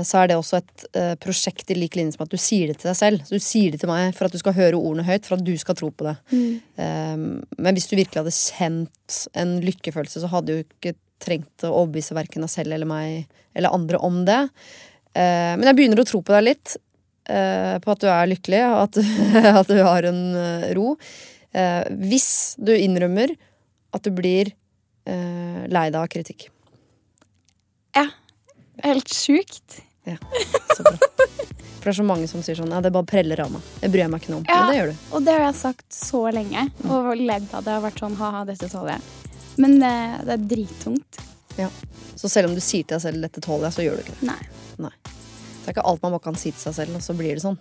så 0.04 0.18
er 0.20 0.28
det 0.28 0.36
også 0.36 0.58
et 0.60 0.82
uh, 0.98 1.14
prosjekt 1.16 1.70
i 1.72 1.76
lik 1.78 1.94
linje 1.96 2.12
som 2.16 2.26
at 2.26 2.32
du 2.32 2.36
sier 2.40 2.68
det 2.68 2.76
til 2.80 2.90
deg 2.90 2.98
selv. 2.98 3.22
Så 3.24 3.38
du 3.38 3.44
sier 3.44 3.72
det 3.72 3.80
til 3.80 3.88
meg 3.88 4.12
for 4.16 4.28
at 4.28 4.34
du 4.34 4.40
skal 4.40 4.56
høre 4.56 4.76
ordene 4.76 5.06
høyt, 5.06 5.24
for 5.24 5.38
at 5.38 5.44
du 5.46 5.54
skal 5.60 5.78
tro 5.78 5.88
på 5.88 6.04
det. 6.04 6.16
Um, 6.76 7.22
men 7.56 7.78
hvis 7.78 7.88
du 7.88 7.96
virkelig 7.96 8.20
hadde 8.20 8.34
kjent 8.36 9.20
en 9.38 9.56
lykkefølelse, 9.64 10.20
så 10.24 10.32
hadde 10.34 10.58
du 10.58 10.66
ikke 10.66 10.92
trengt 11.24 11.64
å 11.66 11.72
overbevise 11.72 12.14
verken 12.14 12.44
deg 12.44 12.52
selv 12.52 12.76
eller 12.76 12.88
meg 12.88 13.24
eller 13.58 13.74
andre 13.74 13.98
om 14.06 14.20
det. 14.28 14.38
men 15.18 15.66
jeg 15.66 15.74
begynner 15.74 15.98
å 15.98 16.06
tro 16.06 16.20
på 16.22 16.30
deg 16.30 16.44
litt 16.46 16.76
eh, 17.28 17.76
på 17.82 17.94
at 17.94 18.02
du 18.02 18.08
er 18.10 18.30
lykkelig, 18.30 18.62
og 18.68 18.78
at, 18.86 19.00
at 19.62 19.72
du 19.72 19.80
har 19.84 20.08
en 20.08 20.22
eh, 20.38 20.70
ro. 20.78 20.94
Eh, 21.56 21.82
hvis 22.10 22.30
du 22.60 22.72
innrømmer 22.74 23.34
at 23.96 24.04
du 24.04 24.12
blir 24.14 24.52
eh, 25.08 25.62
lei 25.68 25.88
deg 25.90 26.00
av 26.00 26.08
kritikk. 26.12 26.48
Ja. 27.96 28.08
Helt 28.84 29.14
sjukt. 29.14 29.80
Ja, 30.08 30.16
så 30.76 30.82
bra. 30.86 30.96
For 31.78 31.84
det 31.84 31.92
er 31.92 31.96
så 32.00 32.04
mange 32.06 32.26
som 32.30 32.42
sier 32.42 32.58
sånn 32.58 32.72
Ja, 32.74 32.80
det 32.82 32.90
bare 32.94 33.06
preller 33.06 33.40
av 33.44 33.52
meg. 33.54 33.66
Det 33.80 33.90
bryr 33.92 34.04
jeg 34.04 34.12
meg 34.12 34.22
ikke 34.24 34.32
noe 34.34 34.42
om. 34.42 34.46
Ja. 34.48 34.58
Men 34.58 34.72
det 34.72 34.78
gjør 34.78 34.90
du. 34.90 35.02
Og 35.14 35.26
det 35.26 35.34
har 35.36 35.44
jeg 35.46 35.58
sagt 35.60 35.86
så 35.94 36.22
lenge, 36.34 36.66
og 36.88 37.10
ledd 37.16 37.48
av 37.54 37.66
det. 37.66 37.76
og 37.78 37.86
vært 37.86 38.02
sånn 38.02 38.18
ha-ha, 38.18 38.44
dette 38.48 38.70
tåler 38.72 38.96
jeg. 38.96 39.34
Men 39.62 39.78
det, 39.82 39.94
det 40.26 40.34
er 40.34 40.46
drittungt. 40.54 41.20
Ja. 41.58 41.68
Så 42.18 42.30
selv 42.30 42.50
om 42.50 42.54
du 42.56 42.62
sier 42.62 42.82
til 42.86 42.96
deg 42.96 43.02
selv 43.02 43.22
'dette 43.22 43.42
tåler 43.42 43.68
jeg', 43.68 43.76
så 43.78 43.86
gjør 43.86 43.98
du 43.98 44.06
ikke 44.06 44.16
det. 44.18 44.30
Nei. 44.32 44.42
Det 45.68 45.74
er 45.74 45.82
ikke 45.82 45.90
alt 45.90 46.00
man 46.02 46.14
bare 46.14 46.24
kan 46.24 46.36
si 46.40 46.48
til 46.48 46.62
seg 46.62 46.74
selv, 46.78 46.94
og 46.96 47.02
så 47.04 47.12
blir 47.12 47.36
det 47.36 47.42
sånn. 47.42 47.58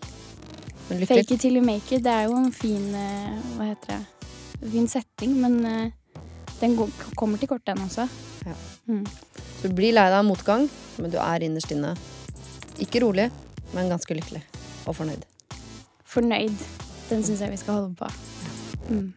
Men 0.87 1.01
lykke 1.01 1.15
Fake 1.17 1.33
it 1.35 1.41
till 1.43 1.57
you 1.59 1.63
make 1.65 1.91
it, 1.91 2.05
det 2.05 2.13
er 2.13 2.29
jo 2.29 2.37
en 2.39 2.53
fin 2.55 2.85
eh, 2.95 3.33
Hva 3.57 3.65
heter 3.67 3.97
det? 3.97 4.69
Fin 4.71 4.87
setting, 4.87 5.33
men 5.41 5.57
eh, 5.67 6.21
den 6.61 6.77
kommer 7.19 7.41
til 7.41 7.51
kort, 7.51 7.65
den 7.67 7.81
også. 7.83 8.05
Ja. 8.47 8.55
Mm. 8.87 9.05
Så 9.61 9.67
du 9.67 9.75
blir 9.75 9.91
lei 9.91 10.07
deg 10.07 10.21
av 10.21 10.25
motgang, 10.27 10.69
men 10.97 11.11
du 11.11 11.19
er 11.19 11.43
innerst 11.43 11.73
inne 11.75 11.95
ikke 12.79 13.01
rolig, 13.03 13.29
men 13.75 13.89
ganske 13.91 14.15
lykkelig 14.15 14.43
og 14.87 14.95
fornøyd. 14.95 15.23
Fornøyd. 16.07 16.67
Den 17.09 17.23
syns 17.23 17.41
jeg 17.43 17.51
vi 17.51 17.59
skal 17.59 17.81
holde 17.81 17.95
på. 17.95 18.11
Mm. 18.87 19.13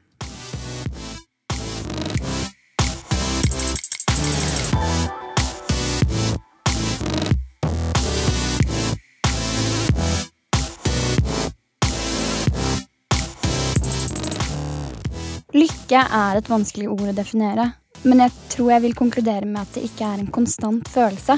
Lykke 15.51 16.01
er 16.07 16.39
et 16.39 16.49
vanskelig 16.49 16.87
ord 16.89 17.09
å 17.11 17.15
definere, 17.15 17.73
men 18.05 18.23
jeg 18.25 18.33
tror 18.55 18.71
jeg 18.75 18.85
vil 18.87 18.97
konkludere 18.97 19.49
med 19.49 19.61
at 19.63 19.75
det 19.77 19.85
ikke 19.91 20.07
er 20.07 20.23
en 20.23 20.31
konstant 20.33 20.89
følelse. 20.89 21.37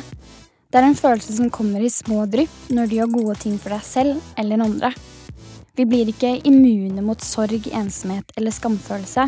Det 0.72 0.80
er 0.80 0.86
en 0.86 0.96
følelse 0.96 1.34
som 1.36 1.50
kommer 1.52 1.82
i 1.82 1.90
små 1.92 2.22
drypp 2.30 2.70
når 2.72 2.88
du 2.88 2.94
gjør 2.96 3.16
gode 3.16 3.38
ting 3.42 3.56
for 3.60 3.74
deg 3.74 3.82
selv 3.86 4.38
eller 4.40 4.62
andre. 4.64 4.92
Vi 5.76 5.86
blir 5.88 6.08
ikke 6.12 6.36
immune 6.48 7.02
mot 7.04 7.20
sorg, 7.24 7.66
ensomhet 7.72 8.32
eller 8.36 8.52
skamfølelse, 8.52 9.26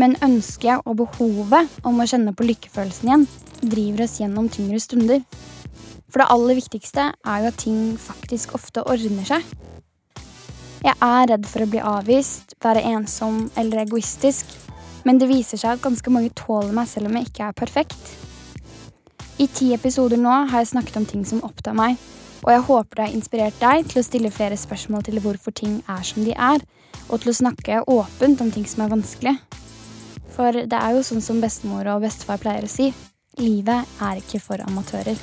men 0.00 0.16
ønsket 0.24 0.84
og 0.84 0.98
behovet 1.02 1.78
om 1.86 2.00
å 2.00 2.08
kjenne 2.08 2.34
på 2.36 2.48
lykkefølelsen 2.48 3.10
igjen 3.10 3.26
driver 3.62 4.04
oss 4.04 4.18
gjennom 4.20 4.50
tyngre 4.52 4.80
stunder. 4.82 5.22
For 6.10 6.22
det 6.22 6.28
aller 6.32 6.58
viktigste 6.58 7.10
er 7.12 7.42
jo 7.42 7.50
at 7.50 7.60
ting 7.60 7.80
faktisk 8.00 8.54
ofte 8.56 8.84
ordner 8.84 9.26
seg. 9.28 9.44
Jeg 10.84 10.94
er 11.02 11.28
redd 11.32 11.46
for 11.48 11.64
å 11.64 11.70
bli 11.70 11.80
avvist, 11.82 12.54
være 12.62 12.84
ensom 12.92 13.46
eller 13.58 13.82
egoistisk, 13.86 14.48
men 15.06 15.20
det 15.22 15.30
viser 15.30 15.60
seg 15.60 15.76
at 15.76 15.84
ganske 15.84 16.10
mange 16.10 16.34
tåler 16.34 16.74
meg 16.74 16.88
selv 16.90 17.08
om 17.08 17.16
jeg 17.18 17.30
ikke 17.30 17.48
er 17.48 17.56
perfekt. 17.56 18.14
I 19.38 19.46
ti 19.52 19.70
episoder 19.76 20.18
nå 20.18 20.32
har 20.50 20.64
jeg 20.64 20.72
snakket 20.72 20.98
om 20.98 21.06
ting 21.06 21.22
som 21.28 21.44
opptar 21.46 21.76
meg, 21.78 21.94
og 22.42 22.50
jeg 22.52 22.64
håper 22.68 22.98
det 22.98 23.06
har 23.06 23.14
inspirert 23.14 23.60
deg 23.62 23.86
til 23.90 24.00
å 24.02 24.06
stille 24.06 24.34
flere 24.34 24.58
spørsmål 24.58 25.06
til 25.06 25.20
hvorfor 25.22 25.54
ting 25.54 25.78
er 25.92 26.02
som 26.06 26.26
de 26.26 26.34
er, 26.34 26.64
og 27.06 27.22
til 27.22 27.30
å 27.30 27.38
snakke 27.38 27.84
åpent 27.86 28.42
om 28.42 28.52
ting 28.52 28.66
som 28.66 28.86
er 28.86 28.94
vanskelig. 28.96 29.36
For 30.36 30.66
det 30.66 30.78
er 30.82 30.96
jo 30.96 31.06
sånn 31.06 31.24
som 31.24 31.40
bestemor 31.40 31.86
og 31.94 32.02
bestefar 32.04 32.42
pleier 32.42 32.66
å 32.66 32.70
si, 32.70 32.90
livet 33.38 33.98
er 34.02 34.22
ikke 34.22 34.42
for 34.42 34.62
amatører. 34.66 35.20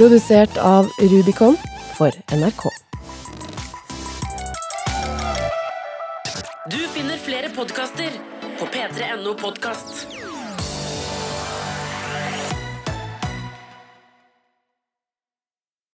Produsert 0.00 0.56
av 0.56 0.86
Rubicon 0.98 1.56
for 1.96 2.12
NRK. 2.32 2.62
Du 6.70 6.78
finner 6.94 7.18
flere 7.20 7.50
podkaster 7.52 8.08
på 8.60 8.66
p3.no 8.72 9.34
podkast. 9.34 10.06